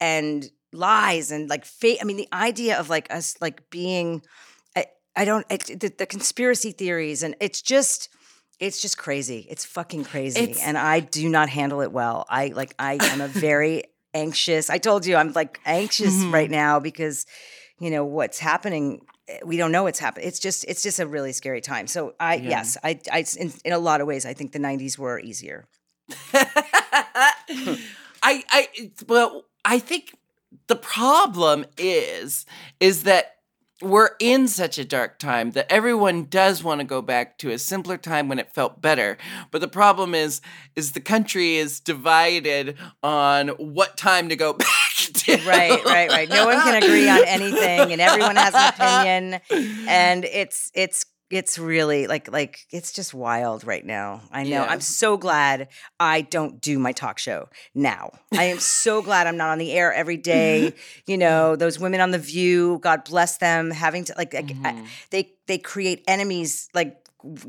and 0.01 0.49
lies 0.73 1.31
and 1.31 1.49
like 1.49 1.65
fate. 1.65 1.99
I 2.01 2.05
mean, 2.05 2.17
the 2.17 2.29
idea 2.33 2.79
of 2.79 2.89
like 2.91 3.13
us 3.13 3.37
like 3.41 3.71
being. 3.71 4.23
I, 5.17 5.25
don't 5.25 5.47
it, 5.51 5.81
the, 5.81 5.93
the 5.97 6.07
conspiracy 6.07 6.73
theories 6.73 7.23
and 7.23 7.35
it's 7.41 7.61
just. 7.63 8.09
It's 8.61 8.81
just 8.81 8.97
crazy. 8.97 9.49
It's 9.51 9.65
fucking 9.65 10.05
crazy. 10.05 10.41
It's- 10.41 10.63
and 10.65 10.79
I 10.79 11.01
do 11.01 11.29
not 11.29 11.49
handle 11.49 11.81
it 11.81 11.91
well. 11.91 12.25
I 12.29 12.49
like 12.55 12.73
I 12.79 12.99
am 13.01 13.21
a 13.21 13.27
very 13.27 13.83
anxious. 14.15 14.71
I 14.71 14.79
told 14.79 15.05
you 15.07 15.17
I'm 15.17 15.33
like 15.33 15.59
anxious 15.67 16.15
Mhm. 16.15 16.33
right 16.33 16.49
now 16.51 16.79
because 16.79 17.27
you 17.81 17.91
know 17.91 18.05
what's 18.05 18.39
happening 18.39 19.01
eh, 19.27 19.41
we 19.45 19.57
don't 19.57 19.73
know 19.73 19.83
what's 19.83 19.99
happening 19.99 20.29
it's 20.29 20.39
just 20.39 20.65
it's 20.69 20.85
just 20.85 21.01
a 21.01 21.07
really 21.07 21.33
scary 21.33 21.61
time 21.61 21.89
so 21.89 22.15
i 22.21 22.37
Yeah. 22.37 22.51
yes 22.51 22.77
i 22.85 23.01
i 23.13 23.25
in, 23.37 23.53
in 23.65 23.73
a 23.73 23.79
lot 23.79 24.01
of 24.01 24.07
ways 24.07 24.25
i 24.25 24.33
think 24.33 24.53
the 24.53 24.61
90s 24.61 24.97
were 24.97 25.19
easier 25.19 25.67
I, 28.23 28.43
I, 28.51 28.69
well, 29.09 29.45
I 29.65 29.79
think 29.79 30.15
the 30.67 30.77
problem 30.77 31.67
is, 31.77 32.47
is 32.81 33.03
that 33.05 33.34
we're 33.85 34.11
in 34.19 34.49
such 34.49 34.79
a 34.79 34.85
dark 34.85 35.19
time 35.19 35.53
that 35.53 35.71
everyone 35.71 36.25
does 36.25 36.65
want 36.65 36.81
to 36.81 36.85
go 36.85 37.03
back 37.03 37.39
to 37.39 37.51
a 37.51 37.59
simpler 37.59 37.97
time 37.97 38.29
when 38.29 38.39
it 38.39 38.53
felt 38.53 38.81
better. 38.81 39.17
But 39.51 39.61
the 39.61 39.69
problem 39.69 40.15
is 40.15 40.41
is 40.75 40.93
the 40.93 41.01
country 41.01 41.57
is 41.57 41.81
divided 41.81 42.77
on 43.03 43.49
what 43.49 43.97
time 43.97 44.29
to 44.29 44.37
go 44.37 44.53
back 44.55 44.69
to. 44.97 45.37
right, 45.47 45.85
right, 45.85 46.11
right. 46.11 46.29
No 46.29 46.47
one 46.47 46.61
can 46.61 46.83
agree 46.83 47.09
on 47.09 47.25
anything, 47.25 47.93
and 47.93 48.01
everyone 48.01 48.37
has 48.37 48.55
an 48.55 48.75
opinion, 48.75 49.41
and 49.89 50.25
it's 50.25 50.71
it's 50.75 51.07
it's 51.35 51.59
really 51.59 52.07
like 52.07 52.31
like 52.31 52.67
it's 52.71 52.93
just 52.93 53.13
wild 53.13 53.65
right 53.65 53.85
now. 53.85 54.23
I 54.31 54.45
know. 54.45 54.51
Yeah. 54.51 54.67
I'm 54.67 54.81
so 54.81 55.17
glad 55.17 55.69
I 55.99 56.21
don't 56.21 56.61
do 56.61 56.79
my 56.79 56.93
talk 56.93 57.19
show 57.19 57.49
now. 57.75 58.11
I 58.33 58.45
am 58.45 58.59
so 58.61 59.03
glad 59.03 59.27
I'm 59.27 59.37
not 59.37 59.51
on 59.51 59.59
the 59.59 59.73
air 59.73 59.93
every 59.93 60.17
day. 60.17 60.73
You 61.07 61.17
mm. 61.17 61.21
know, 61.21 61.57
those 61.57 61.79
women 61.79 62.01
on 62.01 62.13
the 62.13 62.19
View, 62.19 62.79
God 62.83 63.05
bless 63.05 63.39
them, 63.39 63.71
having 63.71 64.05
to 64.05 64.15
like, 64.17 64.33
like, 64.33 64.51
I- 64.65 64.73
mm-hmm. 64.73 64.85
they 65.11 65.33
they 65.47 65.59
create 65.59 66.03
enemies. 66.07 66.69
Like 66.73 66.97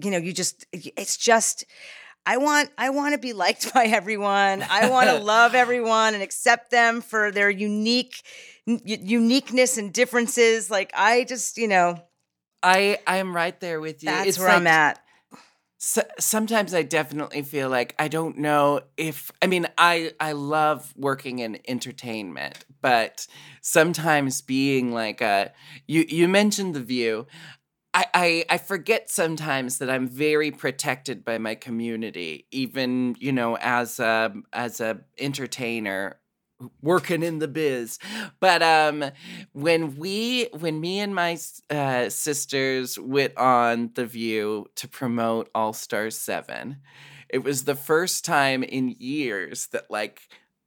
you 0.01 0.11
know, 0.11 0.17
you 0.17 0.33
just 0.33 0.65
it's 0.71 1.17
just. 1.17 1.65
I 2.27 2.37
want 2.37 2.71
I 2.77 2.89
want 2.89 3.13
to 3.13 3.19
be 3.19 3.33
liked 3.33 3.71
by 3.73 3.85
everyone. 3.85 4.63
I 4.67 4.89
want 4.89 5.09
to 5.09 5.19
love 5.23 5.53
everyone 5.53 6.15
and 6.15 6.23
accept 6.23 6.71
them 6.71 7.01
for 7.01 7.31
their 7.31 7.49
unique 7.49 8.23
uniqueness 8.65 9.77
and 9.77 9.93
differences. 9.93 10.71
Like 10.71 10.91
I 10.95 11.23
just, 11.25 11.57
you 11.57 11.67
know, 11.67 12.01
I 12.65 12.97
I'm 13.05 13.35
right 13.35 13.57
there 13.59 13.79
with 13.79 14.03
you. 14.03 14.09
that's 14.09 14.29
It's 14.29 14.39
where 14.39 14.49
I'm 14.49 14.67
at. 14.67 14.99
So, 15.77 16.01
sometimes 16.19 16.73
I 16.73 16.81
definitely 16.81 17.43
feel 17.43 17.69
like 17.69 17.93
I 17.99 18.07
don't 18.07 18.39
know 18.39 18.81
if 18.97 19.31
I 19.41 19.47
mean 19.47 19.67
I 19.77 20.13
I 20.19 20.31
love 20.31 20.91
working 20.97 21.39
in 21.39 21.59
entertainment, 21.67 22.65
but 22.81 23.27
sometimes 23.61 24.41
being 24.41 24.91
like 24.91 25.21
a 25.21 25.51
you 25.85 26.05
you 26.09 26.27
mentioned 26.27 26.73
the 26.75 26.81
view. 26.81 27.27
I, 27.93 28.05
I, 28.13 28.45
I 28.49 28.57
forget 28.57 29.09
sometimes 29.09 29.77
that 29.77 29.89
I'm 29.89 30.05
very 30.05 30.51
protected 30.51 31.23
by 31.23 31.37
my 31.37 31.55
community, 31.55 32.45
even 32.51 33.15
you 33.19 33.31
know 33.31 33.55
as 33.57 33.99
a 33.99 34.33
as 34.51 34.81
a 34.81 35.01
entertainer 35.17 36.19
working 36.81 37.23
in 37.23 37.39
the 37.39 37.47
biz. 37.47 37.99
But 38.39 38.61
um, 38.63 39.05
when 39.53 39.95
we, 39.97 40.45
when 40.57 40.79
me 40.79 40.99
and 40.99 41.13
my 41.13 41.37
uh, 41.69 42.09
sisters 42.09 42.97
went 42.99 43.37
on 43.37 43.91
The 43.95 44.05
View 44.05 44.67
to 44.75 44.87
promote 44.87 45.49
All 45.53 45.73
Stars 45.73 46.17
7, 46.17 46.77
it 47.29 47.43
was 47.43 47.65
the 47.65 47.75
first 47.75 48.23
time 48.23 48.63
in 48.63 48.95
years 48.99 49.67
that 49.67 49.89
like 49.89 50.21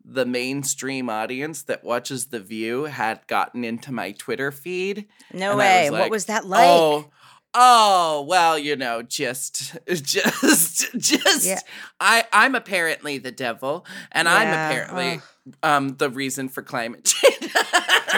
the 0.05 0.27
mainstream 0.27 1.11
audience 1.11 1.63
that 1.65 1.85
watches 1.85 2.27
The 2.27 2.41
View 2.41 2.85
had 2.85 3.27
gotten 3.27 3.65
into 3.65 3.93
my 3.93 4.13
Twitter 4.13 4.51
feed. 4.51 5.07
No 5.33 5.51
And 5.51 5.59
way. 5.59 5.91
was 5.91 6.01
what 6.01 6.11
was 6.11 6.25
that 6.27 6.47
like? 6.47 6.67
Oh, 6.67 7.11
oh, 7.55 8.25
well, 8.29 8.59
you 8.59 8.77
know, 8.77 9.03
just, 9.03 9.77
just, 9.87 10.93
just. 10.99 11.47
Yeah. 11.47 11.61
I, 12.01 12.25
I'm 12.33 12.55
apparently 12.55 13.19
the 13.19 13.33
devil, 13.33 13.85
and 14.13 14.29
I'm 14.29 14.49
Yeah, 14.49 14.69
apparently 14.71 15.21
um 15.63 15.97
the 15.97 16.11
reason 16.11 16.49
for 16.49 16.63
climate 16.63 17.05
change. 17.05 17.53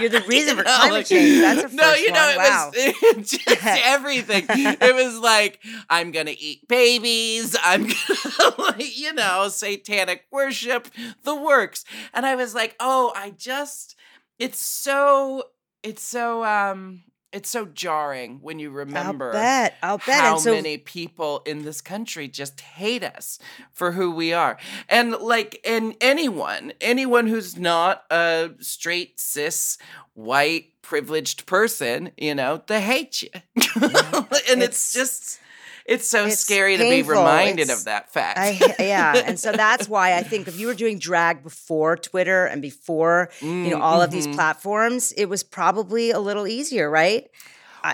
You're 0.00 0.08
the 0.08 0.20
reason 0.28 0.56
for 0.56 0.62
climate 0.62 1.06
change. 1.06 1.40
That's 1.40 1.72
a 1.72 1.76
no, 1.76 1.82
first 1.84 2.00
you 2.02 2.12
know, 2.12 2.20
one. 2.20 2.34
it 2.34 2.38
Wow. 2.38 2.70
was 3.16 3.30
just 3.30 3.56
everything. 3.84 4.44
it 4.48 4.94
was 4.94 5.18
like 5.18 5.60
I'm 5.88 6.10
gonna 6.12 6.34
eat 6.38 6.66
babies. 6.68 7.56
I'm 7.62 7.82
gonna, 7.84 8.54
like, 8.58 8.98
you 8.98 9.12
know, 9.12 9.48
satanic 9.48 10.24
worship, 10.30 10.88
the 11.24 11.34
works. 11.34 11.84
And 12.14 12.24
I 12.26 12.34
was 12.36 12.54
like, 12.54 12.76
oh, 12.80 13.12
I 13.14 13.30
just, 13.30 13.96
it's 14.38 14.58
so, 14.58 15.44
it's 15.82 16.02
so, 16.02 16.44
um, 16.44 17.02
it's 17.32 17.48
so 17.48 17.66
jarring 17.66 18.38
when 18.42 18.58
you 18.58 18.70
remember 18.70 19.26
I'll 19.28 19.32
bet. 19.32 19.74
I'll 19.82 19.98
bet. 19.98 20.20
how 20.20 20.36
so 20.38 20.52
many 20.52 20.78
people 20.78 21.42
in 21.46 21.64
this 21.64 21.80
country 21.80 22.26
just 22.28 22.60
hate 22.60 23.04
us 23.04 23.38
for 23.72 23.92
who 23.92 24.10
we 24.10 24.32
are. 24.32 24.56
And 24.88 25.12
like 25.12 25.60
and 25.64 25.94
anyone, 26.00 26.72
anyone 26.80 27.26
who's 27.28 27.56
not 27.56 28.04
a 28.10 28.50
straight 28.60 29.20
cis 29.20 29.78
white 30.14 30.66
privileged 30.82 31.46
person, 31.46 32.10
you 32.16 32.34
know, 32.34 32.62
they 32.66 32.80
hate 32.80 33.22
you. 33.22 33.28
and 33.80 34.62
it's, 34.62 34.92
It's- 34.92 34.92
just 34.92 35.40
it's 35.90 36.08
so 36.08 36.24
it's 36.26 36.38
scary 36.38 36.76
to 36.78 36.82
be 36.84 37.02
reminded 37.02 37.64
It's- 37.64 37.78
of 37.80 37.84
that 37.84 38.10
fact. 38.12 38.38
I 38.38 38.58
yeah, 38.78 39.14
and 39.26 39.38
so 39.38 39.52
that's 39.52 39.88
why 39.88 40.14
I 40.16 40.22
think 40.22 40.48
if 40.48 40.58
you 40.58 40.66
were 40.68 40.74
doing 40.74 40.98
drag 40.98 41.42
before 41.42 41.96
Twitter 41.98 42.46
and 42.46 42.62
before 42.62 43.28
you 43.42 43.68
know 43.70 43.80
all 43.82 44.00
of 44.00 44.10
these 44.10 44.26
Mhm. 44.26 44.34
platforms, 44.34 45.12
it 45.12 45.26
was 45.26 45.42
probably 45.42 46.10
a 46.10 46.18
little 46.20 46.46
easier, 46.46 46.88
right? 46.88 47.28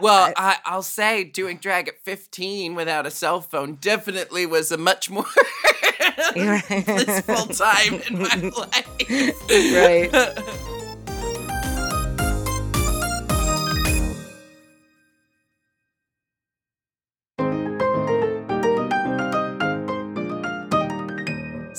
Well, 0.02 0.32
I- 0.36 0.50
I, 0.50 0.56
I'll 0.64 0.82
say 0.82 1.22
doing 1.24 1.58
drag 1.58 1.88
at 1.88 2.02
15 2.04 2.74
without 2.74 3.06
a 3.06 3.10
cell 3.10 3.40
phone 3.40 3.76
definitely 3.80 4.44
was 4.44 4.70
a 4.72 4.76
much 4.76 5.08
more 5.10 5.26
blissful 6.34 7.46
time 7.54 8.00
in 8.08 8.18
my 8.18 8.50
life. 8.56 8.92
Right. 9.48 10.75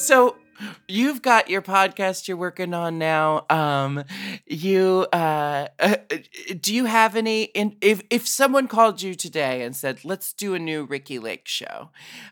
So 0.07 0.37
you've 0.87 1.21
got 1.21 1.49
your 1.49 1.61
podcast 1.61 2.29
you're 2.29 2.37
working 2.37 2.73
on 2.73 2.97
now. 2.97 3.45
Um, 3.49 4.05
you 4.45 5.05
uh, 5.11 5.67
uh, 5.77 5.97
do 6.61 6.73
you 6.73 6.85
have 6.85 7.17
any? 7.17 7.43
In, 7.43 7.75
if 7.81 8.01
if 8.09 8.25
someone 8.25 8.69
called 8.69 9.01
you 9.01 9.15
today 9.15 9.63
and 9.63 9.75
said, 9.75 10.05
"Let's 10.05 10.31
do 10.31 10.53
a 10.53 10.59
new 10.59 10.85
Ricki 10.85 11.19
Lake 11.19 11.45
show," 11.45 11.89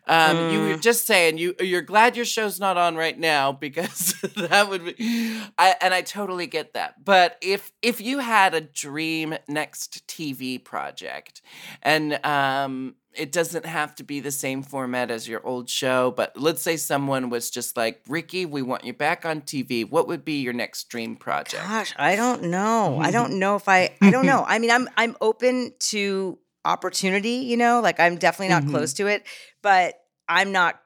um, 0.07 0.51
you 0.51 0.61
were 0.61 0.77
just 0.77 1.05
saying 1.05 1.37
you 1.37 1.53
you're 1.59 1.81
glad 1.81 2.15
your 2.15 2.23
show's 2.23 2.61
not 2.61 2.77
on 2.77 2.95
right 2.95 3.19
now 3.19 3.51
because 3.65 4.15
that 4.37 4.69
would 4.69 4.85
be. 4.85 5.41
I 5.57 5.75
and 5.81 5.93
I 5.93 6.01
totally 6.01 6.47
get 6.47 6.75
that. 6.75 7.03
But 7.03 7.37
if 7.41 7.73
if 7.81 7.99
you 7.99 8.19
had 8.19 8.53
a 8.53 8.61
dream 8.61 9.35
next 9.49 10.07
TV 10.07 10.63
project, 10.63 11.41
and 11.83 12.25
um 12.25 12.95
it 13.17 13.31
doesn't 13.31 13.65
have 13.65 13.95
to 13.95 14.03
be 14.03 14.19
the 14.19 14.31
same 14.31 14.61
format 14.63 15.09
as 15.11 15.27
your 15.27 15.45
old 15.45 15.69
show, 15.69 16.11
but 16.11 16.35
let's 16.39 16.61
say 16.61 16.77
someone 16.77 17.29
was 17.29 17.49
just 17.49 17.75
like, 17.77 18.01
Ricki, 18.07 18.45
we 18.45 18.61
want 18.61 18.83
you 18.83 18.93
back 18.93 19.25
on 19.25 19.41
TV. 19.41 19.89
What 19.89 20.07
would 20.07 20.23
be 20.25 20.41
your 20.41 20.53
next 20.53 20.89
dream 20.89 21.15
project? 21.15 21.63
Gosh, 21.63 21.93
I 21.97 22.15
don't 22.15 22.43
know. 22.43 22.99
I 23.01 23.11
don't 23.11 23.39
know 23.39 23.55
if 23.55 23.67
I. 23.69 23.95
I 24.01 24.11
don't 24.11 24.25
know. 24.25 24.43
I 24.47 24.59
mean, 24.59 24.71
I'm 24.71 24.87
I'm 24.97 25.15
open 25.21 25.73
to 25.91 26.37
opportunity. 26.65 27.45
You 27.45 27.57
know, 27.57 27.79
like 27.81 27.99
I'm 27.99 28.17
definitely 28.17 28.49
not 28.53 28.63
Mhm. 28.63 28.69
close 28.71 28.93
to 28.95 29.07
it, 29.07 29.25
but 29.61 29.95
I'm 30.27 30.51
not. 30.51 30.79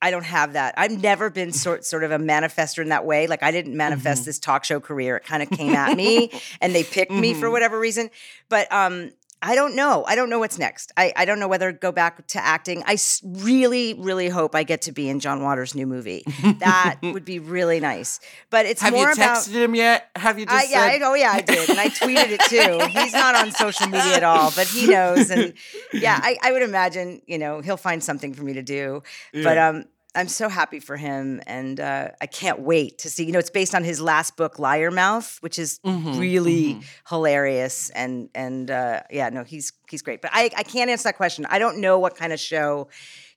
I 0.00 0.10
don't 0.10 0.24
have 0.24 0.54
that. 0.54 0.74
I've 0.78 1.00
never 1.02 1.28
been 1.30 1.52
sort 1.64 1.84
sort 1.84 2.02
of 2.04 2.10
a 2.10 2.18
manifester 2.18 2.82
in 2.82 2.88
that 2.88 3.04
way. 3.04 3.26
Like 3.26 3.42
I 3.42 3.50
didn't 3.50 3.76
manifest 3.76 4.24
this 4.24 4.38
talk 4.38 4.64
show 4.64 4.80
career. 4.80 5.16
It 5.18 5.24
kind 5.24 5.42
of 5.42 5.50
came 5.50 5.74
at 5.74 5.96
me, 5.96 6.30
and 6.60 6.74
they 6.74 6.82
picked 6.84 7.12
me 7.12 7.34
for 7.34 7.48
Mhm. 7.48 7.52
whatever 7.52 7.78
reason. 7.78 8.10
But 8.48 8.72
um, 8.72 9.12
I 9.42 9.54
don't 9.54 9.76
know. 9.76 10.02
I 10.08 10.14
don't 10.16 10.30
know 10.30 10.38
what's 10.38 10.58
next. 10.58 10.92
I, 10.96 11.12
I 11.14 11.24
don't 11.26 11.38
know 11.38 11.46
whether 11.46 11.70
to 11.70 11.78
go 11.78 11.92
back 11.92 12.26
to 12.28 12.42
acting. 12.44 12.82
I 12.86 12.94
s- 12.94 13.20
really, 13.24 13.94
really 13.94 14.28
hope 14.28 14.54
I 14.54 14.62
get 14.64 14.82
to 14.82 14.92
be 14.92 15.08
in 15.10 15.20
John 15.20 15.42
Waters' 15.42 15.74
new 15.74 15.86
movie. 15.86 16.24
That 16.58 16.98
would 17.02 17.24
be 17.26 17.38
really 17.38 17.78
nice. 17.78 18.18
But 18.48 18.64
it's 18.66 18.80
Have 18.80 18.94
more 18.94 19.08
you 19.08 19.12
about. 19.12 19.36
texted 19.38 19.52
him 19.52 19.74
yet? 19.74 20.08
Have 20.16 20.38
you 20.38 20.46
just 20.46 20.56
I, 20.56 20.62
yeah, 20.70 20.90
said- 20.90 21.02
I, 21.02 21.06
oh 21.06 21.14
yeah, 21.14 21.30
I 21.32 21.40
did, 21.42 21.68
and 21.68 21.78
I 21.78 21.88
tweeted 21.88 22.30
it 22.30 22.40
too. 22.48 22.86
He's 23.00 23.12
not 23.12 23.34
on 23.34 23.52
social 23.52 23.86
media 23.88 24.14
at 24.16 24.24
all, 24.24 24.50
but 24.56 24.66
he 24.66 24.86
knows, 24.86 25.30
and 25.30 25.52
yeah, 25.92 26.18
I, 26.20 26.38
I 26.42 26.52
would 26.52 26.62
imagine 26.62 27.20
you 27.26 27.36
know 27.38 27.60
he'll 27.60 27.76
find 27.76 28.02
something 28.02 28.32
for 28.32 28.42
me 28.42 28.54
to 28.54 28.62
do. 28.62 29.02
But 29.34 29.58
um, 29.58 29.84
I'm 30.16 30.28
so 30.28 30.48
happy 30.48 30.80
for 30.80 30.96
him, 30.96 31.40
and 31.46 31.78
uh, 31.78 32.08
I 32.20 32.26
can't 32.26 32.60
wait 32.60 32.98
to 32.98 33.10
see. 33.10 33.24
You 33.24 33.32
know, 33.32 33.38
it's 33.38 33.50
based 33.50 33.74
on 33.74 33.84
his 33.84 34.00
last 34.00 34.36
book, 34.36 34.58
Liar 34.58 34.90
Mouth, 34.90 35.36
which 35.40 35.58
is 35.58 35.78
Mhm, 35.84 36.18
really 36.18 36.80
hilarious, 37.08 37.90
and 37.90 38.28
and 38.34 38.70
uh, 38.70 39.02
yeah, 39.10 39.28
no, 39.30 39.44
he's 39.44 39.72
he's 39.90 40.02
great. 40.02 40.22
But 40.22 40.30
I 40.32 40.50
I 40.56 40.62
can't 40.62 40.90
answer 40.90 41.04
that 41.04 41.16
question. 41.16 41.46
I 41.48 41.58
don't 41.58 41.78
know 41.78 41.98
what 41.98 42.16
kind 42.16 42.32
of 42.32 42.40
show. 42.40 42.88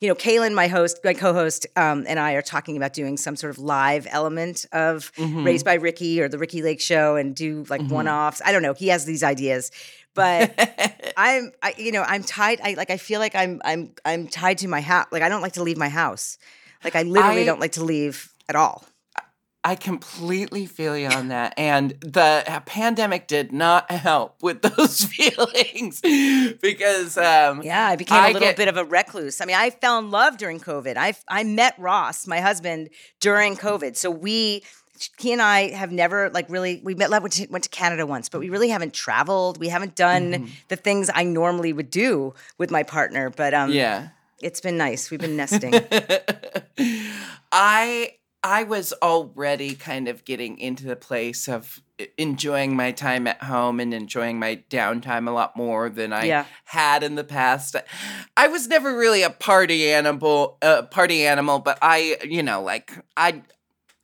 You 0.02 0.08
know, 0.08 0.16
Kalen, 0.16 0.54
my 0.54 0.68
host, 0.68 1.00
my 1.04 1.14
co-host, 1.14 1.68
um, 1.76 2.06
and 2.08 2.18
I 2.20 2.34
are 2.34 2.42
talking 2.42 2.78
about 2.78 2.94
doing 2.94 3.18
some 3.18 3.36
sort 3.36 3.52
of 3.52 3.60
live 3.60 4.08
element 4.10 4.66
of 4.72 5.12
Mhm. 5.18 5.44
Raised 5.46 5.66
by 5.66 5.74
Ricki 5.76 6.22
or 6.22 6.30
the 6.30 6.38
Ricki 6.38 6.62
Lake 6.62 6.80
Show, 6.82 7.16
and 7.18 7.36
do 7.36 7.66
like 7.70 7.82
Mhm. 7.82 7.90
one-offs. 7.92 8.42
I 8.46 8.52
don't 8.54 8.62
know. 8.62 8.74
He 8.74 8.88
has 8.88 9.04
these 9.06 9.24
ideas, 9.24 9.72
but 10.14 10.56
I'm, 11.18 11.52
I, 11.62 11.74
you 11.78 11.92
know, 11.92 12.04
I'm 12.04 12.24
tied. 12.24 12.62
I 12.64 12.76
like. 12.76 12.90
I 12.92 12.98
feel 12.98 13.20
like 13.20 13.36
I'm, 13.36 13.62
I'm, 13.66 13.92
I'm 14.06 14.28
tied 14.28 14.60
to 14.60 14.68
my 14.68 14.82
house. 14.82 15.08
Like 15.12 15.22
I 15.22 15.30
don't 15.30 15.42
like 15.42 15.54
to 15.54 15.64
leave 15.64 15.78
my 15.78 15.90
house. 15.90 16.38
Like 16.84 16.96
I 16.96 17.04
literally 17.04 17.42
I- 17.42 17.46
don't 17.46 17.60
like 17.60 17.74
to 17.74 17.84
leave 17.84 18.34
at 18.48 18.56
all. 18.56 18.86
I 19.62 19.76
completely 19.76 20.66
feel 20.66 20.98
you 20.98 21.08
on 21.10 21.28
that. 21.28 21.54
And 21.58 21.92
the 22.00 22.44
pandemic 22.66 23.28
did 23.28 23.52
not 23.52 23.92
help 24.10 24.42
with 24.42 24.62
those 24.62 25.04
feelings 25.14 26.00
because 26.00 27.18
um, 27.18 27.62
Yeah, 27.62 27.88
I 27.88 27.98
became 27.98 28.18
a 28.18 28.22
I 28.22 28.28
little 28.28 28.40
get- 28.48 28.56
bit 28.56 28.68
of 28.70 28.78
a 28.78 28.86
recluse. 28.86 29.42
I 29.42 29.46
mean, 29.46 29.58
I 29.58 29.70
fell 29.70 30.00
in 30.00 30.12
love 30.12 30.38
during 30.38 30.60
COVID. 30.62 30.96
I 30.96 31.14
I 31.28 31.44
met 31.44 31.76
Ross, 31.78 32.26
my 32.26 32.40
husband, 32.40 32.90
during 33.20 33.58
COVID. 33.58 33.98
So 33.98 34.10
we 34.10 34.64
he 35.18 35.34
and 35.34 35.42
I 35.42 35.70
have 35.72 35.92
never 35.92 36.30
like 36.30 36.50
really 36.50 36.82
we 36.84 36.96
met 36.96 37.10
went 37.10 37.32
to, 37.34 37.48
went 37.50 37.64
to 37.66 37.70
Canada 37.70 38.06
once, 38.06 38.30
but 38.30 38.40
we 38.40 38.50
really 38.50 38.70
haven't 38.70 38.94
traveled. 38.94 39.60
We 39.60 39.68
haven't 39.68 39.96
done 39.96 40.32
Mm-hmm. 40.32 40.46
the 40.70 40.76
things 40.78 41.10
I 41.14 41.24
normally 41.26 41.74
would 41.74 41.90
do 41.90 42.34
with 42.58 42.72
my 42.72 42.84
partner. 42.84 43.30
But 43.30 43.54
um, 43.54 43.72
Yeah. 43.72 44.10
It's 44.42 44.62
been 44.62 44.78
nice. 44.78 45.12
We've 45.12 45.20
been 45.20 45.36
nesting. 45.38 45.74
I 47.52 48.14
I 48.42 48.64
was 48.64 48.94
already 49.02 49.76
kind 49.76 50.08
of 50.08 50.24
getting 50.24 50.58
into 50.60 50.86
the 50.86 50.96
place 50.96 51.50
of 51.50 51.82
enjoying 52.18 52.74
my 52.74 52.94
time 52.94 53.28
at 53.28 53.44
home 53.44 53.82
and 53.82 53.94
enjoying 53.94 54.40
my 54.40 54.64
downtime 54.70 55.28
a 55.28 55.32
lot 55.32 55.58
more 55.58 55.90
than 55.90 56.14
I 56.14 56.24
Yeah. 56.26 56.46
had 56.64 57.04
in 57.04 57.16
the 57.16 57.26
past. 57.26 57.76
I 58.38 58.48
was 58.48 58.70
never 58.70 58.96
really 58.96 59.24
a 59.24 59.30
party 59.30 59.92
animal, 59.92 60.58
uh, 60.62 60.84
party 60.84 61.26
animal, 61.28 61.60
but 61.60 61.78
I, 61.82 62.18
you 62.24 62.42
know, 62.44 62.62
like 62.62 62.94
I. 63.18 63.44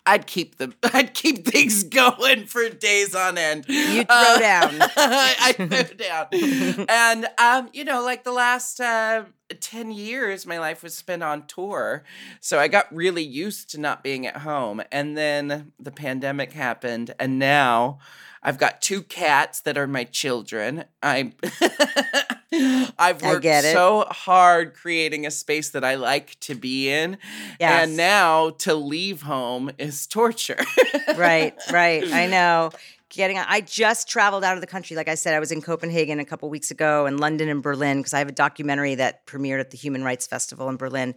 I'd 0.05 0.27
keep 0.27 0.57
the 0.57 0.73
I'd 0.93 1.13
keep 1.13 1.45
things 1.47 1.83
going 1.83 2.45
for 2.45 2.69
days 2.69 3.15
on 3.15 3.37
end. 3.37 3.65
You 3.67 4.03
throw 4.03 4.37
down. 4.39 4.77
I 4.97 5.53
throw 5.57 5.83
down. 5.95 6.85
and 6.89 7.27
um, 7.37 7.69
you 7.73 7.83
know, 7.83 8.03
like 8.03 8.23
the 8.23 8.31
last 8.31 8.79
uh, 8.79 9.23
ten 9.59 9.91
years, 9.91 10.45
my 10.45 10.59
life 10.59 10.83
was 10.83 10.93
spent 10.93 11.23
on 11.23 11.47
tour, 11.47 12.03
so 12.39 12.59
I 12.59 12.67
got 12.67 12.93
really 12.93 13.23
used 13.23 13.69
to 13.71 13.79
not 13.79 14.03
being 14.03 14.27
at 14.27 14.37
home. 14.37 14.81
And 14.91 15.17
then 15.17 15.71
the 15.79 15.91
pandemic 15.91 16.53
happened, 16.53 17.13
and 17.19 17.39
now 17.39 17.99
I've 18.45 18.59
got 18.59 18.81
two 18.81 19.01
cats 19.01 19.61
that 19.61 19.75
are 19.77 19.87
my 19.87 20.03
children. 20.03 20.85
I 21.01 21.33
I've 22.97 23.21
worked 23.21 23.43
so 23.43 24.05
hard 24.09 24.75
creating 24.75 25.25
a 25.25 25.31
space 25.31 25.71
that 25.71 25.83
I 25.83 25.95
like 25.95 26.39
to 26.41 26.55
be 26.55 26.89
in, 26.89 27.17
Yes. 27.59 27.87
and 27.87 27.97
now 27.97 28.51
to 28.59 28.75
leave 28.75 29.23
home 29.23 29.71
is 29.77 30.05
torture. 30.07 30.59
right, 31.17 31.55
right. 31.71 32.09
I 32.11 32.27
know. 32.27 32.69
Getting 33.09 33.37
I 33.37 33.61
just 33.61 34.09
traveled 34.09 34.43
out 34.43 34.55
of 34.55 34.61
the 34.61 34.67
country. 34.67 34.95
Like 34.95 35.07
I 35.07 35.15
said, 35.15 35.33
I 35.33 35.39
was 35.39 35.51
in 35.51 35.61
Copenhagen 35.61 36.19
a 36.19 36.25
couple 36.25 36.49
weeks 36.49 36.69
ago 36.69 37.05
and 37.05 37.19
London 37.19 37.49
and 37.49 37.63
Berlin 37.63 37.97
because 37.97 38.13
I 38.13 38.19
have 38.19 38.27
a 38.27 38.33
documentary 38.33 38.95
that 38.95 39.25
premiered 39.25 39.59
at 39.59 39.71
the 39.71 39.77
Human 39.77 40.03
Rights 40.03 40.27
Festival 40.27 40.67
in 40.69 40.75
Berlin. 40.75 41.15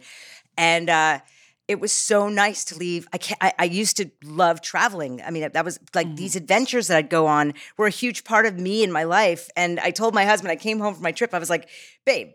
And 0.57 0.89
uh 0.89 1.19
it 1.69 1.79
was 1.79 1.91
so 1.91 2.29
nice 2.29 2.65
to 2.65 2.75
leave. 2.75 3.07
I, 3.13 3.19
can't, 3.19 3.37
I 3.43 3.53
I 3.59 3.65
used 3.65 3.97
to 3.97 4.09
love 4.23 4.59
traveling. 4.59 5.21
I 5.21 5.29
mean, 5.29 5.47
that 5.53 5.63
was 5.63 5.79
like 5.93 6.15
these 6.15 6.35
adventures 6.35 6.87
that 6.87 6.97
I'd 6.97 7.11
go 7.11 7.27
on 7.27 7.53
were 7.77 7.85
a 7.85 7.91
huge 7.91 8.23
part 8.23 8.47
of 8.47 8.59
me 8.59 8.81
in 8.81 8.91
my 8.91 9.03
life. 9.03 9.51
And 9.55 9.79
I 9.79 9.91
told 9.91 10.15
my 10.15 10.25
husband, 10.25 10.51
I 10.51 10.55
came 10.55 10.79
home 10.79 10.95
from 10.95 11.03
my 11.03 11.11
trip, 11.11 11.31
I 11.31 11.37
was 11.37 11.49
like, 11.49 11.69
babe, 12.07 12.29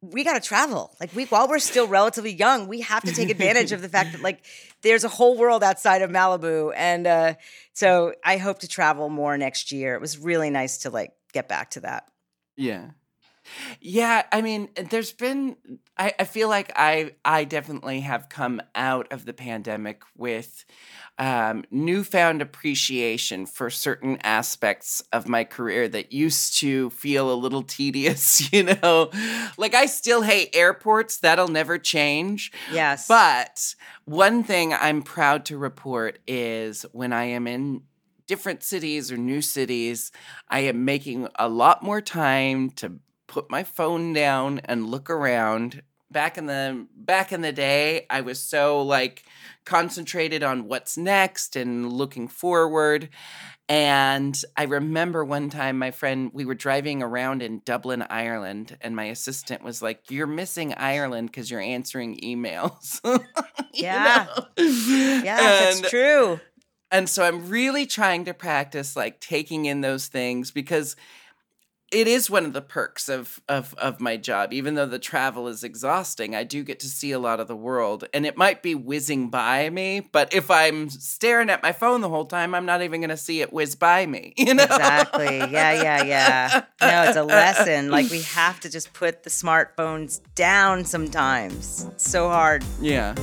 we 0.00 0.22
got 0.22 0.40
to 0.40 0.48
travel. 0.48 0.94
Like 1.00 1.12
we, 1.16 1.24
while 1.24 1.48
we're 1.48 1.58
still 1.58 1.88
relatively 1.88 2.32
young, 2.32 2.68
we 2.68 2.82
have 2.82 3.02
to 3.02 3.12
take 3.12 3.28
advantage 3.28 3.72
of 3.72 3.82
the 3.82 3.88
fact 3.88 4.12
that 4.12 4.22
like 4.22 4.44
there's 4.82 5.02
a 5.02 5.08
whole 5.08 5.36
world 5.36 5.64
outside 5.64 6.02
of 6.02 6.10
Malibu, 6.10 6.72
and 6.76 7.08
uh, 7.08 7.34
so 7.72 8.14
I 8.24 8.36
hope 8.36 8.60
to 8.60 8.68
travel 8.68 9.08
more 9.08 9.36
next 9.36 9.72
year. 9.72 9.96
It 9.96 10.00
was 10.00 10.16
really 10.16 10.50
nice 10.50 10.78
to 10.78 10.90
like 10.90 11.10
get 11.32 11.48
back 11.48 11.70
to 11.70 11.80
that. 11.80 12.04
Yeah. 12.56 12.90
Yeah, 13.80 14.24
I 14.32 14.42
mean, 14.42 14.68
there's 14.90 15.12
been 15.12 15.56
I, 15.98 16.12
I 16.18 16.24
feel 16.24 16.48
like 16.48 16.72
I 16.76 17.12
I 17.24 17.44
definitely 17.44 18.00
have 18.00 18.28
come 18.28 18.60
out 18.74 19.12
of 19.12 19.24
the 19.24 19.32
pandemic 19.32 20.02
with 20.16 20.64
um, 21.18 21.64
newfound 21.70 22.42
appreciation 22.42 23.46
for 23.46 23.70
certain 23.70 24.18
aspects 24.22 25.02
of 25.12 25.28
my 25.28 25.44
career 25.44 25.88
that 25.88 26.12
used 26.12 26.58
to 26.58 26.90
feel 26.90 27.32
a 27.32 27.34
little 27.34 27.62
tedious, 27.76 28.52
you 28.52 28.64
know. 28.64 29.10
Like 29.56 29.74
I 29.74 29.86
still 29.86 30.22
hate 30.22 30.50
airports, 30.54 31.18
that'll 31.18 31.48
never 31.48 31.78
change. 31.78 32.52
Yes, 32.72 33.08
But 33.08 33.74
one 34.04 34.44
thing 34.44 34.74
I'm 34.74 35.02
proud 35.02 35.46
to 35.46 35.58
report 35.58 36.18
is 36.26 36.84
when 36.92 37.12
I 37.12 37.24
am 37.24 37.46
in 37.46 37.82
different 38.26 38.62
cities 38.62 39.10
or 39.12 39.16
new 39.16 39.40
cities, 39.40 40.10
I 40.48 40.60
am 40.60 40.84
making 40.84 41.28
a 41.36 41.48
lot 41.48 41.82
more 41.82 42.00
time 42.00 42.70
to 42.70 42.98
put 43.26 43.50
my 43.50 43.62
phone 43.64 44.12
down 44.12 44.60
and 44.64 44.86
look 44.88 45.10
around. 45.10 45.82
Back 46.10 46.38
in 46.38 46.46
the 46.46 46.86
back 46.94 47.32
in 47.32 47.40
the 47.40 47.52
day, 47.52 48.06
I 48.08 48.20
was 48.20 48.40
so 48.40 48.80
like 48.82 49.24
concentrated 49.64 50.42
on 50.44 50.68
what's 50.68 50.96
next 50.96 51.56
and 51.56 51.92
looking 51.92 52.28
forward. 52.28 53.08
And 53.68 54.40
I 54.56 54.64
remember 54.64 55.24
one 55.24 55.50
time 55.50 55.76
my 55.76 55.90
friend, 55.90 56.30
we 56.32 56.44
were 56.44 56.54
driving 56.54 57.02
around 57.02 57.42
in 57.42 57.62
Dublin, 57.64 58.02
Ireland, 58.08 58.78
and 58.80 58.94
my 58.94 59.06
assistant 59.06 59.64
was 59.64 59.82
like, 59.82 60.08
You're 60.08 60.28
missing 60.28 60.72
Ireland 60.74 61.30
because 61.32 61.50
you're 61.50 61.60
answering 61.60 62.18
emails. 62.22 63.00
Yeah. 63.72 64.26
yeah, 64.56 65.38
And- 65.38 65.76
that's 65.84 65.90
true. 65.90 66.40
and 66.90 67.06
so 67.10 67.24
I'm 67.24 67.50
really 67.50 67.84
trying 67.84 68.24
to 68.24 68.32
practice 68.32 68.96
like 68.96 69.20
taking 69.20 69.66
in 69.66 69.82
those 69.82 70.06
things 70.06 70.50
because 70.50 70.96
it 71.92 72.08
is 72.08 72.28
one 72.28 72.44
of 72.44 72.52
the 72.52 72.62
perks 72.62 73.08
of 73.08 73.40
of 73.48 73.74
of 73.74 74.00
my 74.00 74.16
job. 74.16 74.52
Even 74.52 74.74
though 74.74 74.86
the 74.86 74.98
travel 74.98 75.48
is 75.48 75.62
exhausting, 75.62 76.34
I 76.34 76.44
do 76.44 76.62
get 76.64 76.80
to 76.80 76.88
see 76.88 77.12
a 77.12 77.18
lot 77.18 77.40
of 77.40 77.48
the 77.48 77.56
world, 77.56 78.04
and 78.12 78.26
it 78.26 78.36
might 78.36 78.62
be 78.62 78.74
whizzing 78.74 79.30
by 79.30 79.70
me. 79.70 80.00
But 80.00 80.34
if 80.34 80.50
I'm 80.50 80.90
staring 80.90 81.50
at 81.50 81.62
my 81.62 81.72
phone 81.72 82.00
the 82.00 82.08
whole 82.08 82.26
time, 82.26 82.54
I'm 82.54 82.66
not 82.66 82.82
even 82.82 83.00
going 83.00 83.10
to 83.10 83.16
see 83.16 83.40
it 83.40 83.52
whiz 83.52 83.74
by 83.74 84.06
me. 84.06 84.34
You 84.46 84.54
know 84.54 84.62
Exactly. 84.62 85.38
Yeah, 85.38 85.82
yeah, 85.82 86.04
yeah. 86.04 86.62
No, 86.80 87.04
it's 87.08 87.16
a 87.16 87.24
lesson. 87.24 87.90
Like 87.90 88.10
we 88.10 88.22
have 88.22 88.60
to 88.60 88.70
just 88.70 88.92
put 88.92 89.24
the 89.24 89.30
smartphones 89.30 90.20
down 90.36 90.84
sometimes. 90.84 91.84
It's 91.90 92.08
so 92.08 92.28
hard. 92.28 92.64
Yeah. 92.80 93.14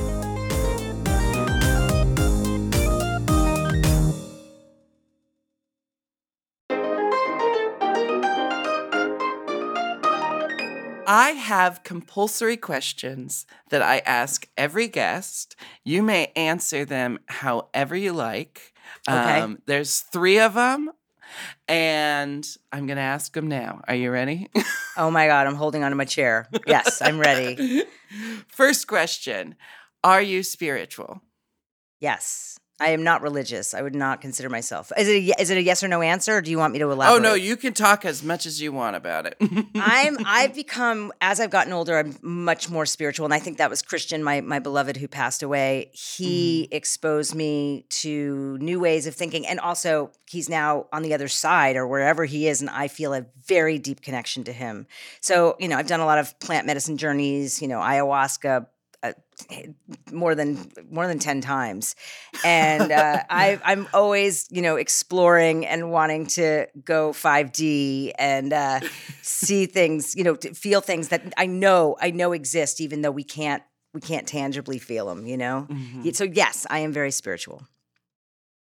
I 11.16 11.30
have 11.30 11.84
compulsory 11.84 12.56
questions 12.56 13.46
that 13.70 13.82
I 13.82 13.98
ask 13.98 14.48
every 14.56 14.88
guest. 14.88 15.54
You 15.84 16.02
may 16.02 16.32
answer 16.34 16.84
them 16.84 17.20
however 17.26 17.94
you 17.94 18.12
like. 18.12 18.74
Okay. 19.08 19.40
Um, 19.40 19.58
there's 19.66 20.00
three 20.00 20.40
of 20.40 20.54
them, 20.54 20.90
and 21.68 22.44
I'm 22.72 22.88
going 22.88 22.96
to 22.96 23.02
ask 23.02 23.32
them 23.32 23.46
now. 23.46 23.82
Are 23.86 23.94
you 23.94 24.10
ready? 24.10 24.50
Oh 24.96 25.10
my 25.10 25.26
God, 25.26 25.48
I'm 25.48 25.56
holding 25.56 25.82
onto 25.82 25.96
my 25.96 26.04
chair. 26.04 26.48
Yes, 26.68 27.02
I'm 27.02 27.18
ready. 27.18 27.82
First 28.46 28.86
question 28.86 29.56
Are 30.04 30.22
you 30.22 30.44
spiritual? 30.44 31.20
Yes. 31.98 32.60
I 32.80 32.90
am 32.90 33.04
not 33.04 33.22
religious. 33.22 33.72
I 33.72 33.82
would 33.82 33.94
not 33.94 34.20
consider 34.20 34.48
myself. 34.48 34.90
Is 34.98 35.08
it 35.08 35.12
a, 35.12 35.40
is 35.40 35.50
it 35.50 35.58
a 35.58 35.62
yes 35.62 35.84
or 35.84 35.88
no 35.88 36.02
answer, 36.02 36.38
or 36.38 36.40
do 36.42 36.50
you 36.50 36.58
want 36.58 36.72
me 36.72 36.80
to 36.80 36.90
elaborate? 36.90 37.16
Oh 37.16 37.22
no, 37.22 37.34
you 37.34 37.56
can 37.56 37.72
talk 37.72 38.04
as 38.04 38.24
much 38.24 38.46
as 38.46 38.60
you 38.60 38.72
want 38.72 38.96
about 38.96 39.26
it. 39.26 39.36
I'm 39.76 40.16
I've 40.26 40.56
become 40.56 41.12
as 41.20 41.38
I've 41.38 41.50
gotten 41.50 41.72
older, 41.72 41.96
I'm 41.96 42.16
much 42.20 42.68
more 42.68 42.84
spiritual, 42.84 43.26
and 43.26 43.34
I 43.34 43.38
think 43.38 43.58
that 43.58 43.70
was 43.70 43.80
Christian, 43.80 44.24
my 44.24 44.40
my 44.40 44.58
beloved 44.58 44.96
who 44.96 45.06
passed 45.06 45.44
away. 45.44 45.90
He 45.92 46.64
mm-hmm. 46.64 46.76
exposed 46.76 47.36
me 47.36 47.86
to 47.90 48.58
new 48.58 48.80
ways 48.80 49.06
of 49.06 49.14
thinking, 49.14 49.46
and 49.46 49.60
also 49.60 50.10
he's 50.28 50.48
now 50.48 50.86
on 50.92 51.02
the 51.02 51.14
other 51.14 51.28
side 51.28 51.76
or 51.76 51.86
wherever 51.86 52.24
he 52.24 52.48
is, 52.48 52.60
and 52.60 52.68
I 52.68 52.88
feel 52.88 53.14
a 53.14 53.24
very 53.46 53.78
deep 53.78 54.00
connection 54.00 54.42
to 54.44 54.52
him. 54.52 54.88
So 55.20 55.54
you 55.60 55.68
know, 55.68 55.76
I've 55.76 55.86
done 55.86 56.00
a 56.00 56.06
lot 56.06 56.18
of 56.18 56.36
plant 56.40 56.66
medicine 56.66 56.96
journeys, 56.96 57.62
you 57.62 57.68
know, 57.68 57.78
ayahuasca. 57.78 58.66
Uh, 59.04 59.12
more 60.10 60.34
than 60.34 60.56
more 60.90 61.06
than 61.06 61.18
10 61.18 61.42
times. 61.42 61.94
And 62.42 62.90
uh, 62.90 63.22
I, 63.30 63.58
i'm 63.62 63.86
always 63.92 64.46
you 64.50 64.62
know 64.62 64.76
exploring 64.76 65.66
and 65.66 65.90
wanting 65.90 66.24
to 66.38 66.66
go 66.84 67.12
5d 67.12 68.12
and 68.18 68.52
uh, 68.52 68.80
see 69.20 69.66
things 69.78 70.14
you 70.16 70.24
know 70.24 70.36
to 70.36 70.54
feel 70.54 70.80
things 70.80 71.08
that 71.08 71.20
i 71.36 71.44
know 71.44 71.96
i 72.00 72.10
know 72.10 72.32
exist 72.32 72.80
even 72.80 73.02
though 73.02 73.10
we 73.10 73.24
can't 73.24 73.62
we 73.92 74.00
can't 74.00 74.26
tangibly 74.26 74.78
feel 74.78 75.06
them 75.06 75.26
you 75.26 75.36
know? 75.36 75.66
Mhm. 75.68 76.14
so 76.16 76.24
yes 76.24 76.66
i 76.70 76.78
am 76.78 76.92
very 76.92 77.10
spiritual. 77.10 77.66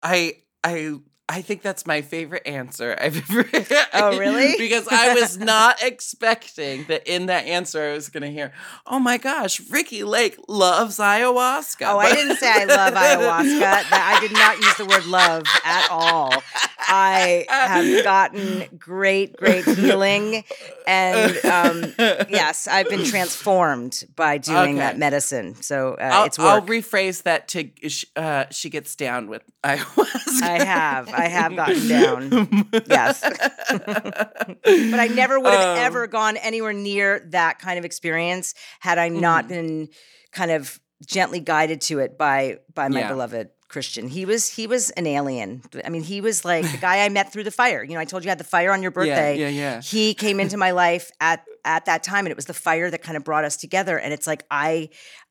I 0.02 0.34
I 0.62 0.94
I 1.28 1.42
think 1.42 1.62
that's 1.62 1.86
my 1.86 2.00
favorite 2.00 2.46
answer 2.46 2.96
I've 2.98 3.16
ever. 3.30 3.48
Oh, 3.92 4.18
really? 4.18 4.54
because 4.58 4.88
I 4.88 5.14
was 5.14 5.38
not 5.38 5.82
expecting 5.82 6.84
that 6.84 7.06
in 7.06 7.26
that 7.26 7.44
answer 7.46 7.90
I 7.90 7.92
was 7.92 8.08
going 8.08 8.22
to 8.22 8.30
hear, 8.30 8.52
"Oh 8.86 8.98
my 8.98 9.18
gosh, 9.18 9.60
Ricki 9.68 10.04
Lake 10.04 10.38
loves 10.48 10.98
ayahuasca." 10.98 11.86
oh 11.86 11.98
i 11.98 12.12
didn't 12.12 12.36
say 12.36 12.50
i 12.50 12.64
love 12.64 12.94
ayahuasca 12.94 13.60
that 13.60 14.16
i 14.16 14.20
did 14.20 14.32
not 14.32 14.56
use 14.58 14.76
the 14.76 14.84
word 14.84 15.06
love 15.06 15.42
at 15.64 15.88
all 15.90 16.32
i 16.80 17.44
have 17.48 18.04
gotten 18.04 18.64
great 18.78 19.36
great 19.36 19.64
healing 19.64 20.44
and 20.86 21.36
um, 21.44 21.94
yes 22.28 22.66
i've 22.68 22.88
been 22.88 23.04
transformed 23.04 24.04
by 24.16 24.38
doing 24.38 24.76
that 24.76 24.98
medicine 24.98 25.54
so 25.60 25.94
uh, 25.94 26.10
I'll, 26.12 26.24
it's 26.26 26.38
work 26.38 26.48
I'll 26.48 26.62
rephrase 26.62 27.22
that 27.24 27.48
to 27.48 27.70
uh, 28.16 28.44
she 28.50 28.70
gets 28.70 28.96
down 28.96 29.28
with 29.28 29.42
ayahuasca. 29.64 30.42
I 30.42 30.64
have. 30.64 31.08
I 31.18 31.28
have 31.28 31.54
gotten 31.56 31.88
down. 31.88 32.70
Yes. 32.86 33.20
but 33.20 35.00
I 35.00 35.08
never 35.14 35.38
would 35.40 35.52
have 35.52 35.78
Um, 35.78 35.84
ever 35.84 36.06
gone 36.06 36.36
anywhere 36.36 36.72
near 36.72 37.20
that 37.30 37.58
kind 37.58 37.78
of 37.78 37.84
experience 37.84 38.54
had 38.80 38.98
I 38.98 39.08
not 39.08 39.44
Mhm. 39.44 39.48
been 39.48 39.88
kind 40.32 40.50
of 40.50 40.80
gently 41.06 41.40
guided 41.40 41.80
to 41.82 41.98
it 42.00 42.18
by 42.18 42.58
by 42.74 42.88
my 42.88 43.00
Yeah. 43.00 43.08
beloved 43.08 43.50
Christian. 43.68 44.08
He 44.08 44.24
was 44.24 44.48
he 44.48 44.66
was 44.66 44.90
an 44.92 45.06
alien. 45.06 45.62
I 45.84 45.90
mean, 45.90 46.02
he 46.02 46.20
was 46.20 46.44
like 46.44 46.70
the 46.70 46.78
guy 46.78 47.04
I 47.04 47.08
met 47.08 47.32
through 47.32 47.44
the 47.44 47.50
fire. 47.50 47.82
You 47.84 47.94
know, 47.94 48.00
I 48.00 48.04
told 48.06 48.24
you 48.24 48.28
I 48.30 48.32
had 48.32 48.38
the 48.38 48.44
fire 48.44 48.72
on 48.72 48.82
your 48.82 48.90
birthday. 48.90 49.36
yeah, 49.38 49.48
yeah. 49.48 49.80
He 49.82 50.14
came 50.14 50.40
into 50.40 50.56
my 50.56 50.70
life 50.70 51.10
at 51.20 51.44
at 51.64 51.84
that 51.84 52.02
time, 52.02 52.24
and 52.24 52.28
it 52.28 52.36
was 52.36 52.46
the 52.46 52.54
fire 52.54 52.90
that 52.90 53.02
kind 53.02 53.16
of 53.16 53.24
brought 53.24 53.44
us 53.44 53.56
together. 53.56 53.98
And 53.98 54.12
it's 54.12 54.26
like 54.26 54.44
I 54.50 54.88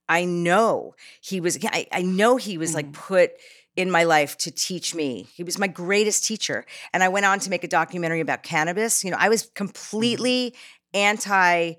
I 0.09 0.23
know 0.23 0.93
he 1.19 1.41
was. 1.41 1.57
I, 1.65 1.85
I 1.91 2.01
know 2.01 2.37
he 2.37 2.57
was 2.57 2.73
like 2.75 2.93
put 2.93 3.31
in 3.77 3.91
my 3.91 4.03
life 4.03 4.37
to 4.39 4.51
teach 4.51 4.93
me. 4.95 5.27
He 5.35 5.43
was 5.43 5.57
my 5.57 5.67
greatest 5.67 6.25
teacher. 6.25 6.65
And 6.91 7.03
I 7.03 7.07
went 7.09 7.25
on 7.25 7.39
to 7.39 7.49
make 7.49 7.63
a 7.63 7.67
documentary 7.67 8.19
about 8.19 8.43
cannabis. 8.43 9.05
You 9.05 9.11
know, 9.11 9.17
I 9.19 9.29
was 9.29 9.43
mm-hmm. 9.43 9.53
completely 9.53 10.55
anti 10.93 11.75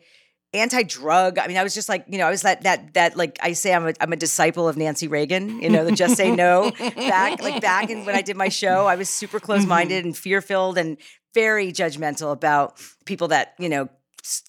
anti-drug. 0.55 1.39
I 1.39 1.47
mean, 1.47 1.59
I 1.59 1.63
was 1.63 1.75
just 1.75 1.91
like, 1.91 2.07
you 2.09 2.17
know, 2.17 2.27
I 2.27 2.31
was 2.31 2.41
that 2.43 2.63
that 2.63 2.95
that 2.95 3.17
like 3.19 3.39
I 3.43 3.53
say 3.53 3.75
I'm 3.75 3.89
a 3.89 3.93
I'm 4.01 4.13
a 4.13 4.17
disciple 4.17 4.67
of 4.67 4.79
Nancy 4.79 5.09
Reagan, 5.09 5.61
you 5.61 5.69
know, 5.69 5.85
the 5.85 5.93
just 5.93 6.17
say 6.17 6.31
no. 6.35 6.71
back 6.97 7.43
like 7.43 7.61
back 7.61 7.91
in 7.91 8.07
when 8.07 8.15
I 8.15 8.23
did 8.23 8.37
my 8.37 8.49
show, 8.49 8.87
I 8.87 8.95
was 8.95 9.11
super 9.11 9.39
mm-hmm. 9.39 9.47
close-minded 9.47 10.05
and 10.07 10.17
fear-filled 10.17 10.79
and 10.79 10.97
very 11.35 11.73
judgmental 11.73 12.33
about 12.33 12.81
people 13.05 13.29
that, 13.29 13.55
you 13.59 13.69
know, 13.69 13.89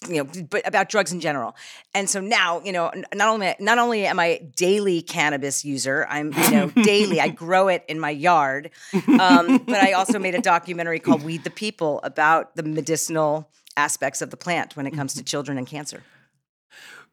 you 0.07 0.23
know, 0.23 0.45
but 0.49 0.67
about 0.67 0.89
drugs 0.89 1.11
in 1.11 1.19
general. 1.19 1.55
And 1.93 2.09
so 2.09 2.19
now, 2.19 2.61
you 2.61 2.71
know, 2.71 2.91
not 3.13 3.29
only 3.29 3.55
not 3.59 3.77
only 3.77 4.05
am 4.05 4.19
I 4.19 4.41
daily 4.55 5.01
cannabis 5.01 5.63
user, 5.63 6.05
I'm 6.09 6.33
you 6.33 6.51
know 6.51 6.69
daily. 6.83 7.19
I 7.19 7.29
grow 7.29 7.67
it 7.67 7.83
in 7.87 7.99
my 7.99 8.09
yard, 8.09 8.71
um, 8.93 9.57
but 9.59 9.81
I 9.81 9.93
also 9.93 10.19
made 10.19 10.35
a 10.35 10.41
documentary 10.41 10.99
called 10.99 11.23
"Weed 11.23 11.43
the 11.43 11.49
People" 11.49 11.99
about 12.03 12.55
the 12.55 12.63
medicinal 12.63 13.49
aspects 13.77 14.21
of 14.21 14.29
the 14.29 14.37
plant 14.37 14.75
when 14.75 14.85
it 14.85 14.91
comes 14.91 15.13
to 15.15 15.23
children 15.23 15.57
and 15.57 15.65
cancer. 15.65 16.03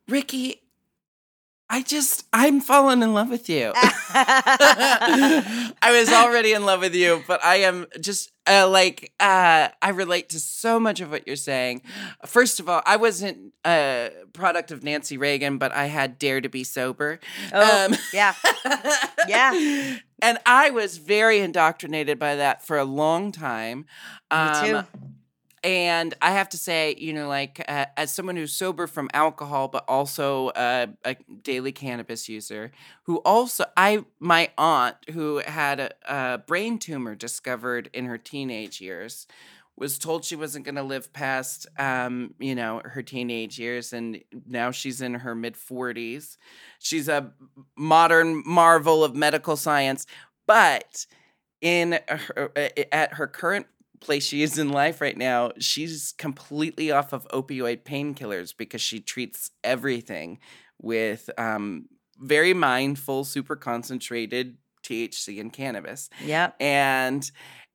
Ricki, 0.08 0.62
I 1.68 1.82
just, 1.82 2.24
I'm 2.32 2.60
falling 2.60 3.02
in 3.02 3.12
love 3.12 3.28
with 3.28 3.48
you. 3.48 3.72
I 3.74 5.72
was 5.90 6.12
already 6.12 6.52
in 6.52 6.64
love 6.64 6.80
with 6.80 6.94
you, 6.94 7.22
but 7.26 7.44
I 7.44 7.56
am 7.56 7.86
just 8.00 8.30
uh, 8.48 8.68
like, 8.68 9.12
uh, 9.18 9.68
I 9.82 9.88
relate 9.90 10.28
to 10.30 10.38
so 10.40 10.78
much 10.78 11.00
of 11.00 11.10
what 11.10 11.26
you're 11.26 11.34
saying. 11.36 11.82
First 12.24 12.60
of 12.60 12.68
all, 12.68 12.82
I 12.86 12.96
wasn't 12.96 13.52
a 13.66 14.10
product 14.32 14.70
of 14.70 14.84
Nancy 14.84 15.16
Reagan, 15.18 15.58
but 15.58 15.72
I 15.72 15.86
had 15.86 16.18
Dare 16.18 16.40
to 16.40 16.48
Be 16.48 16.62
Sober. 16.64 17.18
Oh, 17.52 17.86
Um, 17.86 17.96
yeah. 18.12 18.34
Yeah. 19.28 19.96
And 20.22 20.38
I 20.46 20.70
was 20.70 20.98
very 20.98 21.40
indoctrinated 21.40 22.18
by 22.18 22.36
that 22.36 22.64
for 22.64 22.78
a 22.78 22.84
long 22.84 23.32
time. 23.32 23.86
Me 24.32 24.68
too. 24.68 24.82
And 25.66 26.14
I 26.22 26.30
have 26.30 26.48
to 26.50 26.56
say, 26.56 26.94
you 26.96 27.12
know, 27.12 27.26
like 27.26 27.64
uh, 27.66 27.86
as 27.96 28.12
someone 28.12 28.36
who's 28.36 28.52
sober 28.52 28.86
from 28.86 29.10
alcohol, 29.12 29.66
but 29.66 29.84
also 29.88 30.50
uh, 30.50 30.86
a 31.04 31.16
daily 31.42 31.72
cannabis 31.72 32.28
user, 32.28 32.70
who 33.02 33.16
also 33.24 33.64
I 33.76 34.04
my 34.20 34.50
aunt 34.56 34.94
who 35.12 35.38
had 35.44 35.80
a, 35.80 35.90
a 36.08 36.38
brain 36.38 36.78
tumor 36.78 37.16
discovered 37.16 37.90
in 37.92 38.04
her 38.04 38.16
teenage 38.16 38.80
years 38.80 39.26
was 39.76 39.98
told 39.98 40.24
she 40.24 40.36
wasn't 40.36 40.64
going 40.64 40.76
to 40.76 40.84
live 40.84 41.12
past 41.12 41.66
um, 41.80 42.34
you 42.38 42.54
know 42.54 42.80
her 42.84 43.02
teenage 43.02 43.58
years 43.58 43.92
and 43.92 44.22
now 44.46 44.70
she's 44.70 45.00
in 45.00 45.14
her 45.14 45.34
mid 45.34 45.54
40s 45.54 46.36
she's 46.78 47.08
a 47.08 47.32
modern 47.76 48.42
marvel 48.46 49.04
of 49.04 49.14
medical 49.14 49.56
science 49.56 50.06
but 50.46 51.06
in 51.60 51.98
her, 52.08 52.52
uh, 52.56 52.68
at 52.92 53.14
her 53.14 53.26
current 53.26 53.66
place 54.00 54.24
she 54.26 54.42
is 54.42 54.58
in 54.58 54.68
life 54.70 55.00
right 55.00 55.16
now 55.16 55.50
she's 55.58 56.12
completely 56.18 56.90
off 56.90 57.12
of 57.12 57.26
opioid 57.28 57.82
painkillers 57.82 58.54
because 58.56 58.80
she 58.80 59.00
treats 59.00 59.50
everything 59.64 60.38
with 60.80 61.30
um, 61.38 61.86
very 62.18 62.54
mindful 62.54 63.24
super 63.24 63.56
concentrated 63.56 64.56
thc 64.82 65.40
and 65.40 65.52
cannabis 65.52 66.08
Yeah. 66.24 66.52
and 66.60 67.28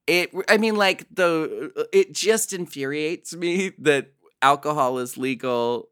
it 0.07 0.31
i 0.49 0.57
mean 0.57 0.75
like 0.75 1.05
the 1.13 1.71
it 1.93 2.13
just 2.13 2.53
infuriates 2.53 3.35
me 3.35 3.71
that 3.79 4.13
alcohol 4.41 4.97
is 4.97 5.17
legal 5.17 5.89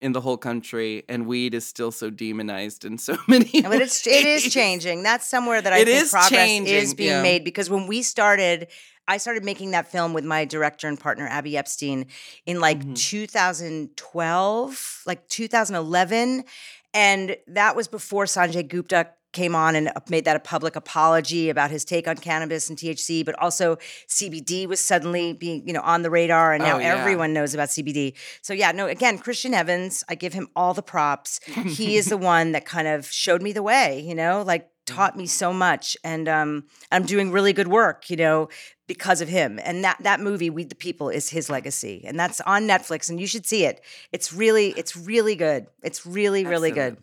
in 0.00 0.12
the 0.12 0.20
whole 0.20 0.36
country 0.36 1.02
and 1.08 1.26
weed 1.26 1.54
is 1.54 1.66
still 1.66 1.90
so 1.90 2.10
demonized 2.10 2.84
in 2.84 2.98
so 2.98 3.16
many 3.28 3.62
But 3.62 3.80
it's 3.80 4.06
it 4.06 4.26
is 4.26 4.52
changing. 4.52 5.02
That's 5.02 5.26
somewhere 5.26 5.62
that 5.62 5.72
I 5.72 5.78
It 5.78 5.86
think 5.86 6.10
progress 6.10 6.28
changing, 6.28 6.74
is 6.74 6.92
being 6.94 7.08
yeah. 7.10 7.22
made 7.22 7.42
because 7.42 7.70
when 7.70 7.86
we 7.86 8.02
started, 8.02 8.68
I 9.06 9.18
started 9.18 9.44
making 9.44 9.72
that 9.72 9.90
film 9.90 10.12
with 10.14 10.24
my 10.24 10.44
director 10.44 10.88
and 10.88 10.98
partner 10.98 11.26
Abby 11.28 11.56
Epstein 11.56 12.06
in 12.46 12.60
like 12.60 12.80
Mhm. 12.80 12.96
2012, 12.96 15.02
like 15.06 15.28
2011, 15.28 16.44
and 16.92 17.36
that 17.46 17.76
was 17.76 17.88
before 17.88 18.24
Sanjay 18.24 18.66
Gupta 18.66 19.08
came 19.32 19.56
on 19.56 19.74
and 19.74 19.90
made 20.08 20.24
that 20.26 20.36
a 20.36 20.40
public 20.40 20.76
apology 20.76 21.50
about 21.50 21.68
his 21.68 21.84
take 21.84 22.06
on 22.06 22.16
cannabis 22.16 22.68
and 22.68 22.78
THC, 22.78 23.24
but 23.24 23.36
also 23.40 23.76
CBD 24.08 24.64
was 24.68 24.78
suddenly 24.78 25.32
being, 25.32 25.66
you 25.66 25.72
know, 25.72 25.80
on 25.80 26.02
the 26.02 26.10
radar 26.10 26.52
and 26.52 26.62
now 26.62 26.76
Oh, 26.76 26.78
yeah. 26.78 26.94
everyone 27.00 27.32
knows 27.32 27.52
about 27.52 27.68
CBD. 27.70 28.14
So 28.42 28.52
yeah, 28.54 28.70
no, 28.70 28.86
again, 28.86 29.18
Christian 29.18 29.52
Evans, 29.52 30.04
I 30.08 30.14
give 30.14 30.34
him 30.34 30.48
all 30.54 30.72
the 30.72 30.84
props. 30.84 31.40
he 31.66 31.96
is 31.96 32.06
the 32.06 32.16
one 32.16 32.52
that 32.52 32.64
kind 32.64 32.86
of 32.86 33.10
showed 33.10 33.42
me 33.42 33.52
the 33.52 33.62
way, 33.64 33.98
you 33.98 34.14
know, 34.14 34.42
like 34.46 34.68
taught 34.86 35.16
me 35.16 35.26
so 35.26 35.50
much 35.52 35.96
and 36.04 36.28
um 36.28 36.64
I'm 36.92 37.04
doing 37.04 37.32
really 37.32 37.52
good 37.54 37.68
work, 37.68 38.10
you 38.10 38.16
know, 38.16 38.48
because 38.86 39.20
of 39.20 39.28
him. 39.28 39.58
And 39.62 39.84
that 39.84 39.98
that 40.00 40.20
movie 40.20 40.50
Weed 40.50 40.68
the 40.68 40.74
People 40.74 41.08
is 41.08 41.30
his 41.30 41.48
legacy. 41.48 42.04
And 42.06 42.18
that's 42.18 42.40
on 42.42 42.66
Netflix 42.66 43.10
and 43.10 43.20
you 43.20 43.26
should 43.26 43.46
see 43.46 43.64
it. 43.64 43.80
It's 44.12 44.32
really 44.32 44.68
it's 44.76 44.96
really 44.96 45.36
good. 45.36 45.66
It's 45.82 46.06
really 46.06 46.44
really 46.44 46.70
good. 46.70 46.96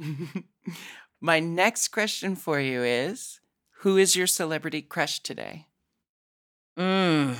Absolutely. 0.00 0.44
My 1.20 1.40
next 1.40 1.88
question 1.88 2.36
for 2.36 2.60
you 2.60 2.82
is 2.82 3.40
Who 3.78 3.96
is 3.96 4.16
your 4.16 4.26
celebrity 4.26 4.82
crush 4.82 5.20
today? 5.20 5.66
Mm. 6.78 7.36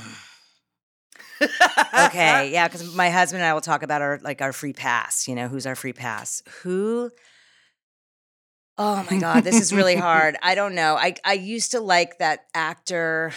okay, 2.06 2.52
yeah, 2.52 2.68
because 2.68 2.94
my 2.94 3.10
husband 3.10 3.42
and 3.42 3.50
I 3.50 3.54
will 3.54 3.60
talk 3.60 3.82
about 3.82 4.00
our 4.00 4.20
like 4.22 4.40
our 4.40 4.52
free 4.52 4.72
pass. 4.72 5.26
You 5.26 5.34
know, 5.34 5.48
who's 5.48 5.66
our 5.66 5.74
free 5.74 5.92
pass? 5.92 6.42
Who? 6.62 7.10
Oh 8.76 9.06
my 9.08 9.18
God, 9.20 9.44
this 9.44 9.60
is 9.60 9.72
really 9.72 9.94
hard. 10.10 10.36
I 10.42 10.56
don't 10.56 10.74
know. 10.74 10.96
I 10.96 11.14
I 11.24 11.34
used 11.34 11.70
to 11.72 11.80
like 11.80 12.18
that 12.18 12.46
actor. 12.54 13.32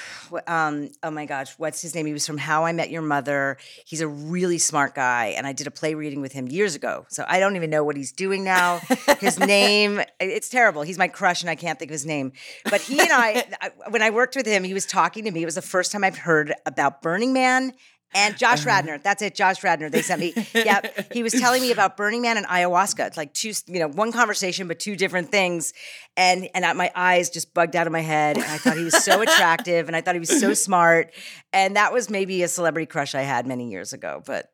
Um, 0.48 0.90
oh 1.04 1.12
my 1.12 1.28
gosh, 1.28 1.54
what's 1.60 1.80
his 1.80 1.94
name? 1.94 2.08
He 2.08 2.14
was 2.14 2.26
from 2.26 2.40
How 2.40 2.66
I 2.66 2.72
Met 2.72 2.90
Your 2.90 3.04
Mother. 3.04 3.58
He's 3.86 4.02
a 4.02 4.08
really 4.08 4.58
smart 4.58 4.96
guy, 4.96 5.28
and 5.38 5.46
I 5.46 5.54
did 5.54 5.68
a 5.68 5.72
play 5.72 5.94
reading 5.94 6.22
with 6.22 6.32
him 6.34 6.48
years 6.48 6.74
ago. 6.74 7.06
So 7.10 7.24
I 7.28 7.40
don't 7.40 7.56
even 7.56 7.70
know 7.70 7.84
what 7.84 7.96
he's 7.96 8.12
doing 8.12 8.44
now. 8.44 8.80
His 9.20 9.38
name, 9.56 10.02
it's 10.20 10.50
terrible. 10.50 10.82
He's 10.82 10.98
my 10.98 11.08
crush, 11.08 11.42
and 11.42 11.52
I 11.52 11.56
can't 11.56 11.78
think 11.78 11.92
of 11.92 11.94
his 11.94 12.06
name. 12.08 12.32
But 12.66 12.82
he 12.82 13.00
and 13.00 13.12
I, 13.12 13.46
I- 13.62 13.90
when 13.90 14.02
I 14.02 14.10
worked 14.10 14.36
with 14.36 14.48
him, 14.48 14.64
he 14.64 14.74
was 14.74 14.88
talking 14.88 15.24
to 15.26 15.32
me. 15.32 15.44
It 15.44 15.46
was 15.46 15.56
the 15.56 15.62
first 15.62 15.92
time 15.92 16.04
I've 16.04 16.18
heard 16.18 16.52
about 16.66 17.04
Burning 17.04 17.32
Man 17.32 17.74
and 18.14 18.38
Josh 18.38 18.62
um, 18.62 18.68
Radnor. 18.68 18.98
That's 19.00 19.22
it, 19.22 19.36
Josh 19.36 19.64
Radnor. 19.64 19.90
They 19.90 20.02
sent 20.02 20.20
me. 20.22 20.34
Yeah, 20.54 20.82
he 21.12 21.24
was 21.24 21.34
telling 21.34 21.62
me 21.62 21.72
about 21.72 21.98
Burning 21.98 22.22
Man 22.22 22.38
and 22.38 22.46
ayahuasca. 22.48 23.06
It's 23.08 23.18
like 23.18 23.34
two, 23.34 23.54
you 23.68 23.80
know, 23.80 23.88
one 23.88 24.12
conversation 24.12 24.68
but 24.68 24.80
two 24.80 24.96
different 24.96 25.30
things. 25.32 25.74
And 26.16 26.50
and 26.56 26.66
I- 26.66 26.74
my 26.74 26.92
eyes 26.96 27.30
just 27.30 27.54
bugged 27.54 27.76
out 27.76 27.86
of 27.88 27.94
my 27.94 28.02
head. 28.02 28.38
And 28.38 28.46
I 28.46 28.58
thought 28.58 28.78
he 28.78 28.84
was 28.84 29.04
so 29.04 29.22
attractive, 29.28 29.88
and 29.88 29.96
I 29.96 30.02
thought 30.02 30.16
he 30.16 30.20
was 30.20 30.40
so 30.40 30.54
smart. 30.54 31.14
And 31.54 31.76
that 31.76 31.94
was 31.94 32.10
maybe 32.10 32.44
a 32.44 32.48
celebrity 32.48 32.86
crush 32.88 33.14
I 33.16 33.22
had 33.22 33.46
many 33.46 33.70
years 33.70 33.94
ago. 33.94 34.22
But 34.26 34.52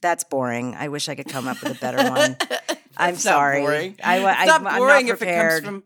that's 0.00 0.24
boring. 0.24 0.74
I 0.74 0.88
wish 0.88 1.08
I 1.08 1.14
could 1.14 1.28
come 1.28 1.48
up 1.48 1.62
with 1.62 1.76
a 1.76 1.80
better 1.80 2.10
one. 2.10 2.36
I'm 2.96 3.16
sorry. 3.16 3.62
boring. 3.62 3.96
I, 4.04 4.20
wa- 4.20 4.30
it's 4.30 4.40
I, 4.40 4.44
not 4.46 4.66
I'm 4.66 4.78
boring 4.78 5.06
not 5.06 5.14
if 5.14 5.22
it 5.22 5.34
comes 5.34 5.64
from 5.64 5.82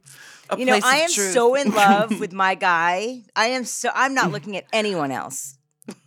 a 0.50 0.58
you 0.58 0.64
know, 0.66 0.78
I 0.82 0.96
am 0.98 1.10
truth. 1.10 1.32
so 1.32 1.54
in 1.54 1.70
love 1.70 2.18
with 2.18 2.32
my 2.32 2.54
guy. 2.54 3.22
I 3.36 3.48
am 3.48 3.64
so. 3.64 3.90
I'm 3.94 4.14
not 4.14 4.32
looking 4.32 4.56
at 4.56 4.64
anyone 4.72 5.10
else. 5.12 5.57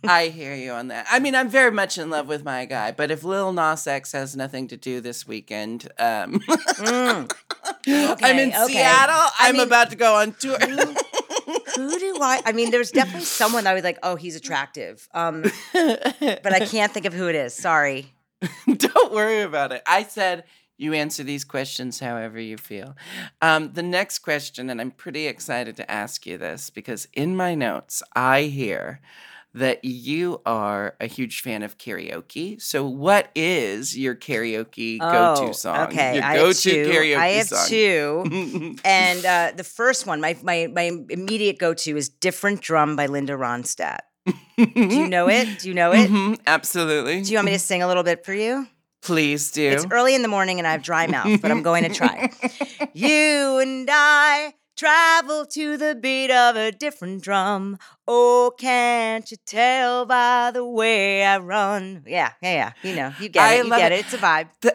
I 0.04 0.28
hear 0.28 0.54
you 0.54 0.72
on 0.72 0.88
that. 0.88 1.06
I 1.10 1.18
mean, 1.18 1.34
I'm 1.34 1.48
very 1.48 1.70
much 1.70 1.98
in 1.98 2.10
love 2.10 2.26
with 2.28 2.44
my 2.44 2.64
guy, 2.64 2.92
but 2.92 3.10
if 3.10 3.24
Lil 3.24 3.52
Nas 3.52 3.86
X 3.86 4.12
has 4.12 4.36
nothing 4.36 4.68
to 4.68 4.76
do 4.76 5.00
this 5.00 5.26
weekend, 5.26 5.88
um, 5.98 6.40
Mm. 6.40 7.32
I'm 8.22 8.38
in 8.38 8.48
Okay, 8.50 8.62
okay. 8.64 8.72
Seattle. 8.72 9.30
I'm 9.38 9.56
mean- 9.56 9.66
about 9.66 9.90
to 9.90 9.96
go 9.96 10.16
on 10.16 10.32
tour. 10.34 10.58
Who 10.58 11.98
do 11.98 12.18
I? 12.20 12.40
I 12.44 12.52
mean, 12.52 12.70
there's 12.70 12.90
definitely 12.90 13.24
someone 13.24 13.64
that 13.64 13.70
I 13.70 13.74
was 13.74 13.84
like, 13.84 13.98
oh, 14.02 14.16
he's 14.16 14.36
attractive. 14.36 15.08
Um, 15.14 15.42
but 15.72 16.52
I 16.52 16.66
can't 16.66 16.92
think 16.92 17.06
of 17.06 17.14
who 17.14 17.28
it 17.28 17.34
is. 17.34 17.54
Sorry. 17.54 18.12
Don't 18.66 19.12
worry 19.12 19.42
about 19.42 19.72
it. 19.72 19.82
I 19.86 20.02
said 20.02 20.44
you 20.76 20.92
answer 20.94 21.22
these 21.22 21.44
questions 21.44 22.00
however 22.00 22.40
you 22.40 22.56
feel. 22.56 22.96
Um, 23.40 23.72
the 23.72 23.82
next 23.82 24.18
question, 24.20 24.68
and 24.68 24.80
I'm 24.80 24.90
pretty 24.90 25.26
excited 25.28 25.76
to 25.76 25.90
ask 25.90 26.26
you 26.26 26.36
this 26.38 26.68
because 26.70 27.06
in 27.12 27.36
my 27.36 27.54
notes, 27.54 28.02
I 28.14 28.42
hear 28.42 29.00
that 29.54 29.84
you 29.84 30.40
are 30.46 30.96
a 31.00 31.06
huge 31.06 31.42
fan 31.42 31.62
of 31.62 31.76
karaoke. 31.78 32.60
So, 32.60 32.86
what 32.86 33.28
is 33.34 33.96
your 33.96 34.14
karaoke 34.14 34.98
go-to 34.98 35.48
Oh, 35.48 35.52
song? 35.52 35.88
Okay, 35.88 36.14
your 36.16 36.24
I 36.24 36.34
go-to 36.36 36.48
have 36.48 36.86
two. 36.86 36.90
karaoke 36.90 37.16
I 37.18 37.28
have 37.28 37.46
song. 37.48 37.68
two. 37.68 38.76
and 38.84 39.24
uh, 39.26 39.52
the 39.56 39.64
first 39.64 40.06
one, 40.06 40.20
my 40.20 40.36
my 40.42 40.68
my 40.72 40.90
immediate 41.10 41.58
go-to 41.58 41.96
is 41.96 42.08
"Different 42.08 42.60
Drum" 42.62 42.96
by 42.96 43.06
Linda 43.06 43.34
Ronstadt. 43.34 44.00
Do 44.56 44.64
you 44.66 45.08
know 45.08 45.28
it? 45.28 45.58
Do 45.58 45.68
you 45.68 45.74
know 45.74 45.92
it? 45.92 46.08
Mhm, 46.10 46.38
absolutely. 46.46 47.22
Do 47.22 47.30
you 47.32 47.38
want 47.38 47.46
me 47.46 47.52
to 47.52 47.58
sing 47.70 47.82
a 47.82 47.86
little 47.88 48.04
bit 48.04 48.24
for 48.24 48.32
you? 48.32 48.66
Please 49.02 49.50
do. 49.50 49.68
It's 49.68 49.84
early 49.90 50.14
in 50.14 50.22
the 50.22 50.28
morning 50.28 50.58
and 50.60 50.66
I 50.66 50.70
have 50.72 50.82
dry 50.82 51.08
mouth, 51.08 51.42
but 51.42 51.50
I'm 51.50 51.62
going 51.62 51.82
to 51.82 51.88
try. 51.88 52.30
you 52.94 53.58
and 53.58 53.88
I 53.90 54.54
travel 54.82 55.46
to 55.46 55.76
the 55.76 55.94
beat 55.94 56.30
of 56.32 56.56
a 56.56 56.72
different 56.72 57.22
drum. 57.22 57.78
Oh, 58.08 58.52
can't 58.58 59.30
you 59.30 59.36
tell 59.46 60.06
by 60.06 60.50
the 60.52 60.64
way 60.66 61.24
I 61.24 61.38
run? 61.38 62.02
Yeah, 62.04 62.32
yeah, 62.42 62.72
yeah. 62.82 62.90
You 62.90 62.96
know, 62.96 63.12
you 63.20 63.28
get 63.28 63.42
I 63.44 63.54
it. 63.54 63.64
You 63.64 63.70
get 63.70 63.92
it. 63.92 63.94
it. 63.94 64.04
It's 64.06 64.14
a 64.14 64.18
vibe. 64.18 64.48
Th- 64.60 64.74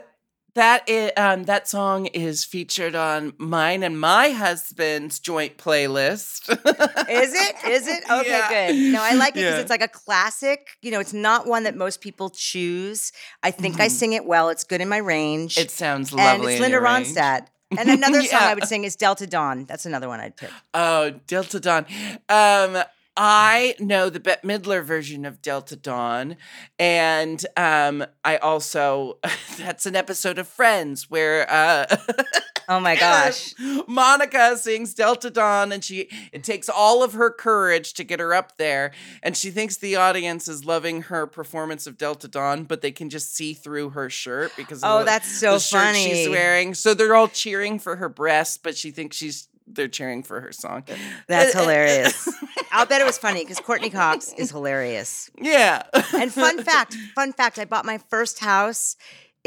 that 0.56 0.88
is, 0.90 1.12
um, 1.18 1.44
that 1.44 1.68
song 1.68 2.06
is 2.08 2.44
featured 2.46 2.96
on 2.96 3.34
mine 3.38 3.84
and 3.84 4.00
my 4.00 4.30
husband's 4.30 5.20
joint 5.20 5.58
playlist. 5.58 6.50
Is 6.50 7.34
it? 7.34 7.56
Is 7.70 7.88
it? 7.88 8.04
Okay, 8.10 8.30
Yeah. 8.30 8.68
good. 8.72 8.94
No, 8.94 9.02
I 9.04 9.14
like 9.14 9.32
it 9.34 9.36
because 9.36 9.56
Yeah. 9.56 9.60
it's 9.60 9.70
like 9.70 9.84
a 9.84 9.88
classic. 9.90 10.70
You 10.82 10.92
know, 10.92 11.00
it's 11.02 11.14
not 11.14 11.46
one 11.48 11.64
that 11.64 11.76
most 11.76 12.00
people 12.02 12.30
choose. 12.32 13.12
I 13.44 13.52
think 13.52 13.80
I 13.82 13.90
sing 13.90 14.14
it 14.14 14.26
well. 14.26 14.48
It's 14.50 14.64
good 14.64 14.80
in 14.82 14.88
my 14.90 14.98
range. 14.98 15.56
Mm-hmm. 15.56 15.64
it 15.66 15.70
sounds 15.72 16.12
lovely. 16.14 16.24
and 16.26 16.38
lovely. 16.40 16.54
it's 16.56 16.66
in 16.66 16.72
Linda 16.72 16.88
Ronstadt. 16.88 17.40
range. 17.42 17.48
And 17.78 17.90
another 17.90 18.22
song 18.24 18.42
I 18.42 18.54
would 18.54 18.66
sing 18.66 18.86
is 18.86 18.96
Delta 18.96 19.28
Dawn. 19.28 19.66
That's 19.66 19.86
another 19.86 20.08
one 20.08 20.22
I'd 20.22 20.38
pick. 20.38 20.50
Oh, 20.74 21.12
Delta 21.28 21.60
Dawn. 21.60 21.86
Um, 22.30 22.78
I 23.18 23.76
know 23.80 24.10
the 24.10 24.20
Bette 24.20 24.48
Midler 24.48 24.84
version 24.84 25.26
of 25.26 25.42
Delta 25.42 25.76
Dawn, 25.76 26.38
and 26.78 27.44
um, 27.58 28.06
I 28.24 28.38
also 28.38 29.18
that's 29.58 29.86
an 29.86 29.96
episode 29.96 30.38
of 30.38 30.48
Friends 30.48 31.10
where 31.10 31.50
uh, 31.52 31.98
Oh 32.70 32.80
my 32.80 32.96
gosh. 33.00 33.54
Monica 33.88 34.58
sings 34.58 34.94
Delta 34.94 35.30
Dawn, 35.30 35.72
and 35.72 35.84
she 35.84 36.10
it 36.32 36.44
takes 36.44 36.68
all 36.70 37.04
of 37.04 37.14
her 37.14 37.30
courage 37.32 37.94
to 37.94 38.04
get 38.04 38.20
her 38.20 38.34
up 38.34 38.58
there, 38.58 38.92
and 39.24 39.36
she 39.38 39.52
thinks 39.52 39.78
the 39.78 39.96
audience 39.96 40.48
is 40.48 40.66
loving 40.66 41.04
her 41.04 41.26
performance 41.28 41.88
of 41.88 41.98
Delta 41.98 42.28
Dawn, 42.28 42.64
but 42.66 42.82
they 42.82 42.92
can 42.92 43.10
just 43.10 43.36
see 43.36 43.54
through 43.54 43.92
her 43.92 44.10
shirt 44.10 44.52
because 44.58 44.84
of 44.84 44.90
Oh, 44.90 45.00
the- 45.00 45.06
that's 45.06 45.32
so 45.40 45.54
the 45.54 45.60
shirt 45.60 45.96
she's 45.96 46.26
funny. 46.26 46.30
wearing. 46.30 46.74
So 46.74 46.94
they're 46.94 47.16
all 47.16 47.28
cheering 47.30 47.80
for 47.80 47.96
her 47.96 48.10
breasts, 48.10 48.58
but 48.58 48.76
she 48.78 48.92
thinks 48.92 49.16
she's 49.18 49.48
they're 49.70 49.90
cheering 49.90 50.24
for 50.24 50.40
her 50.40 50.54
song. 50.54 50.84
That's 51.28 51.54
uh, 51.54 51.60
uh, 51.60 51.62
hilarious. 51.64 52.30
I'll 52.72 52.86
bet 52.86 53.02
it 53.02 53.04
was 53.06 53.18
funny 53.18 53.42
because 53.44 53.60
Courteney 53.60 53.90
Cox 53.90 54.32
is 54.38 54.50
hilarious. 54.52 55.30
Yeah. 55.42 55.84
And 56.14 56.32
fun 56.32 56.64
fact, 56.64 56.96
fun 57.16 57.34
fact, 57.34 57.60
I 57.60 57.66
bought 57.66 57.84
my 57.84 57.98
first 58.10 58.40
house 58.40 58.96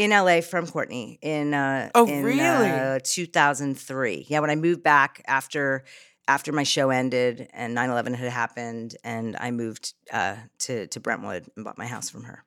in 0.00 0.10
LA 0.10 0.40
from 0.40 0.66
Courteney 0.66 1.18
in 1.20 1.52
uh 1.54 1.90
Oh, 1.94 2.06
in, 2.06 2.24
really? 2.24 2.70
uh, 2.70 2.98
2003. 3.04 4.26
Yeah, 4.28 4.40
when 4.40 4.50
I 4.50 4.56
moved 4.56 4.82
back 4.82 5.22
after 5.26 5.84
after 6.26 6.52
my 6.52 6.62
show 6.62 6.90
ended 6.90 7.48
and 7.52 7.74
9/11 7.76 8.14
had 8.14 8.30
happened 8.30 8.96
and 9.04 9.36
I 9.38 9.50
moved 9.50 9.94
uh 10.12 10.36
to 10.60 10.86
to 10.86 11.00
Brentwood 11.00 11.48
and 11.54 11.64
bought 11.64 11.78
my 11.78 11.86
house 11.86 12.08
from 12.08 12.24
her. 12.24 12.44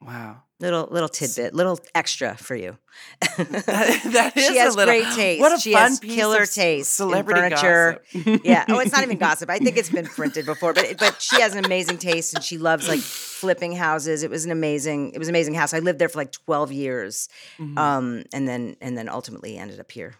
Wow. 0.00 0.42
Little 0.58 0.88
little 0.90 1.08
tidbit, 1.10 1.52
little 1.54 1.78
extra 1.94 2.34
for 2.36 2.56
you. 2.56 2.78
That, 3.36 4.00
that 4.14 4.36
is 4.36 4.46
she 4.46 4.56
has 4.56 4.74
a 4.74 4.76
little, 4.78 4.94
great 4.94 5.04
taste. 5.14 5.40
What 5.42 5.52
a 5.52 5.60
she 5.60 5.72
fun 5.74 5.90
has 5.90 6.00
piece 6.00 6.14
killer 6.14 6.42
of 6.44 6.50
taste 6.50 6.98
in 6.98 7.06
celebrity 7.06 7.40
furniture. 7.42 8.00
gossip. 8.14 8.40
yeah. 8.42 8.64
Oh, 8.70 8.78
it's 8.78 8.92
not 8.92 9.02
even 9.02 9.18
gossip. 9.28 9.50
I 9.50 9.58
think 9.58 9.76
it's 9.76 9.90
been 9.90 10.06
printed 10.06 10.46
before, 10.46 10.72
but 10.72 10.96
but 10.98 11.20
she 11.20 11.42
has 11.42 11.54
an 11.54 11.66
amazing 11.66 11.98
taste 11.98 12.32
and 12.34 12.42
she 12.42 12.56
loves 12.56 12.88
like 12.88 13.00
flipping 13.00 13.72
houses. 13.76 14.22
It 14.22 14.30
was 14.30 14.46
an 14.46 14.50
amazing, 14.50 15.10
it 15.12 15.18
was 15.18 15.28
an 15.28 15.32
amazing 15.34 15.52
house. 15.54 15.74
I 15.74 15.80
lived 15.80 15.98
there 15.98 16.08
for 16.08 16.16
like 16.18 16.32
twelve 16.32 16.72
years, 16.72 17.28
Mhm. 17.58 17.76
um, 17.76 18.24
and 18.32 18.48
then 18.48 18.76
and 18.80 18.96
then 18.96 19.10
ultimately 19.10 19.58
ended 19.58 19.78
up 19.78 19.90
here. 19.92 20.14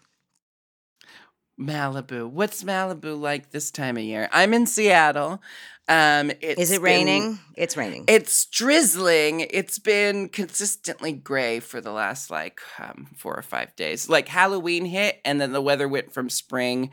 Malibu. 1.59 2.29
What's 2.29 2.63
Malibu 2.63 3.19
like 3.19 3.49
this 3.49 3.71
time 3.71 3.97
of 3.97 4.03
year? 4.03 4.29
I'm 4.31 4.53
in 4.53 4.67
Seattle. 4.67 5.41
Um, 5.89 6.31
it's 6.41 6.59
Is 6.59 6.71
it 6.71 6.75
been- 6.75 6.81
raining? 6.83 7.39
It's 7.55 7.77
raining. 7.77 8.05
It's 8.07 8.45
drizzling. 8.47 9.41
It's 9.49 9.79
been 9.79 10.27
consistently 10.29 11.13
gray 11.13 11.59
for 11.61 11.79
the 11.79 11.91
last 11.91 12.29
like 12.29 12.59
um, 12.79 13.07
four 13.15 13.35
or 13.37 13.41
five 13.41 13.75
days. 13.75 14.09
Like 14.09 14.27
Halloween 14.27 14.85
hit, 14.85 15.21
and 15.23 15.39
then 15.39 15.53
the 15.53 15.61
weather 15.61 15.87
went 15.87 16.13
from 16.13 16.29
spring 16.29 16.91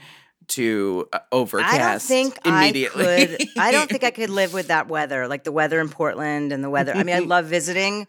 to 0.48 1.08
uh, 1.12 1.18
overcast. 1.32 1.74
I 1.74 1.78
don't 1.78 2.02
think 2.02 2.38
immediately. 2.44 3.04
I 3.06 3.26
could. 3.26 3.48
I 3.58 3.72
don't 3.72 3.90
think 3.90 4.04
I 4.04 4.10
could 4.18 4.30
live 4.30 4.52
with 4.52 4.68
that 4.68 4.88
weather, 4.88 5.26
like 5.26 5.42
the 5.44 5.52
weather 5.52 5.80
in 5.80 5.88
Portland 5.88 6.52
and 6.52 6.62
the 6.62 6.70
weather. 6.70 6.92
I 6.94 7.02
mean, 7.02 7.16
I 7.16 7.20
love 7.20 7.46
visiting. 7.46 8.02
I- 8.02 8.06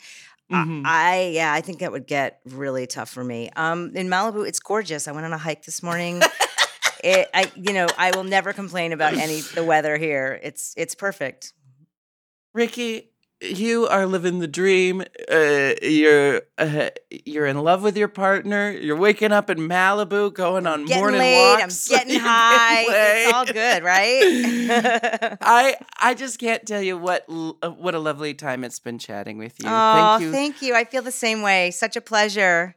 Mhm. 0.51 0.83
I 0.85 1.29
yeah, 1.33 1.51
I 1.51 1.61
think 1.61 1.79
that 1.79 1.91
would 1.91 2.05
get 2.05 2.39
really 2.45 2.85
tough 2.85 3.09
for 3.09 3.23
me. 3.23 3.49
Um, 3.55 3.91
in 3.95 4.07
Malibu, 4.09 4.47
it's 4.47 4.59
gorgeous. 4.59 5.07
I 5.07 5.11
went 5.11 5.25
on 5.25 5.33
a 5.33 5.39
hike 5.39 5.65
this 5.65 5.81
morning. 5.81 6.21
it, 7.05 7.29
I 7.33 7.51
you 7.55 7.71
know, 7.71 7.87
I 7.97 8.11
will 8.11 8.23
never 8.23 8.51
complain 8.51 8.91
about 8.91 9.13
any 9.13 9.41
the 9.41 9.63
weather 9.63 9.97
here. 9.97 10.39
It's 10.41 10.73
it's 10.75 10.95
perfect. 10.95 11.53
Ricki, 12.53 13.11
you 13.41 13.85
are 13.87 14.07
living 14.07 14.39
the 14.39 14.47
dream. 14.47 15.03
Uh, 15.31 15.73
you're 15.83 16.41
uh, 16.57 16.89
you're 17.11 17.45
in 17.45 17.59
love 17.59 17.83
with 17.83 17.95
your 17.95 18.07
partner. 18.07 18.71
You're 18.71 18.97
waking 18.97 19.31
up 19.31 19.51
in 19.51 19.59
Malibu, 19.59 20.33
going 20.33 20.65
on 20.65 20.85
Getting 20.85 21.01
morning 21.01 21.19
laid, 21.19 21.59
walks. 21.59 21.91
I'm 21.91 21.97
getting 21.97 22.19
high. 22.19 22.85
It's 22.87 23.33
all 23.33 23.45
good, 23.45 23.83
right? 23.83 25.37
I 25.41 25.77
I 25.99 26.15
just 26.15 26.39
can't 26.39 26.65
tell 26.65 26.81
you 26.81 26.97
what 26.97 27.25
uh, 27.29 27.69
what 27.69 27.93
a 27.93 27.99
lovely 27.99 28.33
time 28.33 28.63
it's 28.63 28.79
been 28.79 28.97
chatting 28.97 29.37
with 29.37 29.61
you. 29.61 29.69
oh, 29.69 30.17
thank 30.17 30.21
you. 30.21 30.31
thank 30.31 30.61
you. 30.63 30.73
I 30.73 30.85
feel 30.85 31.03
the 31.03 31.11
same 31.11 31.43
way. 31.43 31.69
Such 31.69 31.95
a 31.95 32.01
pleasure. 32.01 32.75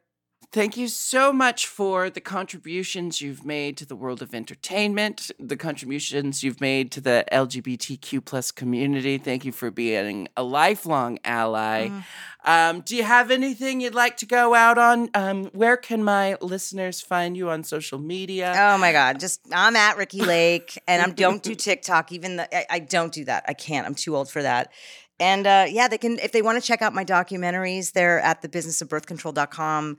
Thank 0.50 0.78
you 0.78 0.88
so 0.88 1.30
much 1.30 1.66
for 1.66 2.08
the 2.08 2.22
contributions 2.22 3.20
you've 3.20 3.44
made 3.44 3.76
to 3.76 3.84
the 3.84 3.94
world 3.94 4.22
of 4.22 4.34
entertainment, 4.34 5.30
the 5.38 5.58
contributions 5.58 6.42
you've 6.42 6.58
made 6.58 6.90
to 6.92 7.02
the 7.02 7.26
LGBTQ 7.30 8.24
plus 8.24 8.50
community. 8.50 9.18
Thank 9.18 9.44
you 9.44 9.52
for 9.52 9.70
being 9.70 10.26
a 10.38 10.42
lifelong 10.42 11.18
ally. 11.22 11.88
Mm. 11.88 12.04
Um, 12.46 12.80
do 12.80 12.96
you 12.96 13.04
have 13.04 13.30
anything 13.30 13.82
you'd 13.82 13.94
like 13.94 14.16
to 14.18 14.26
go 14.26 14.54
out 14.54 14.78
on? 14.78 15.10
Um, 15.12 15.44
where 15.52 15.76
can 15.76 16.02
my 16.02 16.38
listeners 16.40 17.02
find 17.02 17.36
you 17.36 17.50
on 17.50 17.62
social 17.62 17.98
media? 17.98 18.54
Oh 18.56 18.78
my 18.78 18.92
God! 18.92 19.20
Just 19.20 19.42
I'm 19.52 19.76
at 19.76 19.98
Ricki 19.98 20.22
Lake, 20.26 20.80
and 20.88 21.02
I 21.02 21.10
don't 21.10 21.42
do 21.42 21.54
TikTok. 21.54 22.10
Even 22.10 22.36
the, 22.36 22.56
I, 22.56 22.76
I 22.76 22.78
don't 22.78 23.12
do 23.12 23.26
that. 23.26 23.44
I 23.46 23.52
can't. 23.52 23.86
I'm 23.86 23.94
too 23.94 24.16
old 24.16 24.30
for 24.30 24.42
that. 24.42 24.72
And 25.20 25.46
uh, 25.46 25.66
yeah, 25.68 25.88
they 25.88 25.98
can 25.98 26.18
if 26.20 26.32
they 26.32 26.42
want 26.42 26.60
to 26.62 26.66
check 26.66 26.80
out 26.80 26.94
my 26.94 27.04
documentaries. 27.04 27.92
They're 27.92 28.20
at 28.20 28.42
thebusinessofbirthcontrol.com. 28.42 29.96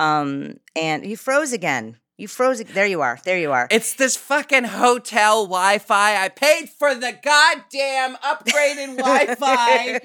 Um, 0.00 0.58
and 0.74 1.04
you 1.04 1.16
froze 1.16 1.52
again. 1.52 1.98
You 2.16 2.28
froze. 2.28 2.62
There 2.62 2.86
you 2.86 3.00
are. 3.00 3.18
There 3.24 3.38
you 3.38 3.52
are. 3.52 3.66
It's 3.70 3.94
this 3.94 4.14
fucking 4.14 4.64
hotel 4.64 5.46
Wi-Fi. 5.46 6.22
I 6.22 6.28
paid 6.28 6.68
for 6.68 6.94
the 6.94 7.18
goddamn 7.22 8.16
upgraded 8.16 8.98
Wi-Fi. 8.98 10.00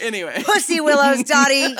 anyway. 0.00 0.42
Pussy 0.44 0.80
Willows, 0.80 1.24
Dottie. 1.24 1.74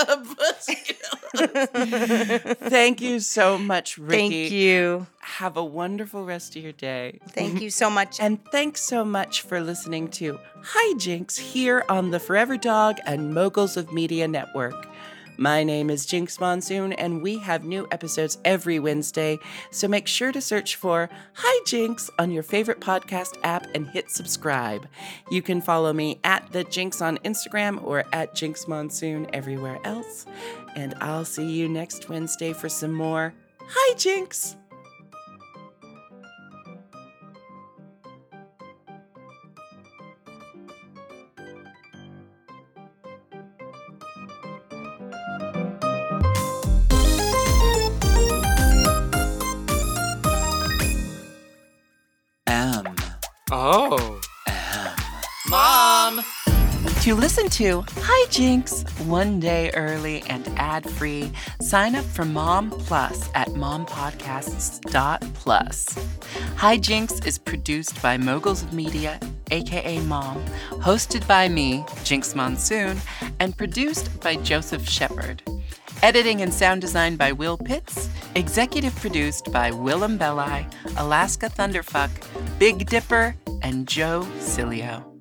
Thank 2.70 3.02
you 3.02 3.20
so 3.20 3.58
much, 3.58 3.98
Ricki. 3.98 4.30
Thank 4.30 4.52
you. 4.52 5.06
Have 5.20 5.58
a 5.58 5.64
wonderful 5.64 6.24
rest 6.24 6.56
of 6.56 6.62
your 6.62 6.72
day. 6.72 7.18
Thank 7.28 7.60
you 7.60 7.68
so 7.68 7.90
much. 7.90 8.18
And 8.20 8.42
thanks 8.46 8.80
so 8.80 9.04
much 9.04 9.42
for 9.42 9.60
listening 9.60 10.08
to 10.12 10.38
Hi 10.62 10.98
Jinx 10.98 11.36
here 11.36 11.84
on 11.90 12.10
the 12.10 12.20
Forever 12.20 12.56
Dog 12.56 12.96
and 13.04 13.34
Moguls 13.34 13.76
of 13.76 13.92
Media 13.92 14.26
Network. 14.26 14.88
My 15.40 15.62
name 15.62 15.88
is 15.88 16.04
Jinkx 16.04 16.40
Monsoon, 16.40 16.92
and 16.94 17.22
we 17.22 17.38
have 17.38 17.62
new 17.62 17.86
episodes 17.92 18.38
every 18.44 18.80
Wednesday, 18.80 19.38
so 19.70 19.86
make 19.86 20.08
sure 20.08 20.32
to 20.32 20.40
search 20.40 20.74
for 20.74 21.08
Hi 21.34 21.60
Jinx 21.64 22.10
on 22.18 22.32
your 22.32 22.42
favorite 22.42 22.80
podcast 22.80 23.38
app 23.44 23.64
and 23.72 23.86
hit 23.86 24.10
subscribe. 24.10 24.88
You 25.30 25.40
can 25.40 25.60
follow 25.60 25.92
me 25.92 26.18
at 26.24 26.50
the 26.50 26.64
Jinkx 26.64 27.00
on 27.00 27.18
Instagram 27.18 27.80
or 27.84 28.02
at 28.12 28.34
Jinkx 28.34 28.66
Monsoon 28.66 29.28
everywhere 29.32 29.78
else. 29.84 30.26
And 30.74 30.96
I'll 31.00 31.24
see 31.24 31.48
you 31.48 31.68
next 31.68 32.08
Wednesday 32.08 32.52
for 32.52 32.68
some 32.68 32.92
more 32.92 33.32
Hi 33.60 33.94
M. 34.06 34.26
To 57.08 57.14
listen 57.14 57.48
to 57.48 57.84
Hi 58.02 58.28
Jinx 58.28 58.82
one 59.06 59.40
day 59.40 59.70
early 59.70 60.22
and 60.28 60.46
ad 60.58 60.86
free, 60.90 61.32
sign 61.58 61.94
up 61.94 62.04
for 62.04 62.26
Mom 62.26 62.70
Plus 62.70 63.30
at 63.34 63.48
mompodcasts.plus. 63.48 65.98
Hi 66.56 66.76
Jinx 66.76 67.18
is 67.20 67.38
produced 67.38 68.02
by 68.02 68.18
Moguls 68.18 68.62
of 68.62 68.74
Media, 68.74 69.18
aka 69.50 70.00
Mom, 70.00 70.44
hosted 70.82 71.26
by 71.26 71.48
me, 71.48 71.78
Jinkx 72.04 72.34
Monsoon, 72.34 73.00
and 73.40 73.56
produced 73.56 74.20
by 74.20 74.36
Joseph 74.36 74.86
Shepard. 74.86 75.42
Editing 76.02 76.42
and 76.42 76.52
sound 76.52 76.82
design 76.82 77.16
by 77.16 77.32
Will 77.32 77.56
Pitts, 77.56 78.10
executive 78.34 78.94
produced 78.96 79.50
by 79.50 79.70
Willam 79.70 80.18
Belli, 80.18 80.66
Alaska 80.98 81.48
Thunderfuck, 81.48 82.10
Big 82.58 82.84
Dipper, 82.84 83.34
and 83.62 83.88
Joe 83.88 84.26
Cilio. 84.40 85.17